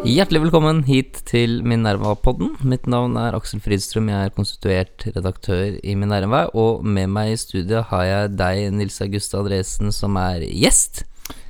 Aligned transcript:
Hjertelig 0.00 0.40
velkommen 0.42 0.80
hit 0.88 1.20
til 1.28 1.60
Minerva-podden. 1.62 2.56
Mitt 2.66 2.88
navn 2.90 3.14
er 3.20 3.36
Aksel 3.38 3.62
Fridstrøm, 3.62 4.08
jeg 4.10 4.26
er 4.26 4.34
konstituert 4.34 5.04
redaktør 5.06 5.76
i 5.86 5.94
Minerva. 5.94 6.48
Og 6.50 6.82
med 6.82 7.12
meg 7.14 7.36
i 7.36 7.38
studiet 7.38 7.92
har 7.92 8.02
jeg 8.08 8.32
deg, 8.40 8.64
Nils 8.74 8.98
August 9.04 9.38
Andresen, 9.38 9.94
som 9.94 10.18
er 10.18 10.42
gjest. 10.48 11.04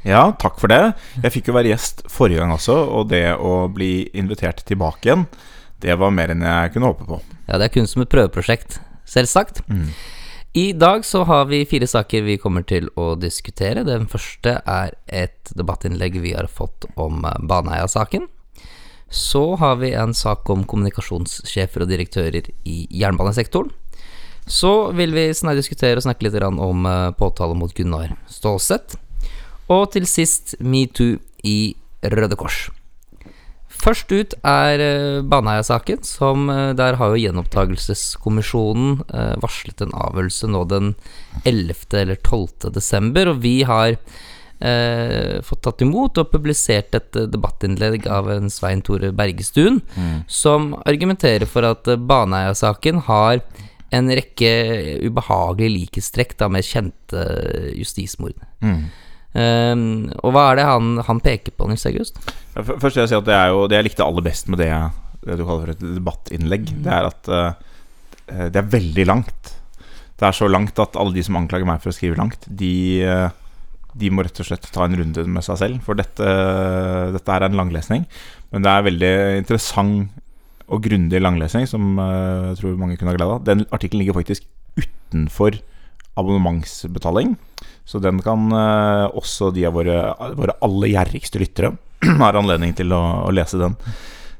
Ja, 0.04 0.26
takk 0.37 0.61
for 0.61 0.68
det. 0.68 0.92
Jeg 1.22 1.32
fikk 1.38 1.48
jo 1.48 1.56
være 1.56 1.72
gjest 1.72 2.04
forrige 2.12 2.42
gang 2.42 2.52
også, 2.58 2.76
og 2.76 3.08
det 3.14 3.24
å 3.40 3.64
bli 3.72 4.10
invitert 4.12 4.60
tilbake 4.68 5.08
igjen, 5.08 5.24
det 5.80 5.96
var 5.96 6.12
mer 6.12 6.34
enn 6.34 6.44
jeg 6.44 6.76
kunne 6.76 6.92
håpe 6.92 7.08
på. 7.08 7.22
Ja, 7.46 7.56
det 7.56 7.70
er 7.70 7.76
kun 7.78 7.88
som 7.88 8.04
et 8.04 8.12
prøveprosjekt, 8.12 8.76
selvsagt. 9.08 9.64
I 10.53 10.72
dag 10.72 11.04
så 11.04 11.22
har 11.24 11.44
vi 11.44 11.67
fire 11.67 11.87
saker 11.87 12.24
vi 12.26 12.35
kommer 12.42 12.64
til 12.67 12.88
å 12.99 13.12
diskutere. 13.14 13.85
Den 13.87 14.08
første 14.10 14.56
er 14.67 14.96
et 15.06 15.53
debattinnlegg 15.54 16.16
vi 16.24 16.32
har 16.34 16.48
fått 16.50 16.88
om 16.98 17.23
eh, 17.23 17.36
Baneheia-saken. 17.46 18.26
Så 19.10 19.45
har 19.62 19.78
vi 19.78 19.92
en 19.95 20.14
sak 20.14 20.50
om 20.50 20.64
kommunikasjonssjefer 20.66 21.84
og 21.84 21.92
direktører 21.92 22.50
i 22.66 22.82
jernbanesektoren. 22.90 23.70
Så 24.50 24.90
vil 24.98 25.14
vi 25.14 25.28
diskutere 25.30 26.00
og 26.00 26.06
snakke 26.09 26.26
litt 26.26 26.42
om 26.42 26.87
eh, 26.87 27.12
påtale 27.14 27.54
mot 27.54 27.74
Gunnar 27.74 28.16
Stålsett. 28.26 28.98
Og 29.70 29.92
til 29.95 30.10
sist 30.10 30.56
metoo 30.59 31.20
i 31.46 31.76
Røde 32.02 32.34
Kors. 32.34 32.73
Først 33.80 34.12
ut 34.12 34.34
er 34.44 34.82
eh, 34.84 35.20
Baneheia-saken, 35.24 36.02
som 36.04 36.50
eh, 36.52 36.72
der 36.76 36.98
har 37.00 37.14
jo 37.14 37.20
gjenopptakelseskommisjonen 37.22 38.98
eh, 39.08 39.36
varslet 39.40 39.80
en 39.86 39.94
avgjørelse 39.96 40.50
nå 40.52 40.64
den 40.68 40.92
11. 41.48 41.86
eller 42.02 42.20
12. 42.20 42.68
desember, 42.74 43.32
og 43.32 43.40
vi 43.44 43.54
har 43.68 43.94
eh, 44.60 45.40
fått 45.46 45.64
tatt 45.64 45.84
imot 45.86 46.20
og 46.20 46.28
publisert 46.34 46.94
et 46.98 47.20
debattinnlegg 47.32 48.04
av 48.12 48.28
en 48.34 48.52
Svein 48.52 48.84
Tore 48.84 49.14
Bergestuen, 49.16 49.80
som 50.28 50.74
argumenterer 50.84 51.48
for 51.48 51.65
at 51.70 51.88
eh, 51.88 51.96
Baneheia-saken 52.00 53.06
har 53.09 53.40
en 53.90 54.12
rekke 54.15 54.50
ubehagelige 55.02 55.72
likhetstrekk 55.78 56.37
med 56.52 56.62
kjente 56.68 57.24
justismord. 57.74 58.37
Ehm, 59.38 60.10
og 60.24 60.34
hva 60.34 60.48
er 60.50 60.59
det 60.59 60.66
han, 60.66 60.96
han 61.06 61.23
peker 61.23 61.54
på, 61.54 61.68
Nils 61.70 61.86
August? 61.86 62.18
Ja, 62.56 62.64
Først 62.66 62.96
vil 62.96 63.04
jeg 63.04 63.12
si 63.12 63.18
at 63.18 63.28
det 63.28 63.37
er 63.37 63.52
jo 63.54 63.66
det 63.70 63.78
jeg 63.78 63.88
likte 63.90 64.06
aller 64.06 64.27
best 64.27 64.50
med 64.50 64.62
det, 64.62 64.70
det 65.22 65.39
du 65.39 65.45
kaller 65.45 65.67
for 65.67 65.75
et 65.75 65.84
debattinnlegg. 65.98 66.70
Det 66.84 66.95
er 66.97 67.11
at 67.11 67.31
uh, 67.31 68.48
det 68.50 68.59
er 68.59 68.72
veldig 68.75 69.06
langt. 69.11 69.53
Det 70.20 70.27
er 70.28 70.37
så 70.37 70.48
langt 70.50 70.78
at 70.83 70.98
alle 71.00 71.17
de 71.17 71.25
som 71.25 71.39
anklager 71.39 71.69
meg 71.69 71.81
for 71.83 71.92
å 71.92 71.97
skrive 71.97 72.19
langt, 72.19 72.45
de, 72.45 73.00
eh, 73.09 73.31
de 73.97 74.11
må 74.12 74.20
rett 74.22 74.37
og 74.42 74.47
slett 74.47 74.67
ta 74.69 74.84
en 74.84 74.98
runde 74.98 75.25
med 75.25 75.47
seg 75.47 75.56
selv. 75.62 75.78
For 75.87 75.97
dette, 75.97 76.27
dette 77.15 77.33
er 77.33 77.47
en 77.47 77.56
langlesning. 77.56 78.05
Men 78.53 78.67
det 78.67 78.70
er 78.75 78.84
veldig 78.84 79.12
interessant 79.41 80.20
og 80.70 80.84
grundig 80.84 81.19
langlesning 81.22 81.67
som 81.67 81.97
eh, 81.98 82.50
jeg 82.50 82.61
tror 82.61 82.78
mange 82.78 82.98
kunne 83.00 83.15
ha 83.15 83.19
glede 83.19 83.39
av. 83.39 83.44
Den 83.48 83.65
artikkelen 83.72 84.05
ligger 84.05 84.20
faktisk 84.20 84.44
utenfor 84.78 85.59
abonnementsbetaling. 86.20 87.34
Så 87.84 88.00
den 88.03 88.20
kan 88.23 88.50
eh, 88.55 89.06
også 89.19 89.50
de 89.55 89.67
av 89.69 89.77
våre, 89.77 89.98
våre 90.39 90.56
aller 90.64 90.92
gjerrigste 90.95 91.42
lyttere 91.42 91.75
har 92.22 92.39
anledning 92.39 92.75
til 92.78 92.92
å, 92.97 93.03
å 93.27 93.31
lese 93.34 93.61
den. 93.61 93.77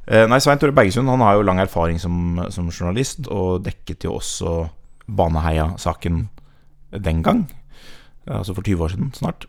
Eh, 0.06 0.27
nei, 0.30 0.41
Svein 0.42 0.60
Tore 0.60 0.74
Bergesund 0.77 1.10
han 1.10 1.22
har 1.24 1.38
jo 1.38 1.47
lang 1.47 1.62
erfaring 1.62 2.00
som, 2.02 2.41
som 2.52 2.70
journalist, 2.70 3.27
og 3.30 3.64
dekket 3.66 4.06
jo 4.08 4.19
også 4.19 4.58
Baneheia-saken 5.10 6.24
den 7.02 7.24
gang. 7.27 7.47
Altså 8.30 8.55
for 8.55 8.66
20 8.66 8.84
år 8.84 8.92
siden 8.94 9.10
snart. 9.16 9.48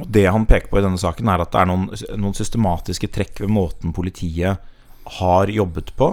Og 0.00 0.10
Det 0.10 0.26
han 0.26 0.46
peker 0.46 0.70
på 0.70 0.80
i 0.80 0.84
denne 0.84 0.98
saken, 1.00 1.28
er 1.30 1.42
at 1.42 1.52
det 1.54 1.60
er 1.60 1.70
noen, 1.70 1.88
noen 2.18 2.36
systematiske 2.36 3.10
trekk 3.14 3.44
ved 3.44 3.52
måten 3.54 3.94
politiet 3.94 4.70
har 5.20 5.52
jobbet 5.52 5.92
på, 5.98 6.08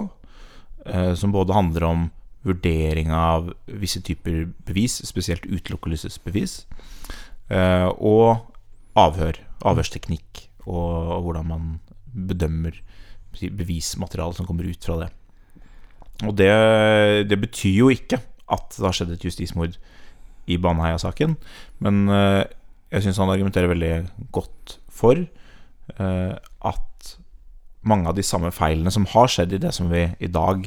eh, 0.86 1.14
som 1.18 1.32
både 1.34 1.56
handler 1.56 1.88
om 1.88 2.10
vurdering 2.46 3.12
av 3.14 3.52
visse 3.66 4.02
typer 4.04 4.48
bevis, 4.66 4.98
spesielt 5.06 5.46
utelukkelsesbevis, 5.46 6.62
eh, 7.50 7.88
og 7.98 8.48
avhør, 8.98 9.38
avhørsteknikk, 9.62 10.48
og, 10.66 11.22
hvordan 11.24 11.48
man 11.48 11.70
bedømmer 12.12 12.76
bevismaterialet 13.32 14.38
som 14.38 14.46
kommer 14.46 14.68
ut 14.68 14.84
fra 14.84 14.98
det. 15.00 15.08
Og 16.28 16.36
det, 16.38 16.50
det 17.30 17.38
betyr 17.40 17.78
jo 17.80 17.88
ikke 17.90 18.20
at 18.52 18.74
det 18.76 18.84
har 18.84 18.94
skjedd 18.94 19.14
et 19.14 19.24
justismord 19.24 19.78
i 20.50 20.58
Baneheia-saken, 20.60 21.36
men 21.82 22.02
eh, 22.12 22.42
jeg 22.92 23.06
syns 23.06 23.22
han 23.22 23.32
argumenterer 23.32 23.70
veldig 23.72 23.94
godt 24.34 24.76
for 24.92 25.16
eh, 25.16 26.34
at 26.36 27.12
mange 27.82 28.10
av 28.10 28.18
de 28.18 28.24
samme 28.26 28.52
feilene 28.54 28.92
som 28.94 29.08
har 29.14 29.30
skjedd 29.30 29.56
i 29.56 29.62
det 29.62 29.72
som 29.74 29.88
vi 29.90 30.04
i 30.22 30.30
dag 30.30 30.66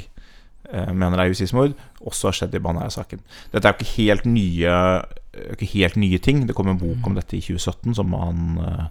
mener 0.92 1.20
er 1.22 1.30
justismord, 1.30 1.74
også 2.00 2.30
har 2.30 2.36
skjedd 2.40 2.56
i 2.58 2.62
Baneheia-saken. 2.64 3.22
Dette 3.52 3.68
er 3.68 3.74
jo 3.74 3.78
ikke 3.80 3.96
helt 3.96 4.26
nye 4.28 4.74
eh, 4.74 5.52
ikke 5.54 5.70
helt 5.74 5.98
nye 6.00 6.18
ting. 6.22 6.44
Det 6.48 6.56
kom 6.56 6.70
en 6.72 6.80
bok 6.80 7.06
om 7.06 7.16
dette 7.16 7.36
i 7.38 7.42
2017 7.44 7.96
som 7.98 8.14
han 8.16 8.60
eh, 8.64 8.86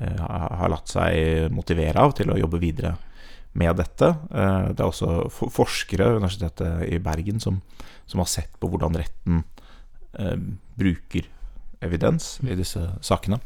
eh, 0.00 0.22
har 0.22 0.72
latt 0.72 0.90
seg 0.90 1.52
motivere 1.54 2.02
av 2.02 2.16
til 2.18 2.32
å 2.32 2.38
jobbe 2.40 2.60
videre 2.62 2.96
med 3.58 3.78
dette. 3.80 4.12
Uh, 4.30 4.68
Det 4.74 4.80
er 4.80 4.86
også 4.86 5.30
for- 5.32 5.50
forskere 5.50 6.04
ved 6.12 6.20
Universitetet 6.20 6.92
i 6.92 6.98
Bergen 7.02 7.40
som, 7.40 7.62
som 8.06 8.20
har 8.20 8.28
sett 8.30 8.52
på 8.60 8.68
hvordan 8.70 8.94
retten 8.94 9.42
uh, 10.20 10.36
bruker 10.78 11.26
evidens 11.80 12.38
i 12.42 12.54
disse 12.58 12.80
sakene. 13.00 13.38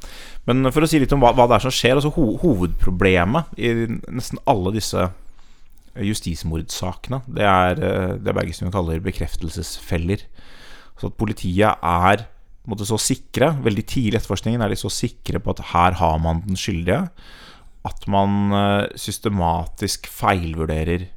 Men 0.48 0.70
for 0.72 0.84
å 0.84 0.88
si 0.88 0.98
litt 1.00 1.12
om 1.12 1.20
hva, 1.20 1.32
hva 1.36 1.46
det 1.48 1.58
er 1.58 1.64
som 1.66 1.74
skjer 1.74 1.98
altså 1.98 2.12
ho 2.16 2.36
Hovedproblemet 2.42 3.52
i 3.60 3.72
nesten 4.08 4.40
alle 4.48 4.72
disse 4.72 5.10
justismordsakene, 5.98 7.22
det 7.28 7.44
er 7.44 7.82
eh, 7.82 8.14
det 8.22 8.34
Bergestuen 8.36 8.72
kaller 8.74 9.02
bekreftelsesfeller. 9.04 10.24
Så 11.00 11.10
at 11.10 11.18
politiet 11.20 11.82
er 11.82 12.26
måtte, 12.68 12.86
så 12.86 12.98
sikre, 13.00 13.50
veldig 13.64 13.84
tidlig 13.90 14.14
i 14.14 14.20
etterforskningen 14.20 14.62
er 14.62 14.72
de 14.72 14.78
så 14.78 14.90
sikre 14.92 15.40
på 15.42 15.54
at 15.54 15.64
her 15.72 15.98
har 15.98 16.18
man 16.22 16.44
den 16.46 16.58
skyldige, 16.58 17.08
at 17.82 18.08
man 18.10 18.54
eh, 18.54 18.96
systematisk 19.00 20.06
feilvurderer 20.12 21.08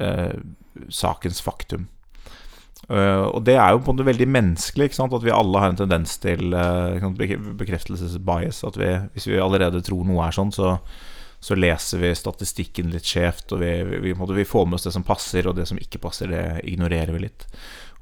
eh, 0.00 0.36
sakens 0.88 1.42
faktum. 1.44 1.88
Uh, 2.90 3.28
og 3.36 3.44
det 3.46 3.54
er 3.54 3.70
jo 3.70 3.82
på 3.84 3.92
en 3.92 3.98
måte 4.00 4.08
veldig 4.08 4.26
menneskelig, 4.34 4.88
at 4.98 5.22
vi 5.22 5.30
alle 5.30 5.60
har 5.62 5.70
en 5.70 5.78
tendens 5.78 6.16
til 6.18 6.54
eh, 6.56 7.04
bek- 7.14 7.36
bekreftelsesbias. 7.60 8.64
At 8.66 8.78
vi, 8.80 8.88
hvis 9.14 9.28
vi 9.30 9.38
allerede 9.38 9.82
tror 9.86 10.02
noe 10.08 10.24
er 10.26 10.34
sånn, 10.34 10.50
så, 10.50 10.72
så 11.40 11.56
leser 11.56 12.02
vi 12.02 12.14
statistikken 12.14 12.90
litt 12.92 13.08
skjevt. 13.08 13.54
Og 13.56 13.62
vi, 13.62 13.70
vi, 14.04 14.12
vi, 14.12 14.48
får 14.48 14.66
med 14.68 14.76
oss 14.76 14.88
det 14.88 14.92
som 14.96 15.06
passer, 15.06 15.48
og 15.48 15.56
det 15.56 15.66
som 15.70 15.80
ikke 15.80 16.02
passer, 16.02 16.28
det 16.32 16.44
ignorerer 16.68 17.14
vi 17.16 17.24
litt. 17.24 17.46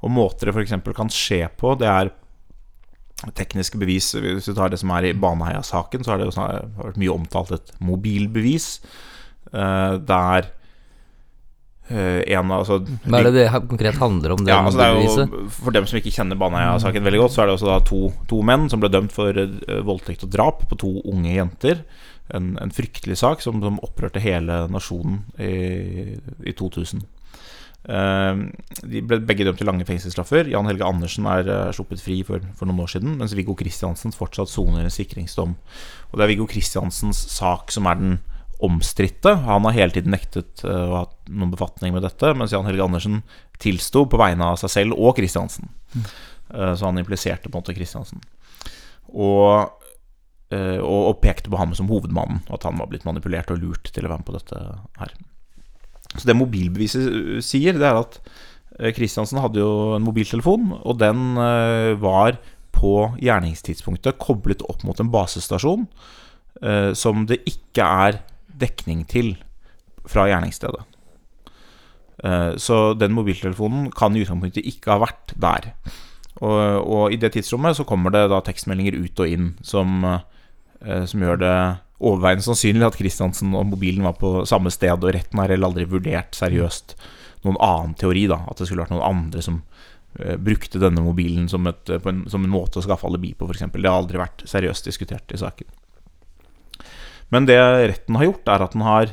Og 0.03 0.11
måter 0.11 0.49
det 0.49 0.55
f.eks. 0.55 0.75
kan 0.95 1.11
skje 1.13 1.45
på, 1.59 1.73
det 1.79 1.87
er 1.87 2.11
tekniske 3.35 3.79
bevis. 3.79 4.11
Hvis 4.15 4.51
vi 4.51 4.55
tar 4.55 4.71
det 4.71 4.79
som 4.81 4.91
er 4.95 5.09
i 5.09 5.15
Baneheia-saken, 5.15 6.03
så 6.03 6.13
har 6.13 6.21
det 6.21 6.31
har 6.35 6.69
vært 6.79 6.99
mye 6.99 7.15
omtalt 7.15 7.55
et 7.55 7.73
mobilbevis. 7.83 8.79
eh, 9.51 9.93
der 10.05 10.51
eh, 11.89 12.21
en 12.35 12.51
altså, 12.51 12.79
Hva 13.05 13.19
er 13.19 13.29
det 13.29 13.33
det 13.33 13.63
konkret 13.71 13.97
handler 13.97 14.35
om? 14.35 14.43
Det 14.45 14.51
ja, 14.51 14.59
altså 14.61 14.79
det 14.83 15.25
jo, 15.25 15.47
For 15.49 15.75
dem 15.75 15.87
som 15.89 15.97
ikke 15.97 16.13
kjenner 16.13 16.39
Baneheia-saken 16.39 17.07
veldig 17.07 17.23
godt, 17.23 17.33
så 17.33 17.43
er 17.43 17.49
det 17.49 17.57
også 17.57 17.79
to, 17.87 18.01
to 18.29 18.43
menn 18.45 18.69
som 18.69 18.83
ble 18.83 18.91
dømt 18.93 19.15
for 19.15 19.35
eh, 19.35 19.81
voldtekt 19.87 20.27
og 20.27 20.31
drap 20.35 20.67
på 20.69 20.79
to 20.79 20.93
unge 21.07 21.33
jenter. 21.33 21.83
En, 22.35 22.51
en 22.61 22.71
fryktelig 22.73 23.17
sak 23.17 23.41
som, 23.41 23.61
som 23.63 23.79
opprørte 23.85 24.21
hele 24.21 24.67
nasjonen 24.69 25.23
i, 25.41 26.17
i 26.45 26.53
2000. 26.53 27.01
Eh, 27.89 28.41
de 28.83 29.01
ble 29.07 29.21
begge 29.25 29.45
dømt 29.47 29.57
til 29.61 29.69
lange 29.69 29.87
fengselsstraffer. 29.87 30.49
Jan 30.51 30.67
Helge 30.69 30.85
Andersen 30.85 31.25
er 31.31 31.47
eh, 31.49 31.71
sluppet 31.75 32.03
fri 32.03 32.19
for, 32.27 32.43
for 32.59 32.69
noen 32.69 32.83
år 32.83 32.91
siden, 32.93 33.15
mens 33.21 33.33
Viggo 33.37 33.55
Kristiansen 33.57 34.13
fortsatt 34.15 34.51
soner 34.51 34.83
en 34.85 34.93
sikringsdom. 34.93 35.55
Og 36.11 36.17
det 36.19 36.25
er 36.25 36.33
Viggo 36.33 36.49
Kristiansens 36.49 37.21
sak 37.33 37.73
som 37.73 37.89
er 37.89 38.01
den 38.01 38.19
omstridte. 38.59 39.37
Han 39.45 39.63
har 39.69 39.77
hele 39.77 39.95
tiden 39.95 40.11
nektet 40.13 40.65
eh, 40.67 40.85
å 40.89 40.97
ha 40.97 41.05
noen 41.31 41.53
befatning 41.53 41.95
med 41.95 42.03
dette, 42.03 42.33
mens 42.35 42.51
Jan 42.53 42.67
Helge 42.67 42.83
Andersen 42.83 43.21
tilsto 43.63 44.03
på 44.11 44.19
vegne 44.19 44.51
av 44.51 44.59
seg 44.59 44.73
selv 44.75 44.99
og 44.99 45.15
Kristiansen. 45.17 45.71
Eh, 45.95 46.73
Så 46.75 46.85
han 46.85 46.99
impliserte 46.99 47.47
på 47.47 47.55
en 47.55 47.63
måte 47.63 47.77
Kristiansen. 47.77 48.21
Og, 49.09 49.71
og, 50.81 51.01
og 51.11 51.19
pekte 51.21 51.51
på 51.51 51.59
ham 51.59 51.75
som 51.77 51.89
hovedmannen, 51.91 52.41
at 52.49 52.63
han 52.65 52.79
var 52.81 52.89
blitt 52.89 53.05
manipulert 53.05 53.51
og 53.53 53.61
lurt 53.61 53.91
til 53.93 54.05
å 54.07 54.09
være 54.09 54.23
med 54.23 54.29
på 54.29 54.37
dette 54.37 54.61
her. 54.97 55.13
Så 56.15 56.25
det 56.25 56.37
mobilbeviset 56.37 57.09
eh, 57.09 57.41
sier, 57.45 57.77
det 57.77 57.85
er 57.85 57.99
at 57.99 58.17
eh, 58.79 58.93
Kristiansen 58.95 59.41
hadde 59.43 59.61
jo 59.61 59.95
en 59.97 60.05
mobiltelefon, 60.07 60.71
og 60.81 60.97
den 61.01 61.37
eh, 61.37 61.93
var 62.01 62.39
på 62.73 62.95
gjerningstidspunktet 63.19 64.17
koblet 64.21 64.63
opp 64.65 64.85
mot 64.87 64.99
en 65.01 65.11
basestasjon 65.13 65.85
eh, 66.63 66.91
som 66.97 67.25
det 67.29 67.41
ikke 67.49 67.85
er 67.85 68.21
dekning 68.59 69.05
til 69.09 69.35
fra 70.09 70.25
gjerningsstedet. 70.31 70.81
Eh, 72.23 72.51
Så 72.57 72.93
den 72.97 73.13
mobiltelefonen 73.13 73.91
kan 73.93 74.15
i 74.15 74.23
utgangspunktet 74.25 74.65
ikke 74.65 74.95
ha 74.95 75.03
vært 75.05 75.35
der. 75.37 75.71
Og, 76.39 76.57
og 76.87 77.13
i 77.13 77.19
det 77.19 77.33
tidsrommet 77.35 77.75
så 77.77 77.85
kommer 77.87 78.13
det 78.15 78.29
da 78.31 78.39
tekstmeldinger 78.43 78.95
ut 78.95 79.19
og 79.19 79.27
inn 79.27 79.49
som, 79.61 79.99
eh, 80.07 80.19
eh, 80.19 80.38
som 80.79 81.23
gjør 81.23 81.39
det 81.41 81.55
overveiende 81.99 82.45
sannsynlig 82.45 82.85
at 82.87 82.95
Kristiansen 82.95 83.51
og 83.57 83.65
mobilen 83.73 84.05
var 84.07 84.13
på 84.19 84.45
samme 84.47 84.71
sted, 84.71 84.95
og 84.95 85.11
retten 85.11 85.41
har 85.41 85.51
heller 85.51 85.67
aldri 85.67 85.87
vurdert 85.91 86.37
seriøst 86.37 86.95
noen 87.43 87.59
annen 87.63 87.95
teori, 87.99 88.25
da. 88.31 88.41
At 88.47 88.61
det 88.61 88.69
skulle 88.69 88.85
vært 88.85 88.93
noen 88.93 89.07
andre 89.07 89.43
som 89.43 89.61
eh, 90.19 90.37
brukte 90.39 90.79
denne 90.79 91.03
mobilen 91.03 91.49
som, 91.51 91.67
et, 91.67 91.83
på 91.91 92.11
en, 92.11 92.23
som 92.31 92.45
en 92.45 92.53
måte 92.53 92.79
å 92.79 92.85
skaffe 92.85 93.07
alibi 93.07 93.33
på, 93.35 93.47
f.eks. 93.49 93.67
Det 93.75 93.83
har 93.83 93.99
aldri 93.99 94.21
vært 94.21 94.45
seriøst 94.47 94.87
diskutert 94.87 95.35
i 95.35 95.41
saken. 95.41 95.75
Men 97.29 97.45
det 97.45 97.59
retten 97.59 98.15
har 98.17 98.29
gjort, 98.29 98.47
er 98.47 98.65
at 98.65 98.77
den 98.77 98.87
har 98.87 99.11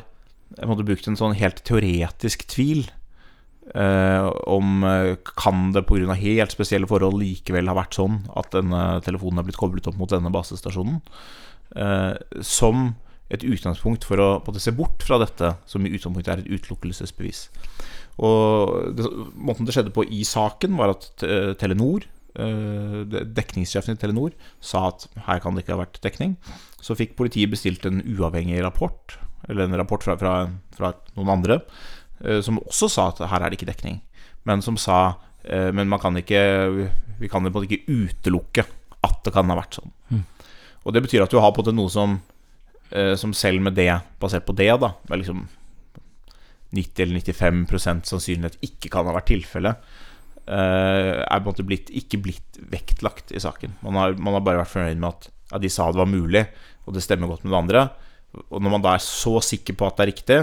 jeg 0.57 0.69
måtte 0.71 0.87
brukt 0.87 1.09
en 1.09 1.19
sånn 1.19 1.35
helt 1.37 1.59
teoretisk 1.67 2.47
tvil 2.49 2.87
eh, 3.75 4.29
om 4.49 4.85
eh, 4.87 5.17
kan 5.37 5.73
det 5.75 5.85
pga. 5.89 6.15
helt 6.15 6.55
spesielle 6.55 6.89
forhold 6.89 7.19
likevel 7.21 7.69
ha 7.69 7.77
vært 7.77 7.99
sånn 7.99 8.23
at 8.39 8.55
denne 8.55 9.03
telefonen 9.05 9.43
er 9.43 9.49
blitt 9.49 9.61
koblet 9.61 9.89
opp 9.91 9.99
mot 10.01 10.13
denne 10.13 10.33
basestasjonen. 10.33 11.03
Eh, 11.75 12.15
som 12.47 12.93
et 13.27 13.43
utgangspunkt 13.43 14.07
for 14.07 14.23
å 14.23 14.29
måtte 14.47 14.63
se 14.63 14.75
bort 14.75 15.03
fra 15.03 15.19
dette, 15.19 15.57
som 15.67 15.83
i 15.83 15.91
utgangspunktet 15.91 16.31
er 16.31 16.43
et 16.45 16.53
utelukkelsesbevis. 16.55 17.49
Og 18.23 18.93
det, 18.97 19.09
Måten 19.35 19.67
det 19.67 19.75
skjedde 19.75 19.95
på 19.95 20.07
i 20.07 20.23
saken, 20.27 20.77
var 20.79 20.95
at 20.95 21.25
eh, 21.27 21.51
Telenor, 21.59 22.07
eh, 22.39 23.03
dekningssjefen 23.11 23.99
i 23.99 24.01
Telenor, 24.01 24.37
sa 24.63 24.87
at 24.93 25.09
her 25.27 25.43
kan 25.43 25.57
det 25.57 25.65
ikke 25.65 25.75
ha 25.75 25.83
vært 25.83 26.01
dekning. 26.07 26.37
Så 26.79 26.97
fikk 26.99 27.17
politiet 27.19 27.51
bestilt 27.51 27.89
en 27.89 28.05
uavhengig 28.07 28.63
rapport, 28.63 29.19
eller 29.51 29.67
en 29.67 29.79
rapport 29.83 30.07
fra, 30.07 30.15
fra, 30.21 30.39
fra 30.79 30.95
noen 31.19 31.35
andre, 31.39 31.61
som 32.43 32.57
også 32.63 32.89
sa 32.89 33.11
at 33.11 33.19
her 33.29 33.43
er 33.45 33.53
det 33.53 33.59
ikke 33.59 33.69
dekning. 33.69 33.99
Men 34.49 34.63
som 34.65 34.79
sa 34.81 35.19
Men 35.45 35.87
man 35.87 36.01
kan 36.01 36.17
ikke 36.17 36.41
Vi 37.21 37.29
kan 37.29 37.45
ikke 37.45 37.85
utelukke 37.87 38.65
at 39.05 39.19
det 39.23 39.35
kan 39.35 39.53
ha 39.53 39.59
vært 39.59 39.77
sånn. 39.77 39.93
Og 40.87 40.95
det 40.95 41.03
betyr 41.03 41.25
at 41.25 41.33
du 41.33 41.41
har 41.43 41.51
på 41.51 41.61
en 41.61 41.67
måte 41.67 41.75
noe 41.75 41.91
som, 41.91 42.13
som 43.19 43.33
selv 43.35 43.65
med 43.67 43.75
det, 43.75 43.91
basert 44.23 44.47
på 44.47 44.55
det, 44.55 44.69
da, 44.79 44.93
er 45.11 45.19
liksom 45.19 45.41
90 46.75 47.03
eller 47.03 47.21
95% 47.21 48.11
sannsynlighet 48.11 48.59
ikke 48.65 48.91
kan 48.93 49.09
ha 49.09 49.15
vært 49.17 49.31
tilfellet, 49.31 49.87
uh, 50.49 51.23
er 51.23 51.39
på 51.39 51.45
en 51.45 51.49
måte 51.49 51.67
blitt, 51.67 51.93
ikke 51.95 52.21
blitt 52.25 52.61
vektlagt 52.73 53.35
i 53.35 53.43
saken. 53.43 53.77
Man 53.87 53.99
har, 54.01 54.17
man 54.19 54.37
har 54.37 54.45
bare 54.47 54.63
vært 54.65 54.75
fornøyd 54.75 55.01
med 55.03 55.11
at 55.13 55.31
ja, 55.53 55.63
de 55.63 55.71
sa 55.73 55.89
det 55.93 56.03
var 56.03 56.11
mulig, 56.11 56.45
og 56.87 56.97
det 56.97 57.05
stemmer 57.05 57.31
godt 57.31 57.47
med 57.47 57.55
det 57.55 57.63
andre. 57.63 57.87
Og 58.51 58.61
når 58.61 58.77
man 58.77 58.85
da 58.85 58.97
er 58.97 59.05
så 59.05 59.39
sikker 59.45 59.79
på 59.79 59.89
at 59.89 59.99
det 59.99 60.05
er 60.05 60.13
riktig, 60.13 60.41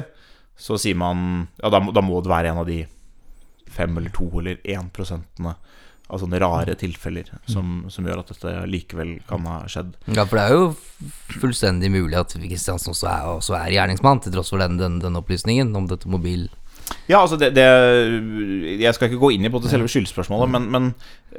så 0.60 0.78
sier 0.80 0.98
man 0.98 1.48
ja, 1.60 1.72
da, 1.74 1.82
da 1.94 2.04
må 2.06 2.22
det 2.22 2.32
være 2.32 2.54
en 2.54 2.62
av 2.62 2.70
de 2.70 2.84
fem 3.74 3.96
eller 3.98 4.14
to 4.14 4.28
eller 4.40 4.60
én 4.70 4.90
prosentene 4.94 5.56
av 6.12 6.20
sånne 6.20 6.40
rare 6.42 6.76
tilfeller 6.78 7.30
som, 7.50 7.86
som, 7.92 8.06
gjør 8.06 8.22
at 8.22 8.34
dette 8.34 8.52
likevel 8.70 9.16
kan 9.28 9.46
ha 9.48 9.62
skjedd. 9.72 9.94
Ja, 10.12 10.26
for 10.28 10.40
det 10.40 10.44
er 10.44 10.58
jo 10.58 10.66
fullstendig 11.40 11.92
mulig 11.94 12.20
at 12.20 12.36
Kristiansen 12.36 12.92
også 12.92 13.08
er, 13.10 13.30
også 13.38 13.56
er 13.58 13.72
gjerningsmann, 13.78 14.22
til 14.24 14.36
tross 14.36 14.52
for 14.54 14.62
den, 14.62 14.78
den, 14.82 15.00
den 15.04 15.20
opplysningen 15.20 15.74
om 15.80 15.88
dette 15.92 16.12
mobil... 16.12 16.50
Ja, 17.08 17.22
altså 17.22 17.38
det, 17.40 17.54
det, 17.56 17.64
Jeg 18.82 18.92
skal 18.94 19.08
ikke 19.08 19.22
gå 19.22 19.30
inn 19.34 19.48
i 19.48 19.52
på 19.52 19.62
det 19.64 19.72
selve 19.72 19.88
skyldspørsmålet, 19.90 20.52
men, 20.52 20.66
men 20.72 20.90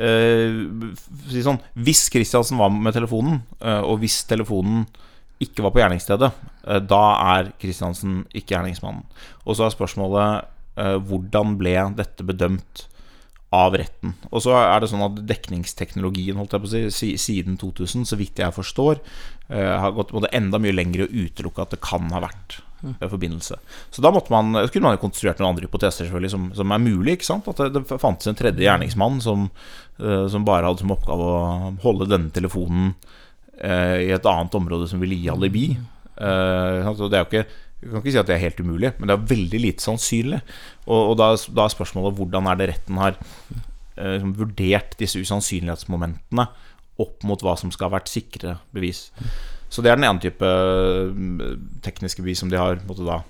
øh, 0.00 0.88
si 1.28 1.44
sånn, 1.44 1.60
hvis 1.84 2.06
Kristiansen 2.12 2.58
var 2.58 2.72
med 2.72 2.96
telefonen, 2.96 3.42
øh, 3.60 3.82
og 3.84 4.00
hvis 4.02 4.22
telefonen 4.28 4.86
ikke 5.44 5.66
var 5.66 5.74
på 5.74 5.82
gjerningsstedet, 5.82 6.32
øh, 6.64 6.80
da 6.88 7.02
er 7.36 7.52
Kristiansen 7.60 8.22
ikke 8.32 8.56
gjerningsmannen. 8.56 9.04
Og 9.44 9.60
så 9.60 9.68
er 9.68 9.76
spørsmålet 9.76 10.50
hvordan 10.74 11.52
ble 11.54 11.76
dette 11.94 12.24
bedømt 12.26 12.88
av 13.54 13.76
retten. 13.78 14.14
Og 14.30 14.42
så 14.44 14.54
er 14.58 14.82
det 14.82 14.90
sånn 14.90 15.04
at 15.06 15.22
dekningsteknologien 15.28 16.38
holdt 16.40 16.56
jeg 16.56 16.64
på 16.64 16.68
å 16.68 16.92
si, 16.92 17.14
siden 17.20 17.58
2000, 17.60 18.06
så 18.08 18.18
vidt 18.20 18.42
jeg 18.42 18.54
forstår, 18.56 19.00
uh, 19.52 19.74
har 19.84 19.96
gått 19.96 20.14
både 20.14 20.32
enda 20.36 20.60
mye 20.62 20.74
lenger 20.74 21.06
å 21.06 21.10
utelukke 21.12 21.64
at 21.64 21.74
det 21.76 21.82
kan 21.84 22.10
ha 22.14 22.22
vært 22.24 22.58
uh, 22.82 23.06
forbindelse. 23.06 23.58
Så 23.94 24.04
da 24.04 24.12
måtte 24.14 24.34
man, 24.34 24.52
kunne 24.66 24.88
man 24.88 24.98
jo 24.98 25.04
konstruert 25.06 25.42
noen 25.42 25.52
andre 25.54 25.68
hypoteser 25.68 26.04
selvfølgelig 26.04 26.34
som, 26.34 26.46
som 26.58 26.74
er 26.74 26.84
mulig. 26.84 27.18
ikke 27.18 27.30
sant? 27.30 27.50
At 27.52 27.62
det, 27.62 27.72
det 27.78 28.00
fantes 28.02 28.30
en 28.30 28.38
tredje 28.38 28.66
gjerningsmann 28.66 29.20
som, 29.24 29.48
som, 29.98 30.46
bare 30.46 30.68
hadde 30.68 30.84
som 30.84 30.94
oppgave 30.94 31.28
å 31.30 31.74
holde 31.84 32.10
denne 32.10 32.34
telefonen 32.34 32.94
i 33.54 34.08
et 34.10 34.24
annet 34.26 34.56
område 34.58 34.88
som 34.90 34.98
ville 34.98 35.14
gi 35.14 35.28
alibi. 35.30 35.68
det 36.18 36.24
er 36.26 37.20
jo 37.22 37.28
ikke 37.28 37.44
jeg 37.84 37.92
kan 37.92 38.00
ikke 38.00 38.14
si 38.14 38.20
at 38.22 38.28
det 38.30 38.36
er 38.38 38.46
helt 38.46 38.60
umulig, 38.64 38.90
men 38.96 39.10
det 39.10 39.14
er 39.14 39.30
veldig 39.34 39.58
lite 39.60 39.84
sannsynlig. 39.84 40.40
Og, 40.86 41.00
og 41.12 41.16
da, 41.20 41.34
da, 41.36 41.66
er 41.66 41.74
spørsmålet 41.74 42.16
hvordan 42.16 42.48
er 42.48 42.60
det 42.60 42.68
retten 42.70 43.00
har 43.02 43.18
eh, 43.18 44.14
liksom 44.16 44.32
vurdert 44.38 44.96
disse 45.00 45.20
usannsynlighetsmomentene 45.20 46.46
opp 47.02 47.26
mot 47.26 47.42
hva 47.44 47.56
som 47.60 47.72
skal 47.74 47.90
ha 47.90 47.96
vært 47.98 48.12
sikre 48.12 48.56
bevis. 48.74 49.08
Så 49.68 49.82
det 49.82 49.90
er 49.92 49.98
den 49.98 50.08
ene 50.08 50.22
type 50.22 50.48
eh, 50.48 51.54
tekniske 51.84 52.24
bevis 52.24 52.40
som 52.44 52.52
de 52.52 52.60
har 52.60 52.80
måtte 52.88 53.04
da 53.04 53.20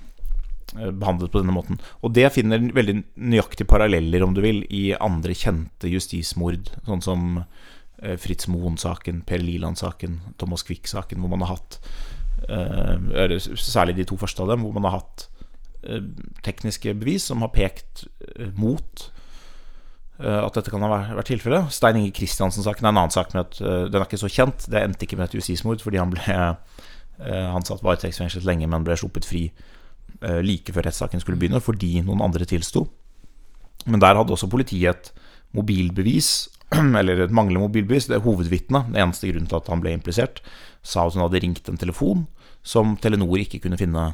eh, 0.76 0.92
behandlet 0.92 1.32
på 1.34 1.42
denne 1.42 1.56
måten. 1.56 1.80
Og 2.04 2.14
det 2.14 2.30
finner 2.36 2.62
veldig 2.76 3.00
nøyaktige 3.16 3.68
paralleller, 3.70 4.26
om 4.26 4.36
du 4.36 4.42
vil, 4.44 4.62
i 4.70 4.92
andre 4.94 5.34
kjente 5.34 5.90
justismord, 5.90 6.70
sånn 6.86 7.04
som 7.04 7.30
eh, 7.40 8.18
Fritz 8.20 8.46
Moen-saken, 8.52 9.24
Per 9.26 9.42
Liland-saken, 9.42 10.20
Thomas 10.38 10.66
Quick-saken, 10.68 11.24
hvor 11.24 11.32
man 11.32 11.46
har 11.46 11.56
hatt 11.56 11.80
særlig 12.46 13.96
de 13.98 14.06
to 14.08 14.18
første 14.20 14.42
av 14.42 14.52
dem, 14.52 14.64
hvor 14.64 14.74
man 14.76 14.86
har 14.88 14.98
hatt 14.98 15.26
eh, 15.82 16.02
tekniske 16.46 16.94
bevis 17.00 17.28
som 17.30 17.44
har 17.44 17.52
pekt 17.54 18.06
eh, 18.36 18.50
mot 18.56 19.10
at 20.14 20.54
dette 20.54 20.70
kan 20.70 20.78
ha 20.86 20.88
vært 21.18 21.26
tilfellet. 21.26 21.72
Stein 21.74 21.96
Inge 21.98 22.12
Kristiansen-saken 22.14 22.86
er 22.86 22.92
en 22.92 22.98
annen 23.00 23.10
sak. 23.10 23.32
med 23.34 23.48
at 23.48 23.56
Den 23.90 23.98
er 23.98 24.04
ikke 24.06 24.20
så 24.20 24.28
kjent. 24.30 24.62
Det 24.70 24.78
endte 24.78 25.08
ikke 25.08 25.16
med 25.18 25.26
et 25.26 25.34
justismord, 25.40 25.82
fordi 25.82 25.98
han 25.98 26.12
ble 26.12 26.36
Han 27.18 27.66
satt 27.66 27.82
varetektsfengslet 27.82 28.46
lenge, 28.46 28.68
men 28.70 28.86
ble 28.86 28.94
sluppet 28.94 29.26
fri 29.26 29.48
like 30.22 30.70
før 30.70 30.86
rettssaken 30.86 31.18
skulle 31.18 31.40
begynne, 31.42 31.58
fordi 31.58 31.98
noen 32.06 32.22
andre 32.22 32.46
tilsto. 32.46 32.84
Men 33.90 33.98
der 34.00 34.14
hadde 34.14 34.32
også 34.32 34.46
politiet 34.52 34.94
et 34.94 35.24
mobilbevis, 35.54 36.48
eller 37.00 37.24
et 37.24 37.34
manglende 37.34 37.66
mobilbevis. 37.66 38.08
Det 38.10 38.18
er 38.18 38.24
hovedvitnet, 38.24 38.90
den 38.90 39.00
eneste 39.02 39.30
grunnen 39.30 39.50
til 39.50 39.60
at 39.60 39.70
han 39.70 39.82
ble 39.82 39.94
implisert, 39.94 40.40
sa 40.84 41.06
at 41.06 41.16
hun 41.16 41.24
hadde 41.24 41.42
ringt 41.44 41.68
en 41.70 41.80
telefon 41.80 42.26
som 42.64 42.96
Telenor 43.00 43.42
ikke 43.42 43.60
kunne 43.62 43.78
finne 43.80 44.10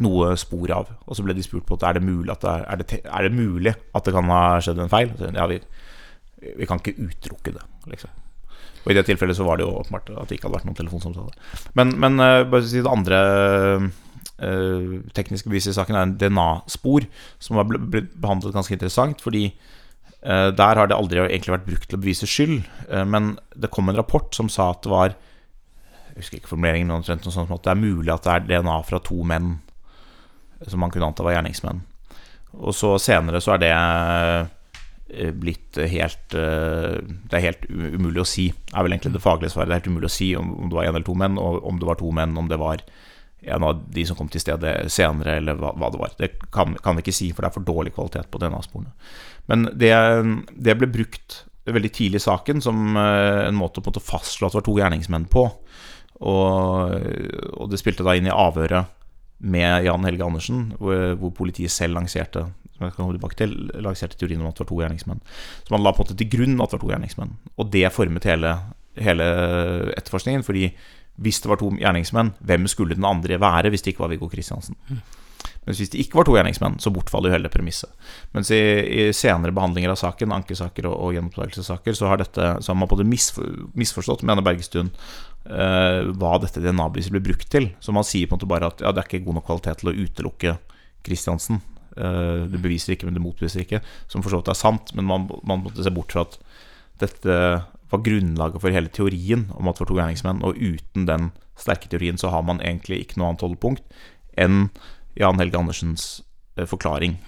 noe 0.00 0.32
spor 0.40 0.72
av. 0.72 0.90
Og 1.06 1.16
så 1.16 1.24
ble 1.26 1.36
de 1.36 1.44
spurt 1.44 1.66
på 1.68 1.78
er 1.84 1.98
det 1.98 2.06
mulig 2.06 2.32
at 2.32 2.44
det, 2.44 2.56
er, 2.62 2.80
det, 2.80 3.00
er 3.04 3.26
det 3.26 3.36
mulig 3.36 3.74
at 3.74 4.06
det 4.06 4.14
kan 4.16 4.32
ha 4.32 4.42
skjedd 4.62 4.80
en 4.80 4.92
feil. 4.92 5.12
Ja, 5.36 5.46
vi, 5.50 5.60
vi 6.56 6.68
kan 6.68 6.80
ikke 6.80 6.96
utelukke 6.98 7.54
det, 7.56 7.64
liksom. 7.92 8.14
Og 8.80 8.92
i 8.92 8.96
det 8.96 9.04
tilfellet 9.08 9.36
så 9.36 9.44
var 9.44 9.58
det 9.58 9.66
jo 9.66 9.74
åpenbart 9.76 10.08
at 10.14 10.30
det 10.30 10.38
ikke 10.38 10.48
hadde 10.48 10.56
vært 10.56 10.68
noen 10.70 10.78
telefonsamtale. 10.78 11.34
Men, 11.76 11.92
men 12.00 12.16
uh, 12.22 12.46
bare 12.48 12.64
si 12.64 12.80
det 12.80 12.88
andre 12.88 13.18
uh, 14.40 14.94
tekniske 15.16 15.50
beviset 15.50 15.74
i 15.74 15.76
saken 15.76 15.98
er 15.98 16.06
en 16.06 16.14
DNA-spor, 16.20 17.04
som 17.42 17.60
har 17.60 17.68
blitt 17.68 18.14
behandlet 18.16 18.56
ganske 18.56 18.72
interessant. 18.76 19.20
Fordi 19.20 19.50
uh, 19.50 20.48
der 20.56 20.80
har 20.80 20.88
det 20.88 20.96
aldri 20.96 21.20
egentlig 21.26 21.58
vært 21.58 21.68
brukt 21.68 21.90
til 21.90 22.00
å 22.00 22.04
bevise 22.06 22.30
skyld. 22.30 22.62
men 23.12 23.34
det 23.52 23.72
kom 23.74 23.92
en 23.92 24.00
rapport 24.00 24.32
som 24.34 24.48
sa 24.48 24.70
at 24.72 24.80
det 24.86 24.94
var 24.94 25.18
jeg 26.10 26.22
husker 26.22 26.40
ikke 26.40 26.52
formuleringen, 26.52 26.90
men 26.90 27.04
noe 27.04 27.34
sånt 27.34 27.52
at 27.54 27.66
det 27.66 27.72
er 27.72 27.80
mulig 27.80 28.12
at 28.12 28.26
det 28.26 28.32
er 28.34 28.46
DNA 28.48 28.78
fra 28.86 29.00
to 29.04 29.20
menn 29.26 29.58
som 30.68 30.82
man 30.82 30.92
kunne 30.92 31.08
anta 31.08 31.24
var 31.24 31.38
gjerningsmenn. 31.38 31.80
Og 32.58 32.74
så 32.76 32.96
senere 33.00 33.40
så 33.40 33.54
er 33.54 33.62
det 33.62 33.70
eh, 33.70 35.30
blitt 35.30 35.78
helt 35.92 36.34
eh, 36.34 36.98
Det 36.98 37.38
er 37.38 37.44
helt 37.44 37.68
umulig 37.70 38.24
å 38.24 38.28
si, 38.28 38.48
er 38.50 38.84
vel 38.84 38.96
egentlig 38.96 39.14
det 39.14 39.24
faglige 39.24 39.54
svaret. 39.54 39.70
Det 39.70 39.76
er 39.76 39.82
helt 39.82 39.92
umulig 39.94 40.10
å 40.10 40.16
si 40.16 40.32
om, 40.36 40.50
det 40.66 40.76
var 40.76 40.88
én 40.88 40.94
eller 40.94 41.06
to 41.06 41.16
menn, 41.18 41.38
og 41.40 41.62
om 41.66 41.78
det 41.80 41.88
var 41.88 42.00
to 42.00 42.10
menn, 42.14 42.36
om 42.38 42.50
det 42.50 42.58
var 42.60 42.82
en 43.40 43.64
av 43.64 43.84
de 43.88 44.04
som 44.04 44.18
kom 44.18 44.28
til 44.28 44.42
stedet 44.42 44.74
senere, 44.92 45.38
eller 45.40 45.56
hva, 45.56 45.72
hva 45.78 45.88
det 45.92 46.00
var. 46.00 46.16
Det 46.18 46.32
kan, 46.52 46.74
kan, 46.82 46.98
vi 46.98 47.06
ikke 47.06 47.16
si, 47.16 47.30
for 47.32 47.44
det 47.44 47.50
er 47.50 47.56
for 47.56 47.68
dårlig 47.68 47.94
kvalitet 47.96 48.28
på 48.28 48.40
DNA-sporene. 48.42 48.92
Men 49.48 49.70
det, 49.72 49.94
det, 50.52 50.76
ble 50.76 50.90
brukt 50.92 51.44
veldig 51.70 51.92
tidlig 51.94 52.20
i 52.20 52.26
saken 52.26 52.60
som 52.64 52.98
eh, 52.98 53.46
en 53.46 53.56
måte 53.56 53.80
å 53.80 54.02
fastslå 54.04 54.48
at 54.48 54.54
det 54.54 54.60
var 54.60 54.66
to 54.68 54.76
gjerningsmenn 54.80 55.28
på. 55.32 55.46
Og, 56.20 56.96
og, 57.56 57.66
det 57.72 57.80
spilte 57.80 58.04
da 58.04 58.16
inn 58.16 58.28
i 58.28 58.34
avhøret 58.34 58.90
med 59.40 59.86
Jan 59.86 60.04
Helge 60.04 60.26
Andersen, 60.26 60.66
hvor, 60.76 61.14
hvor 61.20 61.32
politiet 61.32 61.72
selv 61.72 61.96
lanserte 61.96 62.44
som 62.80 62.86
jeg 62.88 62.94
kan 62.94 63.04
komme 63.04 63.16
tilbake 63.18 63.36
til, 63.36 63.54
lanserte 63.84 64.16
teorien 64.16 64.40
om 64.40 64.48
at 64.48 64.56
det 64.56 64.64
var 64.64 64.70
to 64.70 64.78
gjerningsmenn. 64.80 65.20
Så 65.66 65.74
man 65.74 65.82
la 65.84 65.92
på 65.92 66.00
en 66.00 66.06
måte 66.06 66.16
til 66.16 66.30
grunn 66.32 66.56
at 66.56 66.72
det 66.72 66.78
var 66.78 66.82
to 66.86 66.92
gjerningsmenn. 66.94 67.34
Og 67.60 67.72
det 67.74 67.90
formet 67.92 68.24
hele, 68.24 68.54
hele 68.96 69.26
etterforskningen. 70.00 70.44
Fordi 70.46 70.70
hvis 71.20 71.42
det 71.44 71.50
var 71.52 71.60
to 71.60 71.68
gjerningsmenn, 71.76 72.32
hvem 72.40 72.68
skulle 72.72 72.96
den 72.96 73.04
andre 73.04 73.36
være 73.40 73.68
hvis 73.68 73.84
det 73.84 73.92
ikke 73.92 74.06
var 74.06 74.14
Viggo 74.14 74.30
Kristiansen? 74.32 74.78
Mm. 74.88 75.02
Mens 75.66 75.80
hvis 75.82 75.92
det 75.92 76.00
ikke 76.00 76.16
var 76.16 76.24
to 76.24 76.38
gjerningsmenn, 76.38 76.78
så 76.80 76.92
bortfaller 76.94 77.28
jo 77.28 77.36
hele 77.36 77.52
premisset. 77.52 77.92
Mens 78.32 78.48
i, 78.54 78.56
i, 78.56 79.04
senere 79.12 79.52
behandlinger 79.52 79.92
av 79.92 80.00
saken, 80.00 80.32
ankesaker 80.32 80.88
og, 80.88 80.96
og 80.96 81.12
gjenopptakelsessaker, 81.18 81.96
så 81.96 82.08
så 82.08 82.72
har 82.72 82.78
man 82.80 82.88
både 82.88 83.04
misforstått, 83.04 84.24
mener 84.24 84.46
Bergestuen, 84.46 84.88
uh, 85.48 86.10
hva 86.20 86.36
dette 86.42 86.62
DNA-beviset 86.62 87.14
blir 87.14 87.24
brukt 87.30 87.48
til. 87.52 87.70
Så 87.80 87.94
man 87.96 88.06
sier 88.06 88.28
på 88.28 88.36
en 88.36 88.40
måte 88.40 88.50
bare 88.50 88.70
at 88.72 88.84
ja, 88.84 88.92
det 88.92 89.02
er 89.02 89.10
ikke 89.10 89.24
god 89.26 89.40
nok 89.40 89.48
kvalitet 89.48 89.82
til 89.82 89.92
å 89.92 89.96
utelukke 89.96 90.56
Kristiansen. 91.06 91.60
Uh, 91.96 92.46
det 92.50 92.60
beviser 92.60 92.96
ikke, 92.96 93.08
men 93.08 93.16
det 93.16 93.24
motbeviser 93.24 93.64
ikke. 93.64 93.82
Som 94.10 94.24
for 94.24 94.32
så 94.32 94.42
vidt 94.42 94.52
er 94.52 94.60
sant, 94.60 94.94
men 94.98 95.08
man, 95.08 95.28
man 95.46 95.64
måtte 95.64 95.86
se 95.86 95.94
bort 95.94 96.14
fra 96.14 96.26
at 96.28 96.40
dette 97.00 97.36
var 97.90 98.04
grunnlaget 98.06 98.62
for 98.62 98.74
hele 98.74 98.90
teorien 98.92 99.48
om 99.56 99.68
at 99.68 99.78
det 99.78 99.84
var 99.84 99.90
to 99.90 99.98
gjerningsmenn. 99.98 100.42
Og 100.46 100.58
uten 100.58 101.06
den 101.08 101.30
sterke 101.60 101.90
teorien 101.90 102.18
så 102.20 102.30
har 102.32 102.44
man 102.46 102.62
egentlig 102.62 103.02
ikke 103.04 103.20
noe 103.20 103.32
annet 103.32 103.44
holdepunkt 103.44 104.00
enn 104.40 104.68
Jan 105.18 105.40
Helge 105.42 105.58
Andersens 105.58 106.22
eh, 106.56 106.66
forklaring, 106.68 107.18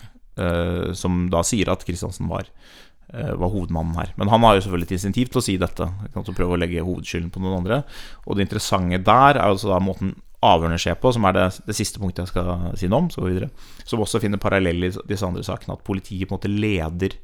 eh, 0.40 0.92
som 0.96 1.26
da 1.32 1.42
sier 1.46 1.72
at 1.72 1.84
Kristiansen 1.86 2.30
var, 2.30 2.46
eh, 2.46 2.91
var 3.12 3.50
hovedmannen 3.52 3.96
her. 3.98 4.12
Men 4.16 4.30
han 4.32 4.40
har 4.46 4.54
jo 4.56 4.62
selvfølgelig 4.64 4.86
et 4.88 4.94
insentiv 4.96 5.28
til 5.28 5.40
å 5.40 5.44
si 5.44 5.58
dette, 5.60 5.84
Kan 5.84 6.22
også 6.22 6.32
prøve 6.32 6.56
å 6.56 6.60
legge 6.60 6.84
hovedskylden 6.84 7.28
på 7.34 7.42
noen 7.42 7.58
andre. 7.58 7.82
Og 8.24 8.38
det 8.38 8.46
interessante 8.46 9.02
der 9.04 9.36
er 9.36 9.44
altså 9.44 9.68
da 9.68 9.80
måten 9.84 10.14
avhørene 10.42 10.80
skjer 10.80 10.98
på, 10.98 11.12
som 11.14 11.26
er 11.28 11.36
det, 11.36 11.44
det, 11.68 11.76
siste 11.78 12.00
punktet 12.02 12.24
jeg 12.24 12.32
skal 12.32 12.72
si 12.78 12.90
noe 12.90 13.04
om, 13.04 13.10
så 13.12 13.22
videre, 13.24 13.50
som 13.86 14.02
også 14.02 14.20
finner 14.22 14.42
parallell 14.42 14.88
i 14.88 14.90
disse 14.90 15.26
andre 15.26 15.44
sakene, 15.46 15.76
at 15.76 15.86
politiet 15.86 16.26
på 16.26 16.34
en 16.34 16.40
måte 16.40 16.50
leder 16.50 17.14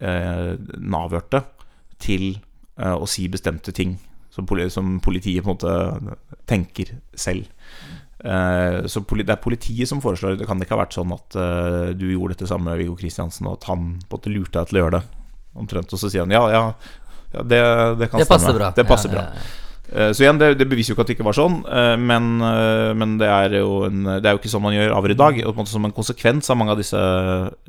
eh, 0.00 0.54
den 0.56 0.96
avhørte 0.96 1.42
til 2.00 2.30
eh, 2.80 2.96
å 2.96 3.08
si 3.10 3.26
bestemte 3.32 3.74
ting 3.76 3.98
som, 4.34 4.48
politiet 4.48 5.44
på 5.44 5.52
en 5.52 5.54
måte 5.54 6.16
tenker 6.50 6.96
selv. 7.12 7.46
Eh, 8.24 8.86
så 8.88 9.02
det 9.04 9.28
er 9.28 9.36
politiet 9.36 9.84
som 9.90 9.98
foreslår 10.00 10.38
Det 10.38 10.46
kan 10.48 10.56
ikke 10.56 10.72
ha 10.72 10.80
vært 10.80 10.94
sånn 10.96 11.10
at 11.12 11.34
eh, 11.36 11.90
du 11.92 12.06
gjorde 12.08 12.32
dette 12.32 12.48
sammen 12.48 12.70
med 12.70 12.80
Viggo 12.80 12.94
Kristiansen, 12.96 13.50
og 13.50 13.58
at 13.58 13.66
han 13.68 13.98
på 14.00 14.16
en 14.16 14.16
måte 14.16 14.32
lurte 14.32 14.56
deg 14.56 14.70
til 14.70 14.78
å 14.78 14.84
gjøre 14.84 14.94
det, 14.96 15.02
omtrent. 15.60 15.92
Og 15.92 16.00
så 16.00 16.08
sier 16.08 16.24
han 16.24 16.32
ja, 16.32 16.40
ja, 16.54 16.62
ja 17.34 17.44
det, 17.44 17.60
det, 18.00 18.08
kan 18.08 18.22
det 18.22 18.30
passer 18.30 18.56
bra. 18.56 18.72
Det 18.72 18.86
passer 18.88 19.12
bra. 19.12 19.28
Ja, 19.28 19.44
ja, 19.44 19.60
Eh, 19.94 20.10
så 20.16 20.24
igjen, 20.24 20.38
det, 20.40 20.54
det, 20.56 20.64
beviser 20.64 20.90
jo 20.90 20.96
ikke 20.96 21.04
at 21.04 21.10
det 21.10 21.14
ikke 21.18 21.26
var 21.26 21.36
sånn, 21.36 21.58
men, 22.00 22.30
men 22.96 23.18
det, 23.20 23.28
er 23.28 23.58
en, 23.60 24.06
det, 24.08 24.24
er 24.24 24.32
jo 24.32 24.40
ikke 24.40 24.50
sånn 24.50 24.64
man 24.64 24.72
gjør 24.72 24.94
avhør 24.96 25.12
i 25.12 25.18
dag. 25.20 25.40
Og 25.44 25.60
som 25.68 25.84
en 25.84 25.92
konsekvens 25.94 26.48
av 26.50 26.56
mange 26.58 26.72
av 26.72 26.80
disse 26.80 27.02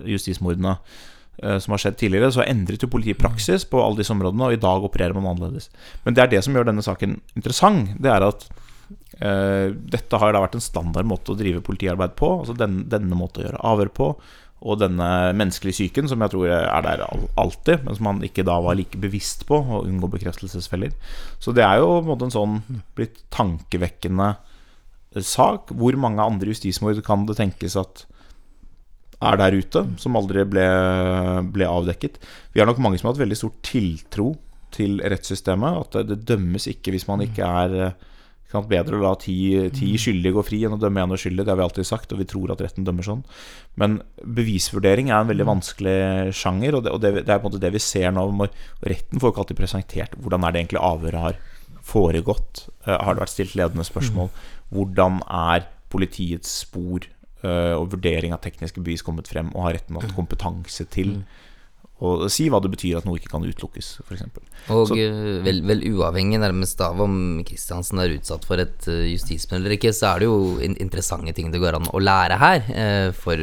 justismordene 0.07 0.77
som 1.59 1.75
har 1.75 1.81
skjedd 1.83 1.97
tidligere, 1.99 2.31
så 2.31 2.45
endret 2.47 2.81
jo 2.81 2.87
politiet 2.89 3.19
praksis 3.19 3.67
på 3.67 3.81
alle 3.83 3.99
disse 3.99 4.15
områdene, 4.15 4.47
og 4.47 4.55
i 4.55 4.61
dag 4.63 4.87
opererer 4.87 5.17
man 5.17 5.33
annerledes. 5.33 5.67
Men 6.05 6.15
det 6.15 6.23
er 6.23 6.31
det 6.31 6.45
som 6.45 6.55
gjør 6.55 6.69
denne 6.69 6.85
saken 6.85 7.17
interessant. 7.35 7.91
Det 7.99 8.13
er 8.15 8.23
at 8.23 8.47
dette 9.15 10.19
har 10.19 10.33
da 10.35 10.41
vært 10.43 10.57
en 10.57 10.63
standard 10.63 11.07
måte 11.07 11.31
å 11.31 11.37
drive 11.39 11.61
politiarbeid 11.63 12.17
på. 12.19 12.31
Altså 12.41 12.55
den, 12.59 12.81
denne 12.91 13.15
måten 13.15 13.41
å 13.41 13.45
gjøre 13.45 13.61
avhør 13.63 13.91
på 13.95 14.09
og 14.65 14.79
denne 14.81 15.07
menneskelige 15.37 15.75
psyken, 15.75 16.07
som 16.09 16.23
jeg 16.23 16.31
tror 16.31 16.47
er 16.49 16.85
der 16.85 17.03
alltid, 17.37 17.83
men 17.85 17.97
som 17.97 18.07
han 18.09 18.23
ikke 18.25 18.45
da 18.47 18.55
var 18.63 18.77
like 18.79 18.97
bevisst 19.01 19.43
på, 19.49 19.59
å 19.59 19.83
unngå 19.85 20.09
bekreftelsesfeller. 20.15 20.95
Så 21.43 21.53
det 21.53 21.65
er 21.65 21.81
jo 21.83 21.91
på 21.91 22.01
en 22.01 22.09
måte 22.13 22.29
en 22.29 22.33
sånn 22.33 22.55
blitt 22.97 23.19
tankevekkende 23.35 24.31
sak. 25.21 25.75
Hvor 25.75 25.99
mange 26.01 26.23
andre 26.23 26.55
justismord 26.55 27.03
kan 27.05 27.27
det 27.29 27.37
tenkes 27.37 27.77
at 27.79 28.05
er 29.25 29.37
der 29.39 29.59
ute, 29.59 29.85
som 30.01 30.17
aldri 30.17 30.47
ble, 30.49 30.65
ble 31.53 31.69
avdekket? 31.69 32.17
Vi 32.55 32.63
har 32.63 32.69
nok 32.69 32.81
mange 32.81 32.97
som 32.97 33.09
har 33.09 33.15
hatt 33.15 33.25
veldig 33.25 33.37
stor 33.43 33.53
tiltro 33.65 34.31
til 34.75 34.97
rettssystemet. 35.03 35.81
At 35.83 35.99
det, 35.99 36.07
det 36.09 36.31
dømmes 36.33 36.65
ikke 36.71 36.95
hvis 36.95 37.09
man 37.11 37.21
ikke 37.27 37.53
er 37.65 37.93
Bedre 38.69 38.97
å 38.97 39.03
la 39.03 39.13
ti, 39.19 39.35
ti 39.75 39.91
mm. 39.93 39.99
skyldige 40.01 40.35
gå 40.37 40.43
fri 40.47 40.61
enn 40.65 40.75
å 40.77 40.79
dømme 40.81 41.03
én 41.03 41.15
uskyldig. 41.15 41.43
Det 41.43 41.51
har 41.51 41.59
vi 41.59 41.65
alltid 41.65 41.87
sagt, 41.89 42.13
og 42.15 42.21
vi 42.21 42.27
tror 42.29 42.53
at 42.53 42.63
retten 42.63 42.87
dømmer 42.87 43.05
sånn. 43.05 43.23
Men 43.81 43.99
bevisvurdering 44.23 45.11
er 45.11 45.19
en 45.19 45.31
veldig 45.31 45.45
mm. 45.47 45.51
vanskelig 45.51 45.97
sjanger, 46.37 46.77
og 46.77 46.85
det, 46.85 46.93
og 46.95 47.03
det, 47.03 47.13
det 47.21 47.33
er 47.35 47.41
på 47.41 47.49
en 47.49 47.53
måte 47.53 47.63
det 47.63 47.73
vi 47.75 47.83
ser 47.83 48.15
nå. 48.15 48.27
Retten 48.85 49.21
får 49.21 49.33
ikke 49.33 49.43
alltid 49.45 49.59
presentert 49.59 50.15
hvordan 50.19 50.45
er 50.45 50.55
det 50.55 50.63
egentlig 50.63 50.83
avhøret 50.83 51.25
har 51.25 51.41
foregått. 51.85 52.67
Uh, 52.87 52.95
har 52.95 53.15
det 53.15 53.25
vært 53.25 53.35
stilt 53.35 53.57
ledende 53.59 53.87
spørsmål? 53.87 54.31
Mm. 54.31 54.61
Hvordan 54.75 55.19
er 55.29 55.67
politiets 55.93 56.61
spor 56.65 57.05
uh, 57.45 57.75
og 57.77 57.91
vurdering 57.93 58.35
av 58.35 58.43
tekniske 58.45 58.81
bevis 58.81 59.05
kommet 59.05 59.29
frem, 59.31 59.51
og 59.53 59.67
har 59.67 59.77
retten 59.79 59.99
hatt 59.99 60.15
kompetanse 60.17 60.87
til? 60.93 61.19
Og 62.03 62.25
si 62.33 62.49
hva 62.51 62.59
det 62.59 62.73
betyr 62.73 62.97
at 62.99 63.05
noe 63.07 63.15
ikke 63.15 63.29
kan 63.31 63.45
utelukkes, 63.45 63.89
f.eks. 64.03 64.25
Og 64.73 64.89
så, 64.89 64.97
eh, 64.99 65.37
vel, 65.45 65.61
vel, 65.63 65.83
uavhengig 65.95 66.41
nærmest 66.41 66.81
av 66.83 66.99
om 66.99 67.39
Kristiansen 67.47 68.01
er 68.03 68.17
utsatt 68.17 68.43
for 68.47 68.59
et 68.59 68.87
uh, 68.91 69.05
justismenn 69.07 69.61
eller 69.61 69.77
ikke, 69.77 69.93
så 69.95 70.09
er 70.09 70.23
det 70.23 70.27
jo 70.27 70.57
in 70.65 70.75
interessante 70.83 71.31
ting 71.37 71.53
det 71.53 71.61
går 71.63 71.77
an 71.77 71.87
å 71.87 72.01
lære 72.03 72.39
her 72.41 72.67
eh, 72.73 73.07
for 73.15 73.39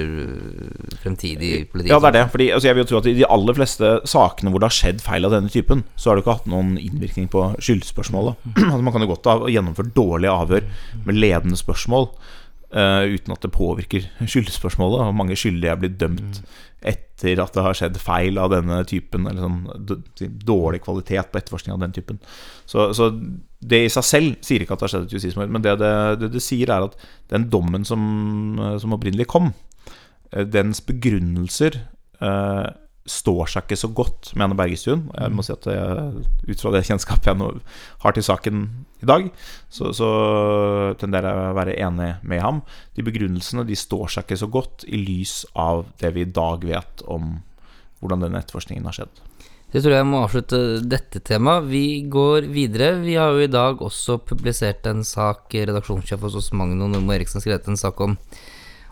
fremtidig 1.00 1.64
politi. 1.72 1.88
Ja, 1.94 2.00
det 2.02 2.12
er 2.12 2.18
det. 2.18 2.26
Fordi 2.34 2.50
altså, 2.52 2.68
jeg 2.68 2.76
vil 2.76 2.84
jo 2.84 2.90
tro 2.90 3.00
at 3.00 3.08
i 3.08 3.16
de 3.22 3.26
aller 3.38 3.56
fleste 3.56 3.94
sakene 4.12 4.52
hvor 4.52 4.60
det 4.60 4.68
har 4.68 4.78
skjedd 4.82 5.02
feil 5.04 5.28
av 5.28 5.32
denne 5.38 5.52
typen, 5.52 5.86
så 5.96 6.10
har 6.10 6.18
det 6.18 6.26
ikke 6.26 6.36
hatt 6.42 6.52
noen 6.52 6.76
innvirkning 6.76 7.32
på 7.32 7.48
skyldspørsmålet. 7.56 8.52
altså, 8.68 8.84
man 8.84 8.92
kan 8.92 9.06
jo 9.06 9.12
godt 9.14 9.32
ha 9.32 9.38
gjennomført 9.48 9.96
dårlige 9.96 10.36
avhør 10.44 10.68
med 11.08 11.22
ledende 11.24 11.56
spørsmål. 11.56 12.10
Uh, 12.72 13.04
uten 13.12 13.34
at 13.34 13.42
det 13.44 13.52
påvirker 13.52 14.06
skyldspørsmålet. 14.24 15.02
Og 15.04 15.16
mange 15.16 15.36
skyldige 15.36 15.74
er 15.74 15.80
blitt 15.80 15.98
dømt 16.00 16.40
etter 16.82 17.38
at 17.42 17.54
det 17.54 17.62
har 17.66 17.76
skjedd 17.78 17.98
feil 18.00 18.40
av 18.40 18.50
denne 18.50 18.80
typen, 18.88 19.28
eller 19.28 19.44
sånn 19.44 20.30
dårlig 20.42 20.80
kvalitet 20.82 21.30
på 21.30 21.38
etterforskning 21.38 21.76
av 21.76 21.82
den 21.84 21.92
typen. 21.94 22.18
Så, 22.66 22.88
så, 22.96 23.10
det 23.62 23.84
i 23.84 23.90
seg 23.92 24.06
selv 24.08 24.40
sier 24.42 24.64
ikke 24.64 24.74
at 24.74 24.82
det 24.82 24.88
har 24.88 24.94
skjedd 24.94 25.06
et 25.06 25.16
justismord, 25.18 25.52
men 25.52 25.62
det 25.62 25.76
det, 25.82 25.92
det 26.22 26.32
det, 26.34 26.42
sier, 26.42 26.72
er 26.72 26.88
at 26.88 26.96
den 27.30 27.46
dommen 27.52 27.86
som, 27.86 28.02
som 28.82 28.96
opprinnelig 28.96 29.28
kom, 29.30 29.52
eh, 30.32 30.48
dens 30.48 30.82
begrunnelser 30.88 31.78
uh, 32.24 32.72
står 33.08 33.48
seg 33.50 33.64
ikke 33.66 33.78
så 33.80 33.88
godt, 33.90 34.30
mener 34.38 34.58
Bergestuen. 34.58 35.08
Jeg 35.18 35.34
må 35.34 35.42
si 35.42 35.54
at 35.54 35.66
jeg, 35.66 36.26
Ut 36.46 36.62
fra 36.62 36.72
det 36.74 36.84
kjennskapet 36.86 37.32
jeg 37.32 37.38
nå 37.40 37.48
har 38.04 38.14
til 38.14 38.26
saken 38.26 38.60
i 39.02 39.08
dag, 39.10 39.26
så, 39.72 39.90
så 39.96 40.10
tenderer 41.00 41.26
jeg 41.30 41.50
å 41.50 41.56
være 41.58 41.78
enig 41.82 42.10
med 42.22 42.44
ham. 42.44 42.60
De 42.94 43.06
begrunnelsene 43.06 43.66
de 43.66 43.78
står 43.78 44.14
seg 44.14 44.26
ikke 44.26 44.38
så 44.44 44.50
godt 44.52 44.86
i 44.86 45.00
lys 45.02 45.40
av 45.58 45.88
det 46.02 46.12
vi 46.14 46.22
i 46.26 46.30
dag 46.30 46.62
vet 46.66 47.02
om 47.10 47.40
hvordan 48.02 48.22
denne 48.22 48.42
etterforskningen 48.42 48.86
har 48.86 48.98
skjedd. 49.00 49.22
Det 49.72 49.80
tror 49.80 49.94
jeg 49.96 50.06
må 50.06 50.20
avslutte 50.20 50.58
dette 50.84 51.22
temaet. 51.24 51.66
Vi 51.70 52.04
går 52.12 52.46
videre. 52.52 52.92
Vi 53.00 53.16
har 53.16 53.32
jo 53.32 53.46
i 53.46 53.50
dag 53.50 53.80
også 53.82 54.18
publisert 54.20 54.84
en 54.90 55.00
sak, 55.06 55.46
redaksjonssjef 55.54 56.20
hos 56.26 56.36
oss 56.38 56.50
Magno 56.52 56.90
Normo 56.90 57.14
Eriksen 57.14 57.40
skrevet 57.40 57.70
en 57.72 57.80
sak 57.80 58.02
om, 58.04 58.18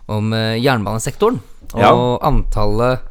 om 0.08 0.32
eh, 0.32 0.56
jernbanesektoren. 0.62 1.36
Og 1.76 1.84
ja. 1.84 1.92
antallet 2.26 3.09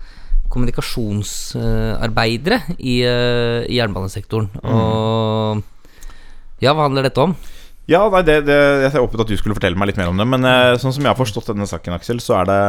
kommunikasjonsarbeidere 0.50 2.62
i, 2.78 3.04
uh, 3.06 3.64
i 3.70 3.76
jernbanesektoren. 3.78 4.50
Mm. 4.60 4.70
Og 4.74 5.62
ja, 6.64 6.74
hva 6.74 6.84
handler 6.88 7.04
dette 7.08 7.22
om? 7.24 7.36
Ja, 7.90 8.10
nei, 8.14 8.22
det, 8.22 8.46
det, 8.46 8.56
Jeg 8.84 8.92
håpet 9.00 9.22
at 9.24 9.32
du 9.32 9.38
skulle 9.40 9.58
fortelle 9.58 9.80
meg 9.80 9.88
litt 9.90 10.02
mer 10.02 10.12
om 10.12 10.20
det. 10.20 10.28
Men 10.30 10.42
uh, 10.46 10.80
sånn 10.82 10.96
som 10.96 11.04
jeg 11.06 11.12
har 11.12 11.20
forstått 11.20 11.50
denne 11.54 11.68
saken, 11.70 11.96
Aksel, 11.98 12.20
så 12.24 12.32
er 12.42 12.46
det 12.50 12.62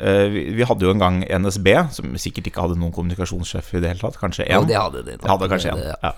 vi, 0.00 0.40
vi, 0.56 0.64
hadde 0.64 0.84
jo 0.86 0.92
en 0.94 1.02
gang 1.02 1.16
NSB, 1.28 1.68
som 1.92 2.16
sikkert 2.20 2.46
ikke 2.48 2.62
hadde 2.62 2.78
noen 2.80 2.94
kommunikasjonssjef 2.94 3.66
i 3.74 3.80
det 3.82 3.88
hele 3.90 4.00
tatt. 4.00 4.20
Kanskje 4.20 4.44
én. 4.46 4.52
Ja, 4.54 4.60
de 4.64 4.74
hadde 4.78 5.00
det. 5.04 5.14
De 5.20 5.28
hadde 5.28 5.48
kanskje 5.50 5.70
én. 5.74 5.80
Ja. 5.90 5.96
Ja. 6.00 6.10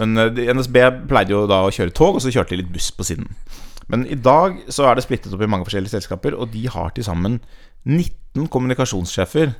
Men 0.00 0.08
NSB 0.58 0.76
pleide 1.08 1.32
jo 1.32 1.40
da 1.48 1.58
å 1.64 1.72
kjøre 1.72 1.94
tog, 1.96 2.12
og 2.18 2.22
så 2.24 2.30
kjørte 2.34 2.52
de 2.52 2.58
litt 2.60 2.74
buss 2.74 2.90
på 2.92 3.02
siden. 3.06 3.26
Men 3.92 4.00
i 4.10 4.18
dag 4.18 4.58
så 4.72 4.88
er 4.88 4.94
det 4.98 5.04
splittet 5.06 5.32
opp 5.32 5.44
i 5.44 5.50
mange 5.50 5.66
forskjellige 5.68 5.94
selskaper, 5.94 6.32
og 6.36 6.50
de 6.52 6.66
har 6.72 6.92
til 6.96 7.06
sammen 7.06 7.38
19 7.84 8.23
kommunikasjonssjefer. 8.34 9.52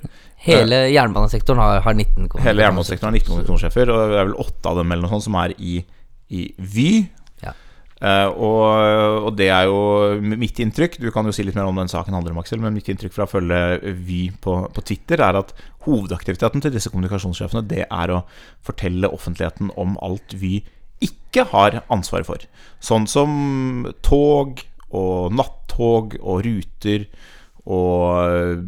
Hele 0.45 0.81
jernbanesektoren 0.91 1.61
har, 1.61 1.81
har 1.85 1.93
19 1.95 2.07
kommunikasjonssjefer. 2.13 2.49
Hele 2.49 2.65
jernbanesektoren 2.65 3.11
har 3.11 3.19
19 3.19 3.29
kommunikasjonssjefer, 3.29 3.91
og 3.91 4.01
det 4.01 4.17
er 4.19 4.27
vel 4.29 4.41
åtte 4.45 4.71
av 4.71 4.81
dem 4.81 4.91
eller 4.91 5.05
noe 5.05 5.13
sånt 5.15 5.27
som 5.27 5.37
er 5.39 5.55
i, 5.55 5.77
i 6.35 6.43
Vy. 6.75 6.89
Ja. 7.45 7.55
Uh, 8.03 8.27
og, 8.35 8.59
og, 9.29 9.29
det 9.39 9.47
er 9.55 9.69
jo 9.69 9.79
mitt 10.35 10.59
inntrykk 10.59 10.97
Du 10.99 11.07
kan 11.15 11.23
jo 11.23 11.31
si 11.31 11.45
litt 11.47 11.55
mer 11.55 11.69
om 11.69 11.77
den 11.79 11.87
saken 11.87 12.17
handler 12.17 12.33
om, 12.35 12.41
Aksel, 12.41 12.59
men 12.59 12.75
mitt 12.75 12.89
inntrykk 12.91 13.15
fra 13.15 13.23
å 13.23 13.31
følge 13.31 13.59
Vy 13.95 14.19
på, 14.43 14.57
på, 14.75 14.83
Twitter 14.83 15.23
er 15.23 15.39
at 15.39 15.53
hovedaktiviteten 15.87 16.63
til 16.65 16.75
disse 16.75 16.91
kommunikasjonssjefene 16.91 17.63
Det 17.71 17.85
er 17.87 18.11
å 18.11 18.25
fortelle 18.67 19.13
offentligheten 19.15 19.71
om 19.79 19.95
alt 20.03 20.35
Vy 20.35 20.59
ikke 21.03 21.43
har 21.51 21.81
ansvaret 21.91 22.27
for. 22.27 22.43
Sånn 22.83 23.07
som 23.09 23.85
tog 24.05 24.61
og 24.95 25.33
nattog 25.35 26.15
og 26.21 26.45
ruter 26.45 27.07
og 27.65 28.29
eh, 28.29 28.59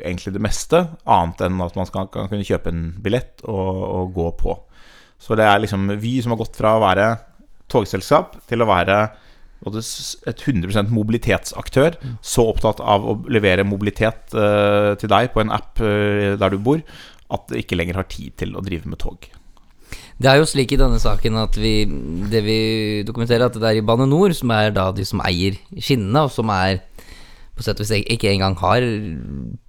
egentlig 0.00 0.32
det 0.36 0.42
meste, 0.42 0.82
annet 1.04 1.44
enn 1.44 1.60
at 1.64 1.76
man 1.76 1.88
skal, 1.88 2.08
kan 2.12 2.30
kunne 2.30 2.46
kjøpe 2.46 2.72
en 2.72 2.84
billett 3.04 3.44
og, 3.44 3.70
og, 3.84 4.12
gå 4.16 4.28
på. 4.40 4.56
Så 5.20 5.36
det 5.36 5.44
er 5.44 5.60
liksom 5.60 5.90
vi 6.00 6.16
som 6.22 6.32
har 6.32 6.40
gått 6.40 6.56
fra 6.56 6.76
å 6.76 6.84
være 6.84 7.10
togselskap 7.68 8.38
til 8.48 8.64
å 8.64 8.68
være 8.68 8.98
et 9.66 10.44
100% 10.46 10.92
mobilitetsaktør, 10.94 11.96
så 12.22 12.46
opptatt 12.52 12.78
av 12.80 13.02
å 13.04 13.16
levere 13.26 13.66
mobilitet 13.66 14.36
uh, 14.38 14.94
til 15.00 15.10
deg 15.10 15.32
på 15.34 15.42
en 15.42 15.50
app 15.52 15.82
uh, 15.82 16.38
der 16.38 16.54
du 16.54 16.62
bor, 16.62 16.78
at 17.34 17.50
det 17.50 17.64
ikke 17.64 17.76
lenger 17.76 17.98
har 17.98 18.06
tid 18.08 18.36
til 18.38 18.54
å 18.54 18.62
drive 18.64 18.88
med 18.88 19.02
tog. 19.02 19.26
Det 20.18 20.30
er 20.30 20.38
jo 20.38 20.46
slik 20.48 20.72
i 20.74 20.78
denne 20.78 21.00
saken 21.02 21.40
at 21.42 21.58
vi, 21.58 21.82
det 22.30 22.44
vi 22.46 22.60
dokumenterer, 23.06 23.48
at 23.48 23.58
det 23.58 23.66
er 23.66 23.80
i 23.80 23.84
Bane 23.86 24.06
Nor, 24.08 24.32
som 24.36 24.54
er 24.54 24.70
da 24.74 24.88
de 24.94 25.04
som 25.06 25.20
eier 25.26 25.58
skinnene, 25.74 26.24
og 26.26 26.32
som 26.34 26.54
er 26.54 26.80
på 27.58 27.66
sett 27.66 27.80
og 27.80 27.86
vis 27.86 28.10
ikke 28.14 28.32
engang 28.32 28.56
har 28.62 28.84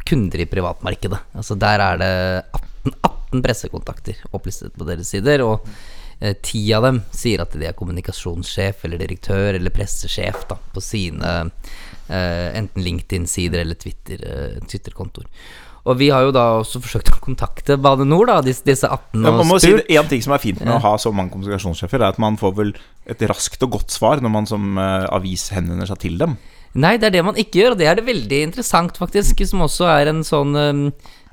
kunder 0.08 0.44
i 0.44 0.50
privatmarkedet. 0.50 1.22
Altså 1.36 1.58
Der 1.60 1.86
er 1.86 2.02
det 2.02 2.12
18, 2.56 2.94
18 2.96 3.46
pressekontakter 3.46 4.22
opplistet 4.34 4.76
på 4.78 4.88
deres 4.88 5.12
sider, 5.14 5.44
og 5.46 5.68
eh, 6.20 6.36
ti 6.46 6.64
av 6.76 6.88
dem 6.88 7.02
sier 7.16 7.44
at 7.44 7.56
de 7.56 7.68
er 7.70 7.78
kommunikasjonssjef 7.78 8.86
eller 8.88 9.02
direktør 9.02 9.58
eller 9.58 9.74
pressesjef 9.74 10.46
da, 10.50 10.58
på 10.74 10.84
sine 10.84 11.34
eh, 12.10 12.48
enten 12.60 12.86
LinkedIn-sider 12.86 13.66
eller 13.66 13.80
Twitter, 13.80 14.22
eh, 14.26 14.62
Twitter-kontoer. 14.66 15.28
Og 15.88 15.98
vi 15.98 16.10
har 16.12 16.26
jo 16.28 16.34
da 16.36 16.44
også 16.60 16.82
forsøkt 16.84 17.12
å 17.14 17.22
kontakte 17.24 17.78
Bane 17.82 18.06
NOR, 18.08 18.28
da, 18.30 18.38
disse, 18.46 18.66
disse 18.68 18.88
18 18.88 19.26
og 19.26 19.42
spurt. 19.46 19.64
si 19.64 19.74
det, 19.78 19.86
En 19.98 20.10
ting 20.12 20.24
som 20.26 20.36
er 20.36 20.44
fint 20.44 20.62
med 20.62 20.76
å 20.76 20.82
ha 20.84 20.94
så 21.02 21.12
mange 21.16 21.34
kommunikasjonssjefer, 21.34 22.04
er 22.04 22.14
at 22.14 22.22
man 22.22 22.38
får 22.40 22.56
vel 22.58 22.74
et 23.10 23.24
raskt 23.32 23.64
og 23.66 23.78
godt 23.80 23.96
svar 23.96 24.22
når 24.24 24.34
man 24.34 24.50
som 24.50 24.78
eh, 24.78 25.08
avis 25.16 25.50
henvender 25.56 25.90
seg 25.90 26.02
til 26.04 26.20
dem. 26.22 26.36
Nei, 26.74 26.98
det 26.98 27.10
er 27.10 27.18
det 27.18 27.26
man 27.26 27.40
ikke 27.40 27.64
gjør, 27.64 27.74
og 27.74 27.82
det 27.82 27.88
er 27.90 27.98
det 27.98 28.10
veldig 28.10 28.44
interessant, 28.50 29.00
faktisk, 29.00 29.42
som 29.50 29.66
også 29.66 29.90
er 29.90 30.12
en 30.12 30.22
sånn 30.28 30.54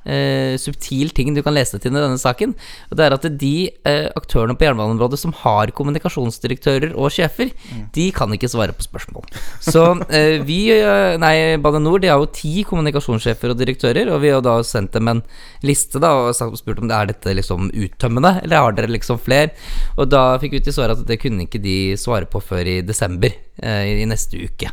eh, 0.07 0.55
subtil 0.61 1.11
ting 1.15 1.35
du 1.35 1.43
kan 1.45 1.55
lese 1.57 1.79
til 1.81 1.93
i 1.93 1.99
denne 1.99 2.19
saken. 2.21 2.55
Og 2.91 2.99
det 2.99 3.07
er 3.07 3.17
at 3.17 3.27
de 3.41 3.55
eh, 3.89 4.07
aktørene 4.17 4.57
på 4.57 4.67
jernbaneområdet 4.67 5.21
som 5.21 5.35
har 5.43 5.73
kommunikasjonsdirektører 5.77 6.95
og 6.95 7.13
sjefer, 7.15 7.53
de 7.95 8.09
kan 8.17 8.33
ikke 8.35 8.51
svare 8.53 8.75
på 8.77 8.87
spørsmål. 8.87 9.27
Så 9.65 9.85
eh, 10.09 10.39
vi, 10.47 10.61
eh, 10.75 11.17
nei, 11.23 11.35
Bane 11.63 11.83
NOR, 11.83 12.01
de 12.03 12.13
har 12.13 12.23
jo 12.23 12.31
ti 12.33 12.63
kommunikasjonssjefer 12.69 13.53
og 13.53 13.61
direktører, 13.61 14.13
og 14.13 14.23
vi 14.25 14.33
har 14.35 14.45
da 14.45 14.59
sendt 14.67 14.95
dem 14.97 15.13
en 15.13 15.25
liste 15.67 16.03
da, 16.03 16.15
og 16.29 16.59
spurt 16.59 16.83
om 16.83 16.91
det 16.91 16.97
er 16.97 17.13
dette 17.13 17.37
liksom 17.37 17.71
uttømmende, 17.75 18.39
eller 18.45 18.63
har 18.63 18.77
dere 18.77 18.95
liksom 18.95 19.21
flere? 19.23 19.53
Og 19.97 20.09
da 20.13 20.37
fikk 20.43 20.59
vi 20.59 20.65
til 20.67 20.77
svar 20.77 20.95
at 20.95 21.05
det 21.07 21.21
kunne 21.23 21.47
ikke 21.47 21.63
de 21.63 21.97
svare 22.01 22.29
på 22.31 22.43
før 22.45 22.67
i 22.77 22.81
desember, 22.87 23.35
eh, 23.63 24.03
i 24.03 24.09
neste 24.09 24.39
uke. 24.47 24.71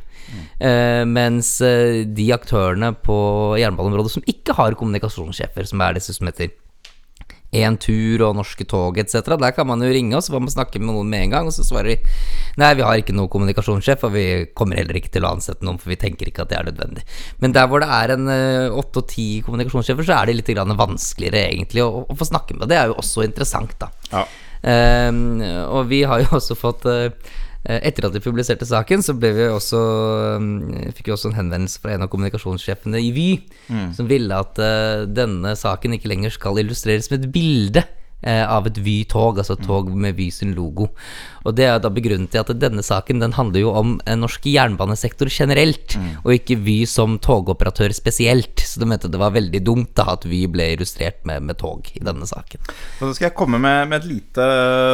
Eh, 0.59 1.03
mens 1.09 1.55
eh, 1.65 2.03
de 2.07 2.27
aktørene 2.35 2.93
på 3.05 3.17
jernbaneområdet 3.61 4.17
som 4.17 4.27
ikke 4.29 4.57
har 4.57 4.77
kommunikasjonssjefer, 4.79 5.69
som 5.69 5.83
er 5.85 5.97
disse 5.99 6.15
som 6.17 6.29
heter 6.29 6.53
Entur 7.53 8.23
og 8.25 8.37
Norske 8.37 8.65
Tog 8.65 8.97
etc., 8.97 9.35
der 9.37 9.53
kan 9.53 9.67
man 9.69 9.83
jo 9.83 9.91
ringe, 9.93 10.15
og 10.17 10.23
så 10.25 10.33
får 10.33 10.41
man 10.41 10.53
snakke 10.53 10.81
med 10.81 10.89
noen 10.89 11.09
med 11.11 11.27
en 11.27 11.35
gang, 11.35 11.49
og 11.49 11.53
så 11.53 11.65
svarer 11.65 11.93
de 11.93 12.15
nei, 12.61 12.71
vi 12.79 12.85
har 12.85 12.97
ikke 12.99 13.15
noen 13.15 13.29
kommunikasjonssjef, 13.33 14.07
og 14.07 14.15
vi 14.15 14.25
kommer 14.57 14.79
heller 14.81 14.97
ikke 14.97 15.11
til 15.13 15.27
å 15.27 15.33
ansette 15.35 15.65
noen, 15.65 15.77
for 15.81 15.93
vi 15.93 15.99
tenker 16.01 16.29
ikke 16.29 16.45
at 16.45 16.53
det 16.53 16.59
er 16.59 16.71
nødvendig. 16.71 17.05
Men 17.43 17.53
der 17.53 17.69
hvor 17.69 17.83
det 17.83 17.91
er 17.93 18.15
en 18.15 18.31
eh, 18.33 18.79
åtte 18.81 19.03
og 19.03 19.11
ti 19.11 19.27
kommunikasjonssjefer, 19.45 20.07
så 20.07 20.17
er 20.17 20.31
det 20.31 20.39
litt 20.39 20.53
grann 20.55 20.77
vanskeligere 20.79 21.45
egentlig 21.51 21.85
å, 21.85 22.07
å 22.09 22.17
få 22.17 22.29
snakke 22.29 22.57
med. 22.57 22.69
Det 22.71 22.79
er 22.79 22.89
jo 22.89 22.97
også 23.03 23.27
interessant, 23.27 23.77
da. 23.81 23.91
Ja. 24.09 24.25
Ehm, 24.63 25.41
og 25.43 25.89
vi 25.91 26.03
har 26.07 26.23
jo 26.23 26.37
også 26.39 26.55
fått 26.57 26.87
eh, 26.89 27.09
Etter 27.63 28.09
at 28.09 28.11
de 28.11 28.19
publiserte 28.19 28.67
saken, 28.67 28.99
så 29.05 29.13
ble 29.15 29.29
vi 29.37 29.47
også, 29.47 29.79
mm, 30.43 30.91
fikk 30.97 31.07
vi 31.07 31.13
også 31.15 31.29
en 31.31 31.37
henvendelse 31.37 31.79
fra 31.79 31.93
en 31.93 32.03
av 32.03 32.09
kommunikasjonssjefene 32.11 32.99
i 32.99 33.11
Vy, 33.15 33.27
som 33.95 34.09
ville 34.09 34.35
at 34.35 34.59
eh, 34.59 35.05
denne 35.07 35.55
saken 35.55 35.95
ikke 35.95 36.11
lenger 36.11 36.33
skal 36.35 36.59
illustreres 36.59 37.07
med 37.11 37.23
et 37.23 37.31
bilde. 37.31 37.83
eh, 37.85 38.02
av 38.23 38.67
et 38.69 38.77
Vy-tog, 38.83 39.39
altså 39.41 39.57
et 39.57 39.65
tog 39.67 39.89
med 39.91 40.15
Vy 40.17 40.29
sin 40.31 40.53
logo. 40.55 40.89
Og 41.43 41.55
det 41.57 41.65
er 41.67 41.81
da 41.83 41.91
begrunnet 41.91 42.31
til 42.31 42.39
at 42.39 42.51
denne 42.55 42.83
saken 42.85 43.19
den 43.19 43.35
handler 43.35 43.65
jo 43.65 43.73
om 43.75 43.95
en 44.07 44.23
norsk 44.23 44.45
jernbanesektor 44.47 45.27
generelt, 45.31 45.97
og 46.23 46.31
ikke 46.37 46.59
Vy 46.63 46.77
som 46.89 47.17
togoperatør 47.23 47.91
spesielt. 47.95 48.63
Så 48.63 48.79
de 48.79 48.87
mente 48.87 49.11
det 49.11 49.19
var 49.19 49.35
veldig 49.35 49.63
dumt 49.65 49.91
da 49.99 50.13
at 50.15 50.27
Vy 50.29 50.45
ble 50.51 50.71
illustrert 50.77 51.23
med, 51.27 51.43
med 51.49 51.59
tog 51.59 51.89
i 51.93 52.03
denne 52.03 52.27
saken. 52.29 52.63
Og 52.63 53.07
så 53.09 53.13
skal 53.17 53.29
jeg 53.29 53.37
komme 53.37 53.59
med, 53.61 53.87
med 53.91 54.01
et 54.01 54.09
lite 54.09 54.47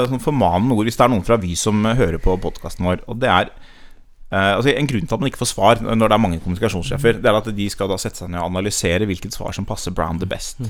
sånn 0.10 0.24
formanende 0.24 0.78
ord 0.78 0.90
hvis 0.90 1.00
det 1.00 1.06
er 1.06 1.14
noen 1.14 1.26
fra 1.28 1.40
Vy 1.42 1.56
som 1.60 1.84
eh, 1.86 1.98
hører 2.00 2.22
på 2.24 2.38
podkasten 2.42 2.88
vår. 2.88 3.04
Og 3.12 3.20
det 3.22 3.30
er 3.32 3.52
eh, 3.52 4.54
altså 4.56 4.74
En 4.74 4.90
grunn 4.90 5.06
til 5.08 5.18
at 5.18 5.24
man 5.24 5.32
ikke 5.32 5.44
får 5.44 5.54
svar 5.54 5.84
når 5.84 6.06
det 6.06 6.18
er 6.18 6.26
mange 6.26 6.42
kommunikasjonssjefer, 6.44 7.22
Det 7.22 7.32
er 7.32 7.40
at 7.40 7.52
de 7.56 7.70
skal 7.72 7.92
da 7.92 8.00
sette 8.02 8.24
seg 8.24 8.32
ned 8.32 8.42
og 8.42 8.52
analysere 8.52 9.10
hvilket 9.10 9.38
svar 9.38 9.56
som 9.56 9.68
passer 9.70 9.96
Brown 9.96 10.22
the 10.22 10.30
best. 10.30 10.62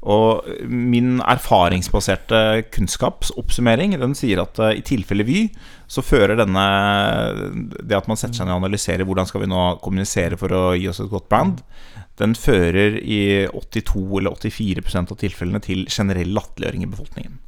Og 0.00 0.46
min 0.64 1.18
erfaringsbaserte 1.20 2.62
kunnskapsoppsummering 2.72 3.98
Den 4.00 4.14
sier 4.16 4.40
at 4.46 4.56
eh, 4.64 4.78
i 4.78 4.84
tilfelle 4.86 5.26
Vy 5.28 5.42
så 5.90 6.00
fører 6.06 6.38
denne 6.38 6.64
Det 7.84 7.98
at 7.98 8.08
man 8.08 8.16
setter 8.16 8.38
seg 8.38 8.48
ned 8.48 8.54
og 8.54 8.62
analyserer 8.62 9.04
hvordan 9.04 9.28
skal 9.28 9.44
vi 9.44 9.50
nå 9.50 9.64
kommunisere 9.84 10.38
for 10.40 10.54
å 10.56 10.62
gi 10.78 10.86
oss 10.88 11.02
et 11.02 11.10
godt 11.10 11.28
brand, 11.28 11.60
den 12.20 12.34
fører 12.38 12.96
i 13.00 13.20
82 13.50 14.02
eller 14.20 14.36
84% 14.36 15.14
av 15.14 15.18
tilfellene 15.20 15.60
til 15.64 15.86
generell 15.90 16.30
latterliggjøring 16.36 16.84
i 16.84 16.90
befolkningen. 16.92 17.38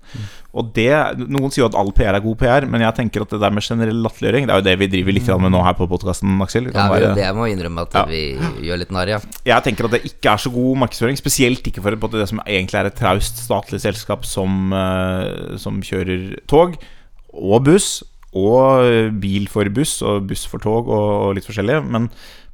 Og 0.53 0.73
det, 0.77 0.91
Noen 1.33 1.53
sier 1.53 1.63
jo 1.63 1.69
at 1.71 1.77
all 1.81 1.93
PR 1.97 2.19
er 2.19 2.25
god 2.25 2.37
PR, 2.43 2.67
men 2.69 2.83
jeg 2.85 2.97
tenker 2.99 3.25
at 3.25 3.31
det 3.33 3.39
der 3.41 3.55
med 3.57 3.65
generell 3.65 4.03
latterliggjøring 4.05 4.45
Det 4.49 4.53
er 4.53 4.61
jo 4.61 4.67
det 4.67 4.75
vi 4.83 4.89
driver 4.93 5.17
litt 5.17 5.31
med 5.41 5.55
nå 5.55 5.63
her 5.65 5.77
på 5.79 5.87
podkasten, 5.89 6.35
Aksel. 6.45 6.69
Ja, 6.75 6.85
vi, 6.93 7.07
det 7.17 7.31
må 7.39 7.47
innrømme 7.49 7.87
at 7.87 7.97
Ja. 7.97 8.05
vi 8.11 8.21
gjør 8.67 8.83
litt 8.83 8.93
narr, 8.93 9.15
ja. 9.15 9.21
jeg 9.49 9.65
tenker 9.65 9.89
at 9.89 9.97
det 9.97 10.03
ikke 10.11 10.35
er 10.35 10.43
så 10.45 10.53
god 10.53 10.83
markedsføring. 10.85 11.17
Spesielt 11.21 11.65
ikke 11.71 11.85
for 11.85 11.97
det 11.97 12.29
som 12.29 12.43
egentlig 12.45 12.83
er 12.83 12.91
et 12.91 12.99
traust 13.01 13.41
statlig 13.47 13.81
selskap 13.81 14.27
som, 14.29 14.73
eh, 14.77 15.57
som 15.63 15.81
kjører 15.81 16.41
tog 16.51 16.77
og 17.33 17.65
buss. 17.65 18.03
Og 18.33 19.13
bil 19.21 19.45
for 19.53 19.69
buss 19.69 19.99
og 20.09 20.25
buss 20.31 20.47
for 20.49 20.63
tog 20.65 20.89
og, 20.89 21.09
og 21.29 21.35
litt 21.37 21.45
forskjellig. 21.49 21.83
Men, 21.85 22.07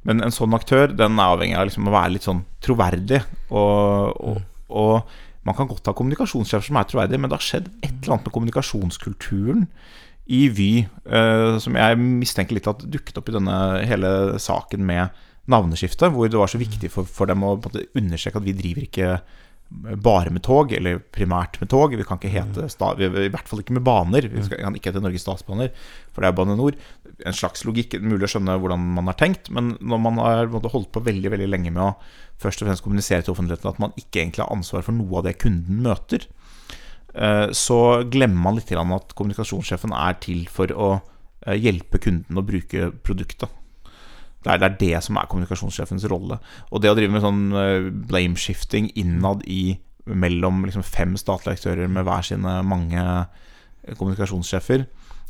men 0.07 0.23
en 0.23 0.31
sånn 0.33 0.55
aktør 0.55 0.93
Den 0.95 1.19
er 1.19 1.33
avhengig 1.33 1.57
av 1.59 1.67
liksom 1.67 1.89
å 1.89 1.93
være 1.93 2.13
litt 2.15 2.27
sånn 2.27 2.43
troverdig. 2.63 3.19
Og, 3.51 4.15
og, 4.15 4.37
og 4.71 5.47
man 5.47 5.57
kan 5.57 5.69
godt 5.69 5.89
ha 5.89 5.95
kommunikasjonssjefer 5.97 6.69
som 6.69 6.79
er 6.79 6.87
troverdige, 6.87 7.21
men 7.21 7.31
det 7.31 7.39
har 7.39 7.45
skjedd 7.45 7.67
et 7.81 7.91
eller 7.91 8.15
annet 8.15 8.29
med 8.29 8.35
kommunikasjonskulturen 8.35 9.65
i 10.29 10.43
Vy 10.53 10.69
eh, 10.85 11.57
som 11.63 11.77
jeg 11.79 11.99
mistenker 11.99 12.57
litt 12.57 12.69
at 12.69 12.83
dukket 12.85 13.17
opp 13.17 13.31
i 13.31 13.35
denne 13.35 13.57
hele 13.89 14.11
saken 14.41 14.85
med 14.85 15.15
navneskiftet, 15.49 16.13
hvor 16.13 16.29
det 16.29 16.37
var 16.37 16.51
så 16.51 16.61
viktig 16.61 16.91
for, 16.93 17.09
for 17.09 17.29
dem 17.29 17.41
å 17.41 17.55
måte 17.57 17.87
understreke 17.97 18.37
at 18.37 18.45
vi 18.45 18.53
driver 18.57 18.85
ikke 18.85 19.13
bare 19.69 20.31
med 20.33 20.41
tog, 20.41 20.71
eller 20.73 20.97
primært 21.13 21.59
med 21.61 21.69
tog. 21.69 21.93
Vi 21.93 22.05
kan 22.07 22.17
ikke 22.17 22.31
hete 22.33 22.65
sta, 22.73 22.91
vi, 22.97 23.05
I 23.05 23.29
hvert 23.29 23.49
fall 23.49 23.61
ikke 23.61 23.75
med 23.77 23.85
baner. 23.85 24.25
Vi 24.25 24.41
skal, 24.45 24.63
kan 24.65 24.77
ikke 24.77 24.89
hete 24.89 25.03
Norges 25.03 25.21
Statsbaner, 25.25 25.69
for 26.13 26.25
det 26.25 26.31
er 26.31 26.37
Bane 26.39 26.55
NOR. 26.57 26.77
En 27.29 27.37
slags 27.37 27.61
logikk, 27.67 27.99
mulig 28.01 28.25
å 28.25 28.31
skjønne 28.33 28.57
hvordan 28.61 28.87
man 28.97 29.11
har 29.11 29.19
tenkt, 29.19 29.51
men 29.53 29.75
når 29.77 30.01
man 30.07 30.17
har 30.23 30.49
holdt 30.73 30.89
på 30.95 31.03
veldig 31.05 31.33
veldig 31.35 31.51
lenge 31.51 31.73
med 31.75 31.85
å 31.85 31.93
først 32.41 32.63
og 32.63 32.69
fremst 32.69 32.85
kommunisere 32.85 33.25
til 33.25 33.35
offentligheten 33.35 33.69
at 33.69 33.81
man 33.83 33.93
ikke 33.99 34.23
egentlig 34.23 34.45
har 34.45 34.53
ansvar 34.55 34.85
for 34.85 34.95
noe 34.95 35.19
av 35.19 35.27
det 35.27 35.37
kunden 35.43 35.83
møter, 35.85 36.25
eh, 37.13 37.47
så 37.53 37.79
glemmer 38.09 38.41
man 38.47 38.57
litt 38.57 38.73
at 38.73 39.15
kommunikasjonssjefen 39.19 39.93
er 39.93 40.17
til 40.23 40.47
for 40.49 40.73
å 40.73 40.91
eh, 41.45 41.59
hjelpe 41.59 42.01
kunden 42.01 42.41
å 42.41 42.45
bruke 42.47 42.89
produktet. 43.05 43.53
Det 44.43 44.53
er, 44.53 44.61
det 44.61 44.67
er 44.69 44.79
det 44.79 45.03
som 45.03 45.19
er 45.19 45.27
kommunikasjonssjefens 45.27 46.07
rolle. 46.11 46.39
Og 46.71 46.81
det 46.83 46.91
å 46.91 46.95
drive 46.97 47.11
med 47.11 47.25
sånn 47.25 47.43
eh, 47.59 47.89
blame-shifting 48.11 48.93
innad 48.99 49.43
i 49.49 49.75
mellom 50.09 50.63
liksom 50.65 50.85
fem 50.85 51.17
statlige 51.19 51.59
aktører 51.59 51.91
med 51.91 52.07
hver 52.07 52.25
sine 52.25 52.59
mange 52.65 53.03
eh, 53.03 53.93
kommunikasjonssjefer, 53.99 54.87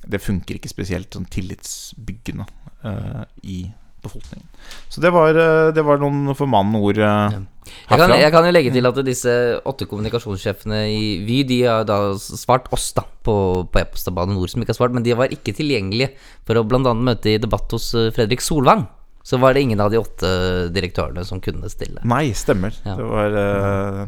det 0.09 0.23
funker 0.23 0.59
ikke 0.59 0.71
spesielt 0.71 1.11
sånn 1.11 1.27
tillitsbyggende 1.27 2.45
uh, 2.85 3.25
i 3.43 3.65
befolkningen. 3.99 4.45
Så 4.87 5.01
det 5.03 5.09
var, 5.11 5.35
det 5.75 5.83
var 5.83 5.99
noen 5.99 6.31
formanende 6.39 6.79
ord 6.79 7.01
eh, 7.03 7.33
Jeg 7.67 7.99
kan, 7.99 8.13
jeg 8.15 8.31
kan 8.31 8.47
jo 8.47 8.53
legge 8.53 8.71
til 8.71 8.87
at 8.87 9.01
disse 9.03 9.33
åtte 9.67 9.89
kommunikasjonssjefene 9.91 10.79
i 10.87 11.01
Vy 11.27 11.41
De 11.49 11.57
har 11.65 11.83
da 11.83 11.97
svart 12.15 12.71
oss 12.75 12.93
da 12.95 13.03
på, 13.03 13.35
på 13.67 13.81
e-post 13.81 14.07
av 14.07 14.15
Bane 14.15 14.37
NOR 14.37 14.53
som 14.53 14.63
ikke 14.63 14.71
har 14.71 14.79
svart, 14.79 14.95
men 14.95 15.03
de 15.03 15.17
var 15.19 15.35
ikke 15.35 15.57
tilgjengelige 15.57 16.13
for 16.47 16.55
å 16.55 16.63
bl.a. 16.63 16.95
møte 16.95 17.33
i 17.33 17.41
debatt 17.43 17.75
hos 17.75 17.91
Fredrik 18.15 18.45
Solvang. 18.45 18.87
Så 19.23 19.37
var 19.37 19.53
det 19.53 19.61
ingen 19.61 19.79
av 19.83 19.91
de 19.91 19.99
åtte 19.99 20.29
direktørene 20.73 21.25
som 21.27 21.41
kunne 21.43 21.69
stille. 21.69 22.01
Nei, 22.07 22.31
stemmer. 22.37 22.73
Ja. 22.85 22.95
Det 22.97 23.05
var, 23.05 23.37
eh, 23.37 24.05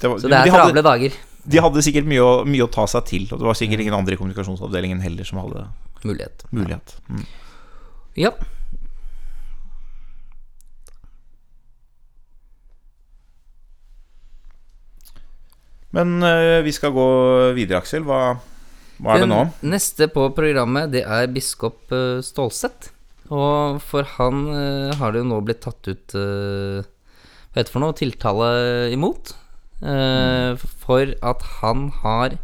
det 0.00 0.10
var 0.12 0.18
Så 0.20 0.28
det 0.28 0.36
er 0.36 0.50
travle 0.52 0.68
hadde, 0.68 0.82
dager. 0.84 1.16
de 1.44 1.62
hadde 1.64 1.82
sikkert 1.82 2.06
mye 2.06 2.22
å, 2.22 2.32
mye 2.46 2.66
å 2.66 2.70
ta 2.70 2.86
seg 2.86 3.06
til, 3.08 3.26
og 3.32 3.40
det 3.40 3.48
var 3.48 3.58
sikkert 3.58 3.80
ingen 3.80 3.96
andre 3.96 4.14
i 4.14 4.20
kommunikasjonsavdelingen 4.20 5.00
heller 5.00 5.24
som 5.24 5.42
hadde 5.42 5.66
Mulighet. 6.04 6.44
mulighet. 6.52 6.96
Mm. 7.08 7.26
Ja. 8.16 8.32
Men 15.90 16.22
uh, 16.22 16.62
vi 16.62 16.72
skal 16.72 16.94
gå 16.94 17.06
videre, 17.56 17.80
Aksel. 17.82 18.04
Hva, 18.06 18.36
hva 19.02 19.16
er 19.16 19.24
det 19.24 19.30
nå? 19.32 19.42
Neste 19.66 20.06
på 20.12 20.28
programmet, 20.36 20.92
det 20.94 21.02
er 21.02 21.30
biskop 21.34 21.90
uh, 21.90 22.20
Stålsett. 22.22 22.92
Og 23.30 23.78
for 23.86 24.06
han 24.16 24.40
eh, 24.54 24.96
har 24.98 25.12
det 25.14 25.22
jo 25.22 25.28
nå 25.30 25.38
blitt 25.46 25.60
tatt 25.62 25.86
ut 25.86 26.14
eh, 26.18 26.80
Hva 26.82 27.54
heter 27.60 27.68
det 27.68 27.74
for 27.74 27.82
noe? 27.84 27.94
Tiltale 27.98 28.48
imot. 28.94 29.34
eh, 29.82 30.58
For 30.82 31.14
at 31.22 31.46
han 31.60 31.88
har 32.02 32.34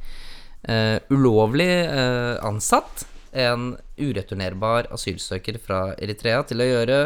eh, 0.68 0.98
ulovlig 1.10 1.68
eh, 1.90 2.36
ansatt 2.46 3.06
en 3.36 3.74
ureturnerbar 4.00 4.86
asylsøker 4.94 5.58
fra 5.60 5.80
Eritrea 6.00 6.40
til 6.48 6.62
å 6.62 6.68
gjøre 6.70 7.00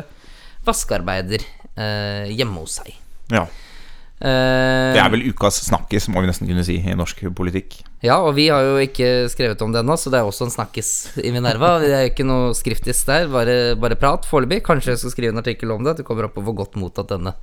vaskearbeider 0.69 1.43
eh, 1.75 2.29
hjemme 2.37 2.62
hos 2.62 2.77
seg. 2.79 2.93
Ja. 3.33 3.47
Det 4.21 5.01
er 5.01 5.09
vel 5.11 5.25
ukas 5.33 5.62
snakkis, 5.64 6.07
må 6.12 6.21
vi 6.21 6.29
nesten 6.29 6.47
kunne 6.47 6.62
si, 6.66 6.77
i 6.77 6.93
norsk 6.95 7.23
politikk. 7.35 7.79
Ja, 8.01 8.15
og 8.25 8.33
vi 8.39 8.47
har 8.49 8.65
jo 8.65 8.79
ikke 8.81 9.29
skrevet 9.29 9.61
om 9.61 9.75
det 9.75 9.83
ennå, 9.83 9.93
så 10.01 10.09
det 10.09 10.21
er 10.21 10.29
også 10.29 10.47
en 10.47 10.55
snakkis 10.55 10.91
i 11.21 11.33
Minerva. 11.35 11.75
Det 11.83 11.91
er 11.93 12.07
jo 12.07 12.13
ikke 12.15 12.25
noe 12.25 12.55
skriftis 12.57 13.03
der, 13.05 13.27
bare, 13.29 13.75
bare 13.77 13.99
prat 14.01 14.25
foreløpig. 14.29 14.63
Kanskje 14.65 14.95
jeg 14.95 15.03
skal 15.03 15.13
skrive 15.13 15.35
en 15.35 15.43
artikkel 15.43 15.75
om 15.75 15.85
det. 15.85 15.99
Det 15.99 16.07
kommer 16.09 16.25
opp 16.25 16.39
på 16.39 16.45
hvor 16.47 16.57
godt 16.63 16.79
mottatt 16.81 17.13
denne, 17.13 17.35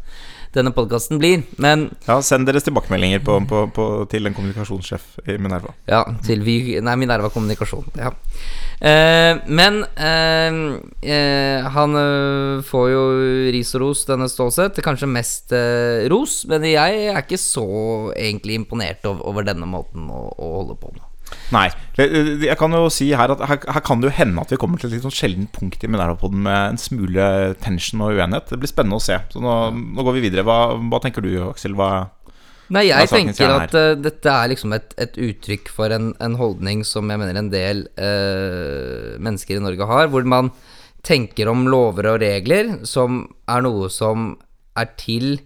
denne 0.55 0.71
podkasten 0.75 1.19
blir. 1.21 1.43
Men 1.57 1.89
Ja, 2.07 2.19
Send 2.25 2.47
deres 2.47 2.65
tilbakemeldinger 2.67 3.23
på, 3.25 3.39
på, 3.49 3.65
på, 3.73 3.88
til 4.12 4.29
en 4.29 4.36
kommunikasjonssjef 4.38 5.17
i 5.27 5.38
Minerva. 5.41 5.73
Ja, 5.89 6.03
til 6.25 6.43
vi 6.45 6.57
Nei, 6.83 6.95
Minerva 6.99 7.31
kommunikasjon. 7.33 7.88
Ja. 7.97 8.13
Eh, 8.77 9.39
men 9.49 9.81
eh, 9.97 10.60
eh, 11.01 11.67
han 11.73 11.97
eh, 11.97 12.63
får 12.67 12.88
jo 12.91 13.03
ris 13.55 13.73
og 13.77 13.86
ros, 13.88 14.05
denne 14.10 14.29
Stålsett. 14.31 14.81
Kanskje 14.86 15.10
mest 15.10 15.55
eh, 15.55 16.05
ros, 16.12 16.43
men 16.49 16.67
jeg 16.69 17.03
er 17.12 17.21
ikke 17.23 17.41
så 17.41 17.67
egentlig 18.15 18.60
imponert 18.62 19.05
over, 19.10 19.25
over 19.31 19.47
denne 19.47 19.69
måten 19.69 20.10
å, 20.12 20.27
å 20.38 20.53
holde 20.60 20.77
på 20.79 20.93
med. 20.93 21.07
Nei. 21.54 21.68
Jeg 21.98 22.58
kan 22.60 22.76
jo 22.76 22.90
si 22.94 23.08
her 23.18 23.32
at 23.34 23.42
her, 23.50 23.62
her 23.74 23.84
kan 23.86 24.02
det 24.02 24.12
jo 24.12 24.18
hende 24.20 24.44
at 24.44 24.52
vi 24.54 24.60
kommer 24.62 24.80
til 24.80 24.92
et 24.92 24.98
litt 24.98 25.06
sånn 25.08 25.16
sjeldent 25.16 25.52
punkt 25.56 25.84
i 25.84 25.90
Minerva-podden 25.90 26.44
med 26.46 26.74
en 26.74 26.82
smule 26.82 27.26
tension 27.63 28.04
og 28.06 28.13
uenighet. 28.18 28.52
Det 28.52 28.60
blir 28.62 28.72
spennende 28.72 29.00
å 29.00 29.04
se. 29.04 29.18
Så 29.34 29.42
nå, 29.44 29.56
nå 29.74 30.06
går 30.06 30.20
vi 30.20 30.28
videre. 30.28 30.46
Hva, 30.48 30.78
hva 30.78 31.02
tenker 31.04 31.26
du, 31.26 31.32
Aksel? 31.50 31.78
Hva 31.78 31.92
Nei, 32.76 32.90
jeg 32.90 33.08
tenker 33.08 33.54
at 33.54 33.76
uh, 33.80 33.94
dette 33.96 34.28
er 34.28 34.50
liksom 34.52 34.74
et, 34.76 34.92
et 35.00 35.13
uttrykk 35.30 35.70
for 35.72 35.94
en, 35.96 36.10
en 36.24 36.36
holdning 36.36 36.82
som 36.88 37.08
jeg 37.08 37.22
mener 37.22 37.40
en 37.40 37.52
del 37.54 37.86
uh, 37.96 39.16
mennesker 39.24 39.56
i 39.56 39.63
Norge 39.63 39.88
har, 39.88 40.10
hvor 40.12 40.28
man 40.28 40.52
tenker 41.08 41.48
om 41.48 41.63
lover 41.72 42.10
og 42.12 42.20
regler 42.26 42.74
som 42.88 43.24
er 43.48 43.63
noe 43.63 43.88
som 43.94 44.34
er 44.78 44.92
til 45.00 45.38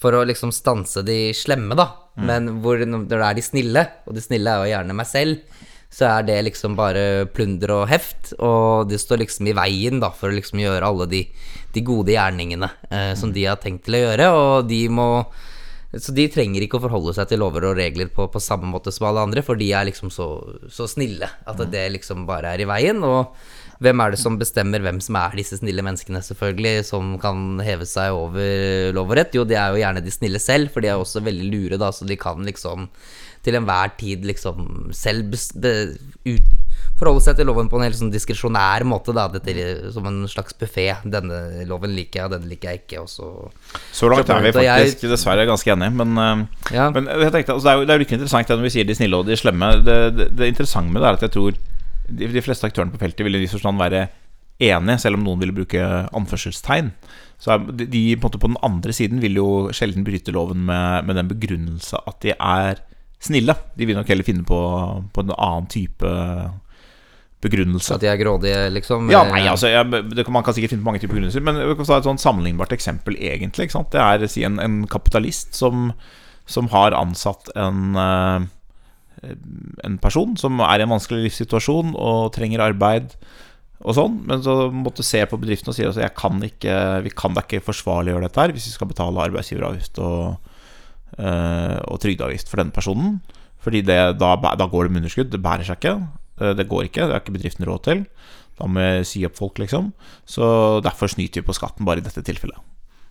for 0.00 0.16
å 0.16 0.24
liksom 0.28 0.52
stanse 0.54 1.02
de 1.06 1.30
slemme, 1.36 1.76
da. 1.78 1.90
Men 2.16 2.60
hvor 2.64 2.80
når 2.80 3.08
det 3.10 3.20
er 3.20 3.36
de 3.36 3.44
snille, 3.44 3.82
og 4.08 4.16
de 4.16 4.22
snille 4.24 4.52
er 4.52 4.62
jo 4.62 4.72
gjerne 4.72 4.96
meg 4.96 5.08
selv, 5.08 5.58
så 5.92 6.08
er 6.10 6.26
det 6.28 6.36
liksom 6.48 6.74
bare 6.76 7.26
plunder 7.32 7.72
og 7.72 7.88
heft, 7.88 8.34
og 8.42 8.88
det 8.90 8.98
står 9.00 9.22
liksom 9.22 9.48
i 9.48 9.56
veien 9.56 10.00
da 10.02 10.10
for 10.12 10.28
å 10.28 10.36
liksom 10.36 10.60
gjøre 10.60 10.88
alle 10.88 11.06
de, 11.08 11.22
de 11.72 11.82
gode 11.86 12.12
gjerningene 12.12 12.68
eh, 12.90 13.12
som 13.16 13.32
de 13.32 13.46
har 13.46 13.60
tenkt 13.62 13.86
til 13.86 13.96
å 13.96 14.02
gjøre, 14.02 14.30
og 14.36 14.70
de 14.70 14.80
må 14.92 15.08
så 15.96 16.12
de 16.12 16.26
trenger 16.28 16.64
ikke 16.64 16.76
å 16.76 16.82
forholde 16.82 17.14
seg 17.16 17.30
til 17.30 17.40
lover 17.40 17.68
og 17.68 17.78
regler 17.78 18.10
på, 18.12 18.26
på 18.28 18.42
samme 18.42 18.68
måte 18.68 18.92
som 18.92 19.06
alle 19.08 19.22
andre, 19.22 19.44
for 19.46 19.56
de 19.56 19.70
er 19.72 19.86
liksom 19.88 20.10
så, 20.12 20.26
så 20.68 20.88
snille 20.90 21.28
at 21.46 21.62
det 21.72 21.84
liksom 21.94 22.26
bare 22.28 22.52
er 22.52 22.64
i 22.64 22.68
veien. 22.68 22.98
Og 23.06 23.32
hvem 23.82 24.00
er 24.00 24.10
det 24.14 24.18
som 24.22 24.38
bestemmer 24.40 24.80
hvem 24.84 25.00
som 25.04 25.16
er 25.20 25.36
disse 25.36 25.58
snille 25.60 25.82
menneskene, 25.84 26.22
selvfølgelig, 26.24 26.84
som 26.88 27.18
kan 27.22 27.60
heve 27.64 27.84
seg 27.88 28.14
over 28.16 28.92
lov 28.96 29.10
og 29.12 29.16
rett? 29.20 29.34
Jo, 29.36 29.44
det 29.44 29.58
er 29.60 29.74
jo 29.74 29.82
gjerne 29.82 30.04
de 30.04 30.14
snille 30.14 30.40
selv, 30.40 30.70
for 30.72 30.80
de 30.80 30.88
er 30.92 30.96
også 31.00 31.20
veldig 31.26 31.50
lure, 31.52 31.78
da, 31.80 31.90
så 31.92 32.08
de 32.08 32.16
kan 32.16 32.40
liksom 32.46 32.88
til 33.46 33.54
enhver 33.54 33.92
tid 33.94 34.24
liksom 34.26 34.88
selv 34.96 35.30
ut, 35.30 36.46
forholde 36.98 37.22
seg 37.22 37.36
til 37.38 37.46
loven 37.46 37.68
på 37.70 37.78
en 37.78 37.84
helt 37.86 37.98
sånn 37.98 38.10
diskresjonær 38.10 38.82
måte, 38.88 39.12
da, 39.14 39.28
dette, 39.30 39.52
som 39.94 40.08
en 40.08 40.24
slags 40.26 40.56
buffé. 40.58 40.88
Denne 41.06 41.62
loven 41.68 41.92
liker 41.94 42.22
jeg, 42.22 42.26
og 42.26 42.34
denne 42.34 42.50
liker 42.50 42.72
jeg 42.72 42.80
ikke, 42.82 43.04
Også. 43.04 43.28
så 43.94 44.10
langt 44.10 44.32
er 44.32 44.42
vi 44.42 44.50
faktisk 44.56 45.04
jeg- 45.04 45.12
dessverre 45.12 45.46
ganske 45.46 45.70
enige, 45.76 45.92
men, 45.94 46.18
eh, 46.18 46.74
Ja. 46.74 46.90
men 46.90 47.06
jeg 47.06 47.30
tenkte, 47.32 47.54
altså, 47.54 47.62
det, 47.62 47.70
er 47.70 47.76
jo, 47.78 47.84
det 47.84 47.90
er 47.90 47.98
jo 47.98 48.04
litt 48.04 48.12
interessant 48.18 48.48
det 48.48 48.56
når 48.58 48.62
vi 48.66 48.74
sier 48.80 48.84
de 48.84 48.94
snille 48.98 49.14
og 49.20 49.26
de 49.26 49.36
slemme. 49.36 49.70
Det, 49.84 50.16
det, 50.16 50.36
det 50.36 50.48
interessante 50.56 50.90
med 50.90 51.02
det 51.02 51.08
er 51.08 51.12
at 51.20 51.20
jeg 51.28 51.30
tror 51.36 51.52
de, 52.08 52.30
de 52.32 52.44
fleste 52.44 52.68
aktørene 52.68 52.94
på 52.94 53.00
feltet 53.02 53.26
vil 53.26 53.38
i 53.38 53.42
viss 53.44 53.54
forstand 53.56 53.80
være 53.80 54.06
enige, 54.62 55.00
selv 55.02 55.18
om 55.18 55.24
noen 55.26 55.40
ville 55.42 55.54
bruke 55.56 55.80
anførselstegn. 56.16 56.92
Så 57.40 57.58
de, 57.68 57.86
de 57.92 58.04
på, 58.20 58.30
på 58.32 58.48
den 58.48 58.60
andre 58.64 58.94
siden 58.96 59.20
vil 59.20 59.36
jo 59.36 59.48
sjelden 59.76 60.06
bryte 60.06 60.32
loven 60.32 60.64
med, 60.68 61.08
med 61.08 61.18
den 61.20 61.28
begrunnelse 61.32 62.00
at 62.08 62.22
de 62.24 62.32
er 62.36 62.80
snille. 63.22 63.56
De 63.76 63.88
vil 63.88 63.98
nok 63.98 64.08
heller 64.08 64.26
finne 64.26 64.46
på, 64.48 64.60
på 65.12 65.24
en 65.24 65.34
annen 65.36 65.68
type 65.72 66.12
begrunnelse. 67.44 67.94
at 67.94 68.00
de 68.00 68.08
er 68.10 68.20
grådige, 68.20 68.60
liksom? 68.72 69.10
Ja, 69.12 69.24
Eh, 69.26 69.32
nei, 69.32 69.44
altså 69.50 69.68
jeg, 69.68 69.86
det 70.16 70.28
Man 70.28 70.44
kan 70.44 70.54
sikkert 70.56 70.72
finne 70.72 70.84
på 70.84 70.90
mange 70.90 71.02
typer 71.02 71.14
begrunnelser, 71.14 71.44
men 71.44 71.60
vi 71.60 71.76
kan 71.76 71.88
ta 71.88 71.98
et 72.00 72.08
sånn 72.08 72.22
sammenlignbart 72.22 72.72
eksempel, 72.72 73.16
egentlig. 73.20 73.68
Det 73.92 74.00
er 74.00 74.26
si, 74.26 74.44
en, 74.44 74.58
en 74.62 74.86
kapitalist 74.88 75.54
som, 75.54 75.92
som 76.46 76.70
har 76.72 76.96
ansatt 76.96 77.52
en 77.54 77.96
eh, 78.00 78.48
En 79.86 79.98
person 80.02 80.36
som 80.36 80.60
er 80.60 80.80
i 80.80 80.86
en 80.86 80.92
vanskelig 80.92 81.24
livssituasjon 81.26 81.94
og 81.96 82.32
trenger 82.36 82.64
arbeid 82.64 83.14
og 83.84 83.94
sånn, 83.96 84.18
men 84.28 84.42
så 84.44 84.70
måtte 84.72 85.04
se 85.04 85.20
på 85.28 85.38
bedriften 85.40 85.70
og 85.70 85.76
si 85.76 85.84
at 85.84 85.98
jeg 86.00 86.14
kan 86.16 86.40
vi 86.40 87.12
kan 87.12 87.36
da 87.36 87.44
ikke 87.44 87.64
forsvarliggjøre 87.64 88.24
dette 88.28 88.40
her 88.42 88.54
hvis 88.56 88.68
vi 88.70 88.74
skal 88.76 88.90
betale 88.90 89.24
arbeidsgiveravgift 89.28 90.00
og, 90.04 90.52
eh, 91.18 91.76
og 91.84 92.00
trygdeavgift 92.02 92.48
for 92.48 92.62
denne 92.62 92.74
personen. 92.76 93.18
Fordi 93.66 93.82
det, 93.82 93.98
da, 94.20 94.36
da 94.38 94.68
går 94.70 94.86
det 94.86 94.92
med 94.94 95.02
underskudd. 95.02 95.32
Det 95.32 95.42
bærer 95.42 95.66
seg 95.66 95.80
ikke. 95.80 95.96
Eh, 96.40 96.54
Det 96.54 96.68
går 96.70 96.86
ikke. 96.86 97.06
Det 97.06 97.14
har 97.16 97.22
ikke 97.24 97.36
bedriften 97.36 97.66
råd 97.66 97.82
til. 97.82 98.04
Da 98.56 98.68
må 98.70 98.80
vi 98.80 99.04
si 99.04 99.24
opp 99.26 99.36
folk, 99.36 99.58
liksom. 99.58 99.92
Så 100.24 100.80
derfor 100.86 101.10
snyter 101.12 101.42
vi 101.42 101.48
på 101.48 101.56
skatten 101.56 101.84
bare 101.84 102.00
i 102.00 102.06
dette 102.06 102.22
tilfellet. 102.24 102.56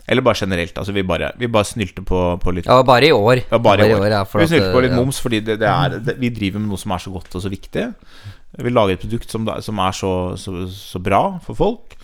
Eller 0.08 0.22
bare 0.22 0.38
generelt. 0.38 0.78
Altså 0.78 0.94
vi 0.94 1.04
bare, 1.08 1.32
vi 1.40 1.48
bare 1.50 1.66
snylte 1.66 2.04
på, 2.06 2.20
på 2.42 2.54
litt 2.54 2.68
Ja, 2.70 2.82
bare 2.86 3.08
i 3.10 3.14
år. 3.16 3.42
ja, 3.50 3.58
bare 3.58 3.88
i 3.88 3.94
år. 3.96 4.08
ja, 4.12 4.24
vi 4.24 4.48
snylte 4.52 4.74
på 4.74 4.84
litt 4.86 4.94
ja. 4.94 5.00
moms 5.02 5.22
fordi 5.24 5.40
det, 5.42 5.58
det 5.64 5.70
er, 5.70 5.96
det, 5.98 6.18
vi 6.22 6.30
driver 6.34 6.62
med 6.62 6.70
noe 6.74 6.82
som 6.82 6.94
er 6.94 7.02
så 7.02 7.14
godt 7.14 7.38
og 7.38 7.42
så 7.46 7.50
viktig. 7.50 7.88
Vi 8.62 8.74
lager 8.74 8.96
et 8.96 9.02
produkt 9.02 9.34
som, 9.34 9.48
som 9.66 9.82
er 9.84 9.96
så, 9.98 10.12
så, 10.40 10.54
så 10.72 11.02
bra 11.04 11.24
for 11.44 11.58
folk, 11.58 11.96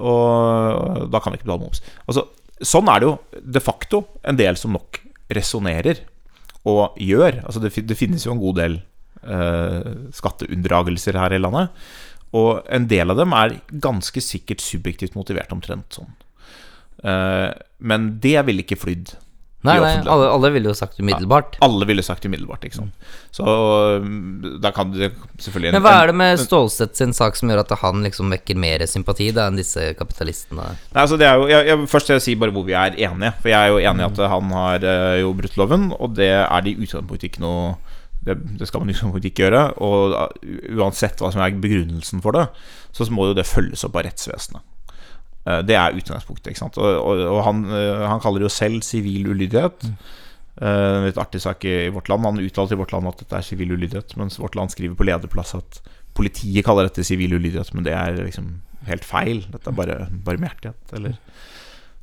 og 0.00 1.10
da 1.12 1.20
kan 1.20 1.34
vi 1.34 1.38
ikke 1.38 1.46
betale 1.46 1.66
moms. 1.66 1.82
Altså, 2.08 2.24
sånn 2.64 2.88
er 2.90 3.02
det 3.02 3.10
jo 3.10 3.42
de 3.58 3.62
facto 3.62 4.00
en 4.26 4.40
del 4.40 4.58
som 4.58 4.72
nok 4.74 5.02
resonnerer 5.32 6.00
og 6.68 6.96
gjør. 7.00 7.42
Altså, 7.44 7.62
det, 7.62 7.74
det 7.86 7.98
finnes 7.98 8.24
jo 8.26 8.32
en 8.34 8.42
god 8.42 8.58
del 8.62 8.80
eh, 9.22 9.92
skatteunndragelser 10.16 11.18
her 11.20 11.36
i 11.36 11.40
landet. 11.42 11.84
Og 12.32 12.64
en 12.72 12.88
del 12.88 13.12
av 13.12 13.18
dem 13.20 13.34
er 13.36 13.58
ganske 13.84 14.22
sikkert 14.24 14.64
subjektivt 14.64 15.16
motivert 15.18 15.52
omtrent 15.52 15.98
sånn. 16.00 16.08
Eh, 17.00 17.50
men 17.82 18.08
det 18.22 18.38
ville 18.46 18.66
ikke 18.66 18.80
flydd. 18.80 19.16
Nei, 19.62 19.76
nei, 19.78 19.92
alle, 20.10 20.26
alle 20.26 20.48
ville 20.56 20.72
jo 20.72 20.74
sagt 20.74 20.98
umiddelbart. 20.98 21.54
Alle 21.62 21.86
ville 21.86 22.02
sagt 22.02 22.24
umiddelbart, 22.26 22.64
ikke 22.66 22.80
sant. 22.80 23.10
Så 23.30 23.44
um, 24.02 24.40
da 24.62 24.72
kan 24.74 24.90
du 24.90 25.04
selvfølgelig 25.38 25.76
Men 25.76 25.84
hva 25.84 25.92
er 26.00 26.10
det 26.10 26.16
med 26.18 26.40
Stålsett 26.42 26.98
sin 26.98 27.14
sak 27.14 27.38
som 27.38 27.52
gjør 27.52 27.62
at 27.62 27.76
han 27.84 28.02
liksom 28.02 28.34
vekker 28.34 28.58
mer 28.58 28.82
sympati 28.90 29.28
da 29.34 29.46
enn 29.46 29.60
disse 29.60 29.92
kapitalistene? 29.98 30.66
Nei, 30.74 30.98
altså 31.04 31.18
det 31.20 31.28
er 31.28 31.38
jo, 31.38 31.46
jeg, 31.52 31.68
jeg, 31.70 31.86
Først 31.94 32.10
vil 32.10 32.18
jeg 32.18 32.26
si 32.26 32.34
bare 32.42 32.54
hvor 32.56 32.66
vi 32.66 32.74
er 32.74 32.98
enige. 33.06 33.32
For 33.38 33.52
jeg 33.52 33.60
er 33.60 33.70
jo 33.70 33.78
enig 33.92 34.02
i 34.02 34.08
at 34.08 34.24
han 34.34 34.50
har 34.58 34.88
eh, 34.96 35.20
jo 35.22 35.32
brutt 35.38 35.62
loven, 35.62 35.88
og 35.94 36.18
det 36.18 36.32
er 36.40 36.66
det 36.66 36.74
i 36.74 36.82
utgangspunktet 36.82 37.30
ikke 37.30 37.46
noe 37.46 37.76
det, 38.26 38.36
det 38.58 38.66
skal 38.66 38.82
man 38.82 38.90
liksom 38.90 39.14
ikke 39.14 39.46
gjøre. 39.46 39.62
Og 39.78 40.18
uh, 40.18 40.26
uansett 40.74 41.22
hva 41.22 41.30
som 41.30 41.46
er 41.46 41.54
begrunnelsen 41.62 42.22
for 42.24 42.34
det, 42.34 42.48
så 42.90 43.06
må 43.14 43.30
jo 43.30 43.38
det 43.38 43.46
følges 43.46 43.86
opp 43.86 43.94
av 43.94 44.08
rettsvesenet. 44.10 44.66
Eh, 45.46 45.62
Det 45.66 45.74
er 45.76 45.96
utgangspunktet. 45.98 46.52
ikke 46.52 46.62
sant 46.62 46.78
Og, 46.78 46.90
og, 47.02 47.22
og 47.36 47.40
han, 47.48 47.64
eh, 47.70 48.06
han 48.08 48.20
kaller 48.22 48.42
det 48.42 48.50
jo 48.50 48.56
selv 48.56 48.82
sivil 48.86 49.26
ulydighet. 49.32 49.88
Eh, 50.62 50.98
Litt 51.06 51.18
artig 51.18 51.40
sak 51.42 51.64
i 51.64 51.88
Vårt 51.94 52.08
Land. 52.12 52.24
Han 52.28 52.38
uttalte 52.42 52.76
i 52.76 52.80
Vårt 52.80 52.92
Land 52.92 53.08
at 53.08 53.18
dette 53.24 53.38
er 53.40 53.46
sivil 53.46 53.72
ulydighet, 53.74 54.16
mens 54.20 54.38
Vårt 54.38 54.54
Land 54.58 54.70
skriver 54.74 54.94
på 54.98 55.06
lederplass 55.08 55.54
at 55.58 55.80
politiet 56.14 56.64
kaller 56.66 56.86
dette 56.90 57.04
sivil 57.08 57.32
ulydighet, 57.38 57.72
men 57.74 57.84
det 57.86 57.94
er 57.96 58.18
liksom 58.20 58.60
helt 58.86 59.04
feil. 59.06 59.46
Dette 59.50 59.70
er 59.70 59.78
bare 59.78 59.96
barmhjertighet, 60.26 60.92
eller 60.92 61.14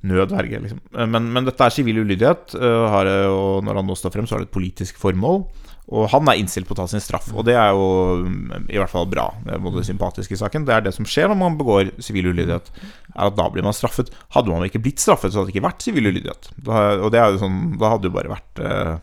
nødverge, 0.08 0.62
liksom. 0.64 0.80
Eh, 0.96 1.08
Men, 1.10 1.32
men 1.34 1.48
dette 1.48 1.66
er 1.66 1.74
sivil 1.76 2.04
ulydighet, 2.04 2.56
eh, 2.56 3.26
og 3.30 3.66
når 3.66 3.82
han 3.82 3.90
nå 3.90 3.98
står 4.00 4.14
frem, 4.16 4.28
så 4.28 4.38
har 4.38 4.44
det 4.46 4.50
et 4.50 4.58
politisk 4.60 5.00
formål. 5.02 5.44
Og 5.90 6.06
han 6.12 6.28
er 6.30 6.38
innstilt 6.38 6.68
på 6.70 6.76
å 6.76 6.78
ta 6.78 6.86
sin 6.86 7.02
straff, 7.02 7.32
og 7.34 7.48
det 7.48 7.56
er 7.58 7.72
jo 7.74 8.22
mm, 8.22 8.68
i 8.70 8.78
hvert 8.78 8.92
fall 8.92 9.08
bra. 9.10 9.24
Det 9.42 9.56
er 9.56 9.64
både 9.64 9.82
sympatisk 9.88 10.36
i 10.36 10.38
saken. 10.38 10.68
Det 10.68 10.76
er 10.76 10.84
det 10.86 10.94
som 10.94 11.08
skjer 11.10 11.32
når 11.32 11.40
man 11.40 11.58
begår 11.58 11.90
sivil 12.06 12.30
ulydighet, 12.30 12.70
er 13.16 13.24
at 13.26 13.38
da 13.40 13.48
blir 13.50 13.66
man 13.66 13.74
straffet. 13.74 14.12
Hadde 14.36 14.54
man 14.54 14.68
ikke 14.68 14.84
blitt 14.86 15.02
straffet, 15.02 15.34
så 15.34 15.42
hadde 15.42 15.50
det 15.50 15.56
ikke 15.58 15.66
vært 15.66 15.88
sivil 15.88 16.12
ulydighet. 16.12 16.52
Da, 16.62 16.84
og 17.02 17.10
det 17.16 17.24
er 17.24 17.34
jo 17.34 17.42
sånn, 17.42 17.58
da 17.82 17.90
hadde 17.96 18.06
det 18.06 18.12
jo 18.12 18.18
bare 18.20 18.36
vært 18.36 18.62
eh, 18.62 18.94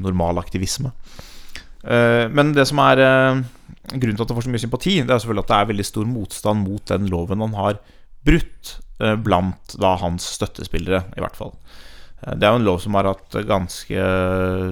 normal 0.00 0.40
aktivisme. 0.40 0.94
Eh, 1.84 2.24
men 2.32 2.54
det 2.56 2.64
som 2.70 2.80
er 2.86 3.04
eh, 3.04 3.42
grunnen 3.92 4.16
til 4.16 4.24
at 4.24 4.32
det 4.32 4.38
får 4.38 4.48
så 4.48 4.54
mye 4.54 4.64
sympati, 4.64 4.94
Det 5.02 5.12
er 5.12 5.20
selvfølgelig 5.20 5.44
at 5.44 5.52
det 5.52 5.58
er 5.60 5.70
veldig 5.74 5.88
stor 5.92 6.08
motstand 6.08 6.64
mot 6.64 6.88
den 6.88 7.12
loven 7.12 7.44
han 7.44 7.58
har 7.58 7.80
brutt, 8.24 8.78
blant 9.16 9.76
da 9.82 9.94
hans 10.00 10.26
støttespillere, 10.38 11.04
i 11.16 11.22
hvert 11.24 11.38
fall. 11.38 11.54
Eh, 12.22 12.34
Det 12.36 12.46
er 12.46 12.52
jo 12.54 12.60
en 12.60 12.68
lov 12.68 12.80
som 12.84 12.94
har 12.98 13.08
hatt 13.10 13.38
ganske 13.48 14.04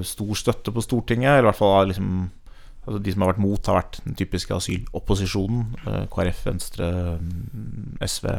stor 0.06 0.34
støtte 0.38 0.72
på 0.74 0.84
Stortinget. 0.84 1.32
Eller 1.38 1.48
i 1.48 1.50
hvert 1.50 1.62
fall 1.62 1.90
liksom 1.92 2.12
altså 2.86 3.02
De 3.04 3.12
som 3.12 3.22
har 3.22 3.34
vært 3.34 3.42
mot, 3.44 3.66
har 3.68 3.76
vært 3.82 3.98
den 4.06 4.14
typiske 4.16 4.54
asylopposisjonen. 4.56 5.66
eh, 5.86 6.06
KrF, 6.10 6.46
Venstre, 6.46 7.18
mm, 7.20 7.98
SV, 8.00 8.30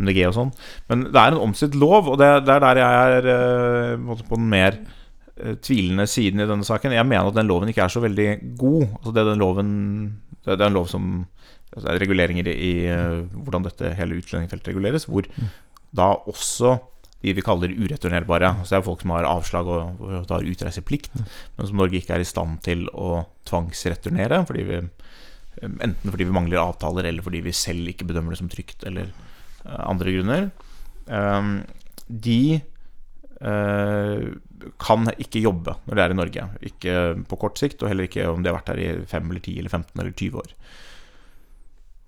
MDG 0.00 0.26
og 0.26 0.34
sånn. 0.34 0.50
Men 0.88 1.04
det 1.12 1.20
er 1.20 1.30
en 1.32 1.44
omstridt 1.46 1.76
lov, 1.78 2.08
og 2.08 2.18
det, 2.18 2.26
er 2.26 2.60
der 2.64 2.80
jeg 2.80 3.20
er 3.20 3.28
eh, 3.34 4.24
på 4.28 4.36
den 4.36 4.48
mer 4.50 4.78
eh, 5.38 5.54
tvilende 5.62 6.08
siden 6.10 6.40
i 6.40 6.48
denne 6.48 6.64
saken. 6.66 6.92
Jeg 6.92 7.06
mener 7.06 7.28
at 7.30 7.38
den 7.38 7.46
loven 7.46 7.70
ikke 7.70 7.84
er 7.86 7.94
så 7.94 8.02
veldig 8.02 8.56
god. 8.58 8.88
Altså 8.98 9.12
det 9.14 9.22
er 9.22 9.30
den 9.30 9.38
loven 9.44 9.70
Det 10.44 10.58
er 10.60 10.66
en 10.66 10.74
lov 10.74 10.88
som 10.90 11.26
reguleringer 11.76 12.48
i, 12.52 12.86
eh, 12.86 13.20
hvordan 13.32 13.64
dette 13.64 13.94
hele 13.96 14.18
utlendingsfeltet 14.20 14.72
reguleres, 14.72 15.06
hvor 15.08 15.26
da 15.92 16.14
også 16.28 16.78
de 17.22 17.32
vi 17.36 17.44
kaller 17.44 17.70
ureturnerbare. 17.70 18.50
Så 18.64 18.74
det 18.74 18.78
er 18.80 18.86
folk 18.88 19.02
som 19.04 19.12
har 19.14 19.28
avslag 19.28 19.68
og, 19.70 20.00
og 20.02 20.26
har 20.28 20.48
utreiseplikt, 20.48 21.14
men 21.14 21.68
som 21.68 21.78
Norge 21.78 22.00
ikke 22.00 22.16
er 22.16 22.24
i 22.24 22.28
stand 22.28 22.58
til 22.66 22.88
å 22.90 23.22
tvangsreturnere. 23.48 24.42
Fordi 24.48 24.64
vi, 24.66 24.80
enten 25.62 26.10
fordi 26.10 26.26
vi 26.26 26.34
mangler 26.34 26.64
avtaler, 26.64 27.06
eller 27.06 27.22
fordi 27.22 27.44
vi 27.46 27.54
selv 27.54 27.92
ikke 27.92 28.08
bedømmer 28.10 28.34
det 28.34 28.42
som 28.42 28.50
trygt, 28.50 28.82
eller 28.88 29.12
uh, 29.62 29.84
andre 29.86 30.16
grunner. 30.16 30.50
Um, 31.06 31.62
de 32.08 32.60
kan 34.78 35.08
ikke 35.18 35.40
jobbe 35.42 35.72
når 35.88 35.98
de 35.98 36.02
er 36.02 36.12
i 36.12 36.16
Norge. 36.18 36.42
Ikke 36.68 36.92
på 37.26 37.38
kort 37.42 37.58
sikt, 37.58 37.82
og 37.82 37.90
heller 37.90 38.06
ikke 38.06 38.28
om 38.30 38.42
de 38.42 38.50
har 38.50 38.60
vært 38.60 38.70
her 38.70 38.82
i 38.82 38.90
5 39.10 39.30
eller 39.30 39.42
10 39.42 39.56
eller 39.62 39.72
15 39.72 40.02
eller 40.02 40.12
20 40.14 40.42
år. 40.42 40.52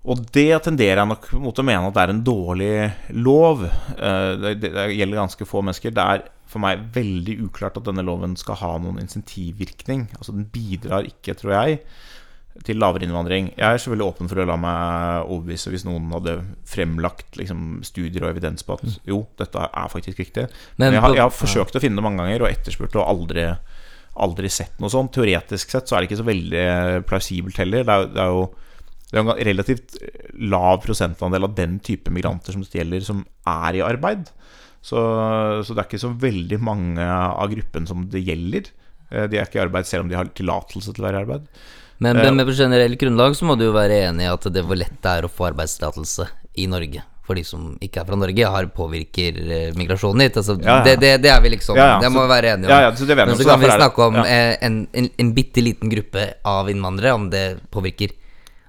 Og 0.05 0.21
det 0.35 0.51
tenderer 0.65 1.01
jeg 1.01 1.09
nok 1.09 1.27
mot 1.41 1.57
å 1.57 1.65
mene 1.65 1.89
at 1.89 1.95
det 1.95 2.03
er 2.03 2.11
en 2.13 2.25
dårlig 2.25 2.73
lov. 3.17 3.63
Eh, 3.65 4.31
det, 4.41 4.55
det, 4.61 4.89
gjelder 4.93 5.21
ganske 5.23 5.47
få 5.49 5.63
mennesker. 5.65 5.93
Det 5.95 6.03
er 6.03 6.25
for 6.49 6.61
meg 6.61 6.83
veldig 6.93 7.39
uklart 7.47 7.79
at 7.79 7.87
denne 7.87 8.05
loven 8.05 8.35
skal 8.37 8.59
ha 8.61 8.75
noen 8.81 9.01
insentivvirkning. 9.01 10.05
Altså 10.19 10.35
Den 10.35 10.45
bidrar 10.53 11.07
ikke, 11.09 11.33
tror 11.39 11.55
jeg, 11.55 11.79
til 12.67 12.77
lavere 12.79 13.07
innvandring. 13.07 13.49
Jeg 13.57 13.65
er 13.65 13.81
selvfølgelig 13.81 14.07
åpen 14.11 14.29
for 14.29 14.43
å 14.43 14.45
la 14.47 14.57
meg 14.61 15.25
overbevise 15.25 15.73
hvis 15.73 15.87
noen 15.87 16.13
hadde 16.13 16.37
fremlagt 16.69 17.39
liksom, 17.39 17.81
studier 17.87 18.27
og 18.27 18.35
evidens 18.35 18.63
på 18.67 18.77
at 18.77 18.85
jo, 19.09 19.23
dette 19.41 19.63
er 19.65 19.89
faktisk 19.91 20.21
riktig. 20.21 20.45
Men, 20.77 20.91
Men 20.91 20.99
jeg, 20.99 21.05
har, 21.07 21.15
jeg, 21.17 21.25
har, 21.25 21.33
forsøkt 21.33 21.79
å 21.79 21.81
finne 21.81 21.97
det 21.97 22.05
mange 22.05 22.21
ganger 22.21 22.45
og 22.45 22.51
etterspurt 22.51 22.93
det, 22.93 23.01
og 23.01 23.09
aldri, 23.09 23.47
aldri 24.21 24.53
sett 24.53 24.77
noe 24.83 24.93
sånt. 24.93 25.15
Teoretisk 25.17 25.73
sett 25.73 25.89
så 25.89 25.97
er 25.97 26.05
det 26.05 26.11
ikke 26.11 26.21
så 26.21 26.29
veldig 26.29 26.67
plausibelt 27.09 27.59
heller. 27.63 27.89
Det 27.89 27.97
er, 27.97 28.07
det 28.13 28.23
er 28.23 28.37
jo 28.37 28.45
det 29.15 29.21
er 29.21 29.31
en 29.31 29.47
relativt 29.47 29.95
lav 30.51 30.81
prosentandel 30.83 31.47
av 31.47 31.53
den 31.55 31.77
type 31.79 32.11
migranter 32.11 32.51
som 32.51 32.65
det 32.65 32.81
gjelder, 32.81 33.05
som 33.07 33.21
er 33.47 33.77
i 33.79 33.83
arbeid. 33.85 34.27
Så, 34.83 34.99
så, 35.65 35.71
det 35.71 35.81
er 35.81 35.87
ikke 35.87 36.03
så 36.03 36.11
veldig 36.21 36.59
mange 36.61 37.05
av 37.05 37.47
gruppen 37.49 37.87
som 37.89 38.03
det 38.11 38.21
gjelder. 38.27 38.67
Eh, 39.09 39.25
de 39.31 39.39
er 39.39 39.47
ikke 39.47 39.61
i 39.61 39.63
arbeid 39.63 39.87
selv 39.89 40.05
om 40.05 40.11
de 40.11 40.19
har 40.19 40.29
tillatelse 40.35 40.93
til 40.93 41.01
å 41.01 41.07
være 41.07 41.21
i 41.21 41.23
arbeid. 41.23 41.47
Men, 42.03 42.19
men, 42.19 42.35
med 42.35 42.49
på 42.49 42.57
generelt 42.57 42.99
grunnlag 42.99 43.37
så 43.39 43.47
må 43.47 43.55
du 43.55 43.69
jo 43.69 43.75
være 43.75 44.01
enig 44.09 44.25
i 44.27 44.31
at 44.33 44.45
det 44.51 44.65
hvor 44.67 44.77
lett 44.77 44.97
det 44.99 45.13
er 45.13 45.25
å 45.25 45.31
få 45.31 45.47
arbeidstillatelse 45.53 46.27
i 46.59 46.67
Norge. 46.69 47.05
For 47.25 47.39
de 47.39 47.41
som 47.47 47.71
ikke 47.81 48.03
er 48.03 48.09
fra 48.11 48.19
Norge, 48.19 48.49
har 48.57 48.67
påvirker 48.75 49.39
eh, 49.41 49.71
migrasjonen 49.79 50.25
hit. 50.27 50.35
Altså, 50.43 50.57
ja, 50.59 50.67
ja. 50.75 50.83
Det, 50.85 50.99
det, 51.01 51.13
det, 51.23 51.31
er 51.31 51.39
vi 51.41 51.55
liksom 51.55 51.79
ja, 51.79 51.95
Det 52.03 52.11
må 52.13 52.27
vi 52.27 52.33
være 52.35 52.51
enige 52.53 52.75
om. 52.75 52.99
Så 52.99 53.07
men 53.15 53.33
så 53.39 53.47
kan 53.47 53.63
vi 53.63 53.71
snakke 53.71 54.09
om 54.11 54.19
eh, 54.21 54.51
en, 54.67 54.77
en, 54.91 55.09
en 55.23 55.33
bitte 55.39 55.63
liten 55.65 55.89
gruppe 55.89 56.27
av 56.45 56.69
innvandrere, 56.69 57.15
om 57.17 57.25
det 57.33 57.45
påvirker 57.73 58.13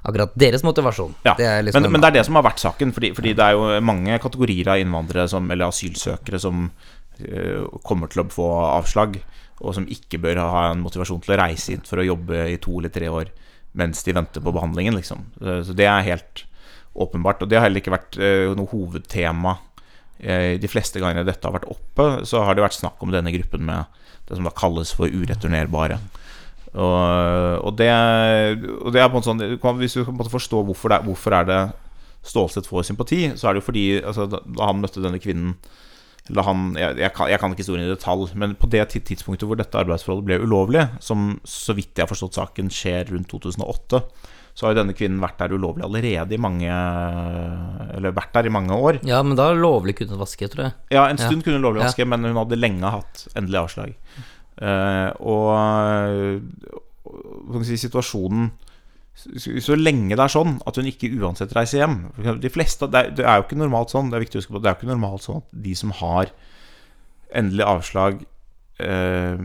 akkurat 0.07 0.35
deres 0.39 0.65
motivasjon. 0.67 1.15
Ja, 1.27 1.35
det 1.39 1.49
liksom 1.67 1.83
men, 1.83 1.93
men, 1.97 2.03
det 2.03 2.11
er 2.11 2.19
det 2.19 2.27
som 2.29 2.39
har 2.39 2.47
vært 2.47 2.63
saken. 2.63 2.93
Fordi, 2.97 3.13
fordi, 3.17 3.35
det 3.39 3.47
er 3.47 3.57
jo 3.57 3.81
mange 3.85 4.19
kategorier 4.23 4.71
av 4.73 4.83
innvandrere 4.83 5.27
som, 5.31 5.49
eller 5.53 5.71
asylsøkere 5.71 6.41
som 6.43 6.69
uh, 6.69 7.81
kommer 7.87 8.13
til 8.13 8.23
å 8.23 8.29
få 8.33 8.49
avslag, 8.69 9.19
og 9.59 9.77
som 9.77 9.89
ikke 9.91 10.21
bør 10.23 10.43
ha 10.45 10.67
en 10.71 10.85
motivasjon 10.85 11.23
til 11.25 11.35
å 11.35 11.41
reise 11.41 11.75
inn 11.75 11.87
for 11.87 12.03
å 12.03 12.07
jobbe 12.07 12.45
i 12.53 12.59
to 12.63 12.77
eller 12.79 12.93
tre 12.93 13.09
år 13.09 13.33
mens 13.77 14.03
de 14.05 14.15
venter 14.17 14.41
på 14.41 14.53
behandlingen. 14.57 14.97
Liksom. 14.97 15.25
Så 15.37 15.75
det 15.77 15.89
er 15.89 16.05
helt 16.07 16.47
åpenbart. 16.97 17.43
Og 17.45 17.51
det 17.51 17.59
har 17.59 17.67
heller 17.67 17.83
ikke 17.83 17.93
vært 17.93 18.17
uh, 18.21 18.53
noe 18.57 18.71
hovedtema. 18.73 19.59
De 20.17 20.69
fleste 20.73 20.97
gangene 20.97 21.27
dette 21.29 21.45
har 21.45 21.53
vært 21.53 21.67
oppe, 21.69 22.05
så 22.25 22.41
har 22.47 22.57
det 22.57 22.63
vært 22.65 22.79
snakk 22.79 23.03
om 23.05 23.11
denne 23.13 23.29
gruppen 23.35 23.67
med 23.69 23.99
det 24.25 24.39
som 24.39 24.47
da 24.49 24.53
kalles 24.57 24.95
for 24.97 25.13
ureturnerbare. 25.13 25.99
Og, 26.77 27.65
og, 27.65 27.73
det, 27.79 27.89
og 28.83 28.93
det, 28.93 29.01
er 29.01 29.09
på 29.09 29.21
en 29.23 29.25
sånn 29.25 29.39
Hvis 29.81 29.95
du 29.97 30.03
kan 30.05 30.19
forstå 30.29 30.59
hvorfor, 30.69 30.93
det, 30.93 30.99
hvorfor 31.07 31.37
er 31.39 31.49
det 31.49 31.61
Stålsett 32.27 32.67
får 32.67 32.89
sympati, 32.89 33.21
så 33.39 33.49
er 33.49 33.55
det 33.55 33.63
jo 33.63 33.69
fordi 33.69 33.85
altså, 34.03 34.27
da, 34.27 34.41
han 34.67 34.81
møtte 34.83 35.01
denne 35.05 35.21
kvinnen 35.23 35.55
han, 36.27 36.73
jeg, 36.75 36.97
jeg, 36.99 37.13
kan, 37.15 37.29
jeg, 37.31 37.39
kan, 37.39 37.53
ikke 37.55 37.63
historien 37.63 37.85
i 37.87 37.93
detalj, 37.93 38.33
men 38.35 38.57
på 38.59 38.67
det 38.73 38.83
tidspunktet 38.97 39.47
hvor 39.47 39.59
dette 39.61 39.79
arbeidsforholdet 39.79 40.27
ble 40.27 40.39
ulovlig, 40.43 40.83
som 40.99 41.37
så 41.47 41.77
vidt 41.77 41.95
jeg 41.95 42.03
har 42.03 42.11
forstått 42.11 42.41
saken 42.41 42.73
skjer 42.75 43.13
rundt 43.13 43.31
2008, 43.31 44.01
så 44.57 44.67
har 44.67 44.73
jo 44.73 44.81
denne 44.81 44.97
kvinnen 44.97 45.21
vært 45.21 45.39
der 45.39 45.53
ulovlig 45.53 45.85
allerede 45.85 46.33
i 46.33 46.41
mange 46.41 46.77
Eller 47.93 48.15
vært 48.17 48.33
der 48.33 48.47
i 48.49 48.53
mange 48.53 48.73
år. 48.73 48.99
Ja, 49.05 49.19
men 49.21 49.37
da 49.37 49.51
lovlig 49.53 49.99
kunne 49.99 50.17
vaske, 50.17 50.49
tror 50.49 50.65
jeg. 50.65 50.77
Ja, 50.97 51.05
en 51.11 51.21
stund 51.21 51.43
ja. 51.43 51.45
kunne 51.45 51.61
hun 51.61 51.67
lovlig 51.69 51.85
vaske, 51.85 52.07
ja. 52.07 52.09
men 52.09 52.25
hun 52.25 52.41
hadde 52.41 52.59
lenge 52.59 52.93
hatt 52.95 53.27
endelig 53.37 53.61
avslag. 53.67 53.93
Uh, 54.57 55.11
og 55.21 56.41
si, 57.67 57.77
situasjonen 57.77 58.47
Så 59.37 59.77
lenge 59.77 60.17
det 60.17 60.23
er 60.25 60.33
sånn 60.33 60.55
at 60.65 60.79
hun 60.81 60.89
ikke 60.89 61.11
uansett 61.21 61.53
reiser 61.53 61.83
hjem 61.83 61.99
De 62.41 62.53
fleste, 62.53 62.89
det 62.89 63.03
er, 63.03 63.11
det 63.19 63.27
er 63.29 63.37
jo 63.37 63.45
ikke 63.45 63.59
normalt 63.61 63.93
sånn 63.93 64.09
Det 64.09 64.17
er 64.17 64.25
viktig 64.25 64.39
å 64.39 64.41
huske 64.41 64.57
på 64.57 64.63
Det 64.65 64.71
er 64.71 64.73
jo 64.73 64.81
ikke 64.81 64.95
normalt 64.95 65.27
sånn 65.27 65.43
at 65.43 65.49
de 65.67 65.75
som 65.77 65.93
har 66.01 66.33
endelig 67.37 67.67
avslag, 67.69 68.21
eh, 68.81 69.41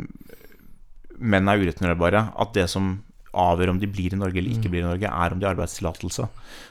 men 1.22 1.50
er 1.50 1.64
ureturnerbare, 1.64 2.22
at 2.40 2.54
det 2.56 2.68
som 2.72 2.92
avgjør 3.32 3.74
om 3.74 3.80
de 3.82 3.90
blir 3.90 4.14
i 4.14 4.20
Norge 4.20 4.40
eller 4.40 4.54
ikke 4.54 4.70
mm. 4.70 4.74
blir 4.74 4.84
i 4.84 4.88
Norge, 4.88 5.12
er 5.12 5.34
om 5.34 5.40
de 5.42 5.48
har 5.48 5.56
arbeidstillatelse. 5.56 6.28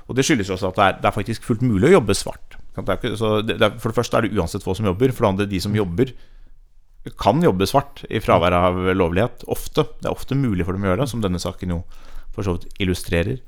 Og 0.09 0.17
det 0.17 0.25
skyldes 0.27 0.53
også 0.53 0.71
at 0.71 0.79
det 0.79 0.87
er, 0.87 0.99
det 1.01 1.09
er, 1.11 1.17
faktisk 1.17 1.47
fullt 1.47 1.65
mulig 1.65 1.89
å 1.91 1.95
jobbe 1.99 2.17
svart. 2.17 2.59
Det 2.77 2.97
ikke, 2.97 3.15
det 3.49 3.71
for 3.83 3.91
det 3.91 3.99
første 3.99 4.19
er 4.19 4.27
det 4.27 4.39
uansett 4.39 4.65
få 4.65 4.77
som 4.79 4.89
jobber. 4.89 5.13
For 5.13 5.27
det 5.27 5.31
andre, 5.33 5.49
de 5.51 5.61
som 5.63 5.75
jobber, 5.77 6.13
kan 7.21 7.41
jobbe 7.43 7.69
svart 7.69 8.03
i 8.13 8.21
fravær 8.21 8.55
av 8.57 8.79
lovlighet. 8.93 9.47
Ofte. 9.49 9.87
Det 10.01 10.09
er 10.09 10.15
ofte 10.15 10.37
mulig 10.37 10.67
for 10.67 10.77
dem 10.77 10.85
å 10.85 10.93
gjøre 10.93 11.05
det, 11.05 11.11
som 11.13 11.23
denne 11.25 11.41
saken 11.41 11.77
jo 11.77 11.83
for 12.35 12.47
så 12.47 12.57
vidt 12.57 12.83
illustrerer. 12.83 13.41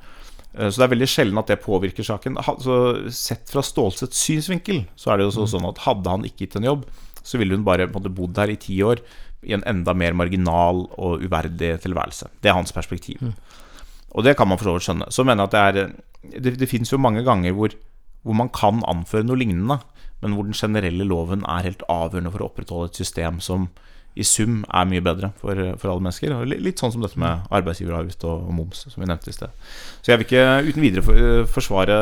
Eh, 0.55 0.69
så 0.69 0.81
det 0.81 0.87
er 0.87 0.95
veldig 0.95 1.09
sjelden 1.11 1.41
at 1.43 1.53
det 1.53 1.61
påvirker 1.65 2.07
saken. 2.07 2.39
Så 2.65 2.79
sett 3.15 3.53
fra 3.53 3.65
Stålsets 3.65 4.25
synsvinkel 4.25 4.85
så 4.97 5.13
er 5.13 5.21
det 5.21 5.29
jo 5.29 5.45
mm. 5.45 5.51
sånn 5.55 5.69
at 5.69 5.85
hadde 5.87 6.17
han 6.17 6.27
ikke 6.29 6.47
gitt 6.47 6.59
en 6.61 6.71
jobb, 6.71 6.87
så 7.23 7.39
ville 7.39 7.57
hun 7.57 7.67
bare 7.67 7.91
bodd 7.93 8.41
her 8.41 8.51
i 8.51 8.59
ti 8.61 8.81
år 8.83 9.05
i 9.43 9.55
en 9.57 9.65
enda 9.67 9.95
mer 9.95 10.15
marginal 10.15 10.85
og 11.03 11.23
uverdig 11.23 11.75
tilværelse. 11.83 12.31
Det 12.43 12.51
er 12.51 12.59
hans 12.59 12.75
perspektiv. 12.75 13.23
Mm. 13.23 13.35
Og 14.13 14.27
det 14.27 14.37
kan 14.39 14.49
man 14.49 14.61
for 14.61 14.71
så 14.71 14.77
vidt 14.77 14.87
skjønne. 14.87 15.09
Så 15.15 15.25
mener 15.27 15.45
jeg 15.45 15.51
at 15.51 15.55
det 15.57 15.63
er 15.83 15.95
Det, 16.23 16.53
det 16.55 16.69
fins 16.71 16.93
jo 16.93 17.01
mange 17.03 17.25
ganger 17.27 17.51
hvor, 17.51 17.73
hvor 18.23 18.37
man 18.39 18.49
kan 18.55 18.79
anføre 18.87 19.27
noe 19.27 19.41
lignende 19.41 19.81
men 20.23 20.37
hvor 20.37 20.47
den 20.47 20.57
generelle 20.57 21.07
loven 21.09 21.43
er 21.51 21.67
helt 21.67 21.83
avgjørende 21.91 22.33
for 22.33 22.45
å 22.45 22.51
opprettholde 22.51 22.93
et 22.93 23.03
system 23.03 23.41
som 23.43 23.69
i 24.13 24.25
sum 24.29 24.61
er 24.69 24.89
mye 24.89 25.03
bedre 25.05 25.31
for, 25.41 25.57
for 25.81 25.89
alle 25.89 26.05
mennesker. 26.05 26.35
Litt 26.45 26.81
sånn 26.83 26.93
som 26.93 27.05
dette 27.05 27.21
med 27.21 27.47
arbeidsgiveravgift 27.55 28.27
og, 28.29 28.49
og 28.51 28.57
moms, 28.59 28.85
som 28.93 29.01
vi 29.01 29.09
nevnte 29.09 29.33
i 29.33 29.37
sted. 29.37 29.55
Så 30.05 30.13
jeg 30.13 30.21
vil 30.21 30.29
ikke 30.29 30.45
uten 30.69 30.85
videre 30.85 31.05
for, 31.07 31.47
forsvare 31.55 31.97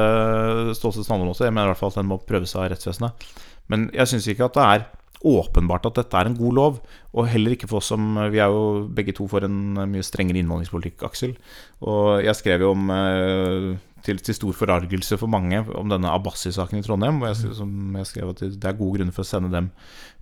Stålsets 0.74 1.10
også, 1.10 1.46
Jeg 1.46 1.54
mener 1.54 1.70
i 1.70 1.72
hvert 1.72 1.82
fall 1.82 1.94
at 1.94 2.00
den 2.00 2.10
må 2.10 2.18
prøves 2.26 2.56
av 2.58 2.66
rettsvesenet. 2.72 3.28
Men 3.70 3.86
jeg 3.94 4.10
syns 4.10 4.26
ikke 4.26 4.50
at 4.50 4.58
det 4.58 4.66
er 4.66 4.88
åpenbart 5.20 5.84
at 5.86 5.98
dette 6.00 6.16
er 6.16 6.26
en 6.26 6.36
god 6.36 6.56
lov. 6.56 6.80
Og 7.14 7.28
heller 7.30 7.54
ikke 7.54 7.68
for 7.70 7.78
oss 7.78 7.90
som 7.92 8.16
Vi 8.32 8.40
er 8.40 8.50
jo 8.50 8.88
begge 8.90 9.14
to 9.14 9.28
for 9.30 9.44
en 9.46 9.78
mye 9.92 10.02
strengere 10.06 10.40
innvandringspolitikk, 10.42 11.04
Aksel. 11.06 11.36
Og 11.84 12.24
jeg 12.24 12.34
skrev 12.38 12.66
jo 12.66 12.72
om 12.74 12.90
eh, 12.90 13.70
til, 14.06 14.20
til, 14.22 14.36
stor 14.36 14.56
forargelse 14.56 15.18
for 15.20 15.30
mange 15.30 15.62
om 15.78 15.90
denne 15.90 16.12
Abbasi-saken 16.12 16.80
i 16.80 16.84
Trondheim. 16.86 17.20
Hvor 17.20 17.32
jeg, 17.32 17.54
som 17.56 17.96
jeg 18.00 18.08
skrev 18.08 18.32
at 18.34 18.42
det 18.42 18.68
er 18.68 18.78
gode 18.78 18.98
grunner 18.98 19.14
for 19.16 19.26
å 19.26 19.30
sende 19.30 19.52
dem 19.52 19.70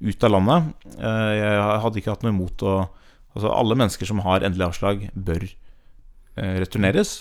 ut 0.02 0.26
av 0.26 0.34
landet. 0.34 0.72
Eh, 0.98 1.32
jeg 1.38 1.82
hadde 1.84 2.00
ikke 2.00 2.14
hatt 2.14 2.26
noe 2.26 2.34
imot 2.36 2.66
å 2.66 2.78
Altså 3.36 3.50
alle 3.52 3.76
mennesker 3.76 4.08
som 4.08 4.22
har 4.24 4.42
endelig 4.42 4.64
avslag, 4.66 5.02
bør 5.14 5.44
eh, 5.44 6.54
returneres. 6.58 7.20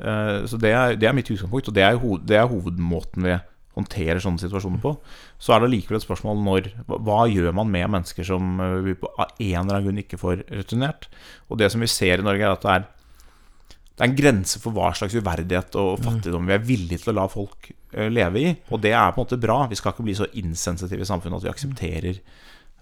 Eh, 0.00 0.42
så 0.48 0.58
det 0.58 0.72
er, 0.74 0.96
det 0.98 1.06
er, 1.06 1.14
mitt 1.14 1.28
utgangspunkt, 1.30 1.68
og 1.68 1.76
det 1.76 1.84
er, 1.86 1.98
hoved, 2.00 2.24
det 2.26 2.38
er, 2.40 2.48
hovedmåten 2.50 3.28
vi 3.28 3.36
håndterer 3.76 4.18
sånne 4.24 4.42
situasjoner 4.42 4.80
på. 4.82 4.94
Så 5.38 5.54
er 5.54 5.62
det 5.62 5.70
likevel 5.70 6.00
et 6.00 6.06
spørsmål 6.06 6.40
når 6.44 6.66
Hva 6.88 7.20
gjør 7.30 7.54
man 7.56 7.70
med 7.70 7.92
mennesker 7.94 8.26
som 8.26 8.58
vi 8.82 8.96
på 8.98 9.12
en 9.20 9.28
eller 9.38 9.60
annen 9.62 9.86
grunn 9.86 10.02
ikke 10.02 10.18
får 10.20 10.42
returnert? 10.50 11.06
Og 11.46 11.60
det 11.60 11.70
som 11.70 11.84
vi 11.84 11.92
ser 11.92 12.18
i 12.18 12.26
Norge, 12.26 12.42
er 12.42 12.56
at 12.56 12.66
det 12.66 12.74
er 12.74 12.88
det 14.02 14.08
er 14.08 14.10
en 14.10 14.18
grense 14.18 14.58
for 14.58 14.74
hva 14.74 14.88
slags 14.98 15.14
uverdighet 15.14 15.76
og 15.78 16.00
mm. 16.00 16.06
fattigdom 16.08 16.48
vi 16.48 16.54
er 16.56 16.64
villige 16.66 17.04
til 17.04 17.12
å 17.12 17.20
la 17.20 17.26
folk 17.30 17.68
eh, 17.70 18.08
leve 18.10 18.40
i. 18.40 18.48
Og 18.74 18.80
det 18.82 18.90
er 18.98 19.12
på 19.14 19.20
en 19.20 19.28
måte 19.28 19.38
bra. 19.38 19.60
Vi 19.70 19.78
skal 19.78 19.94
ikke 19.94 20.06
bli 20.08 20.16
så 20.18 20.26
insensitive 20.40 21.04
i 21.04 21.06
samfunnet 21.06 21.38
at 21.38 21.46
vi 21.46 21.52
aksepterer 21.52 22.18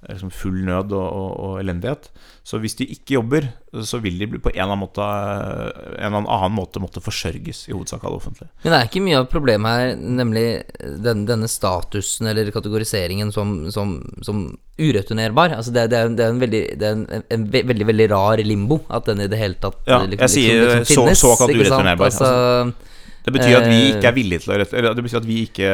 liksom 0.08 0.30
full 0.32 0.62
nød 0.64 0.94
og, 0.96 1.06
og, 1.06 1.32
og, 1.44 1.54
elendighet. 1.60 2.08
Så 2.46 2.58
hvis 2.62 2.74
de 2.78 2.86
ikke 2.88 3.18
jobber, 3.18 3.50
så 3.84 4.00
vil 4.00 4.16
de 4.18 4.28
på 4.32 4.50
en 4.50 4.56
eller 4.56 4.72
annen 4.72 4.80
måte, 4.80 5.08
eller 6.00 6.22
annen 6.22 6.56
måte 6.56 6.80
måtte 6.82 7.02
forsørges, 7.04 7.66
i 7.68 7.74
hovedsak 7.74 8.02
av 8.02 8.14
det 8.14 8.20
offentlige. 8.22 8.50
Men 8.62 8.72
det 8.72 8.78
er 8.78 8.88
ikke 8.88 9.04
mye 9.04 9.20
av 9.20 9.28
problemet 9.30 9.76
her, 9.82 9.92
nemlig 10.20 10.46
den, 11.04 11.26
denne 11.28 11.50
statusen 11.52 12.30
eller 12.32 12.50
kategoriseringen 12.54 13.32
som, 13.34 13.54
som, 13.74 13.98
som 14.24 14.42
ureturnerbar. 14.80 15.58
Altså 15.58 15.76
det, 15.76 15.90
det, 15.92 16.00
er, 16.00 16.16
det, 16.16 16.26
er, 16.26 16.34
en 16.34 16.42
veldig, 16.46 16.64
er 16.80 16.96
en, 16.96 17.24
en, 17.36 17.46
veldig, 17.52 17.88
veldig 17.92 18.10
rar 18.14 18.44
limbo 18.46 18.80
at 18.88 19.12
den 19.12 19.26
i 19.26 19.28
det 19.30 19.40
hele 19.40 19.60
tatt 19.60 19.84
Ja, 19.84 20.00
liksom, 20.06 20.24
jeg 20.24 20.36
sier 20.36 20.64
liksom, 20.64 20.78
liksom 20.80 21.04
finnes, 21.04 21.20
så, 21.20 21.34
såkalt 21.36 21.56
ureturnerbar. 21.60 22.08
Altså, 22.08 22.90
det 23.20 23.36
betyr 23.36 23.58
at 23.60 23.68
vi 23.68 23.80
ikke 23.92 24.08
er 24.08 24.14
villige 24.16 24.46
til 24.46 24.54
å 24.56 24.60
Det 24.64 25.02
betyr 25.04 25.20
at 25.20 25.28
vi 25.28 25.42
ikke 25.44 25.72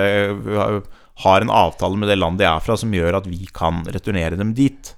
har 1.25 1.41
en 1.41 1.53
avtale 1.53 1.97
med 1.97 2.11
det 2.11 2.19
landet 2.19 2.45
de 2.45 2.49
er 2.51 2.63
fra, 2.65 2.77
som 2.77 2.93
gjør 2.93 3.21
at 3.21 3.29
vi 3.29 3.49
kan 3.57 3.85
returnere 3.89 4.37
dem 4.37 4.53
dit. 4.57 4.93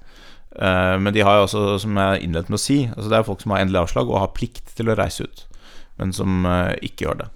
Eh, 0.59 0.95
men 0.99 1.13
de 1.15 1.23
har 1.23 1.39
jo 1.39 1.45
også, 1.47 1.65
som 1.85 1.99
jeg 2.01 2.25
innledet 2.25 2.51
med 2.51 2.59
å 2.59 2.63
si, 2.63 2.79
altså 2.91 3.11
det 3.11 3.19
er 3.19 3.27
folk 3.27 3.43
som 3.43 3.53
har 3.55 3.63
endelig 3.63 3.83
avslag 3.83 4.09
og 4.11 4.23
har 4.23 4.33
plikt 4.35 4.73
til 4.75 4.91
å 4.91 4.97
reise 4.99 5.27
ut, 5.27 5.45
men 6.01 6.11
som 6.15 6.43
eh, 6.49 6.73
ikke 6.89 7.07
gjør 7.07 7.21
det. 7.23 7.29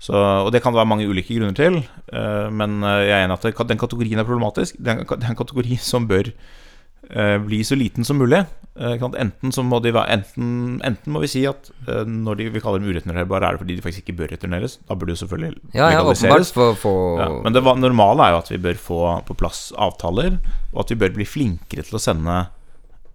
Så, 0.00 0.16
og 0.16 0.48
det 0.54 0.62
kan 0.64 0.72
det 0.72 0.80
være 0.80 0.88
mange 0.88 1.06
ulike 1.06 1.36
grunner 1.36 1.54
til, 1.56 1.82
eh, 2.10 2.48
men 2.50 2.80
jeg 2.82 3.12
er 3.12 3.26
enig 3.26 3.36
i 3.36 3.52
at 3.52 3.68
den 3.68 3.82
kategorien 3.82 4.22
er 4.22 4.26
problematisk. 4.26 4.80
Det 4.80 4.96
er 4.96 5.04
en 5.04 5.38
kategori 5.38 5.78
som 5.92 6.08
bør 6.10 6.32
bli 7.46 7.62
så 7.66 7.74
liten 7.78 8.06
som 8.06 8.20
mulig. 8.20 8.44
Enten, 8.80 9.50
så 9.52 9.64
må 9.66 9.80
være, 9.82 10.04
enten, 10.14 10.78
enten 10.86 11.12
må 11.12 11.20
vi 11.24 11.28
si 11.28 11.40
at 11.48 11.72
når 12.06 12.38
de, 12.38 12.46
vi 12.54 12.62
kaller 12.62 12.80
dem 12.80 12.88
ureturnerbare, 12.88 13.48
er 13.48 13.56
det 13.56 13.62
fordi 13.64 13.76
de 13.76 13.82
faktisk 13.84 14.04
ikke 14.04 14.16
bør 14.20 14.30
returneres. 14.36 14.78
Da 14.88 14.94
bør 14.94 15.10
de 15.10 15.16
jo 15.16 15.20
selvfølgelig 15.24 15.50
ja, 15.74 15.90
ja, 15.90 15.98
legaliseres. 15.98 16.52
For, 16.54 16.78
for... 16.78 17.18
Ja, 17.18 17.26
men 17.42 17.56
det 17.56 17.64
normale 17.66 18.28
er 18.28 18.36
jo 18.36 18.40
at 18.44 18.52
vi 18.54 18.60
bør 18.62 18.78
få 18.80 19.00
på 19.26 19.36
plass 19.42 19.68
avtaler, 19.74 20.38
og 20.70 20.84
at 20.84 20.94
vi 20.94 21.00
bør 21.02 21.12
bli 21.18 21.26
flinkere 21.28 21.84
til 21.88 21.98
å 21.98 22.02
sende 22.02 22.38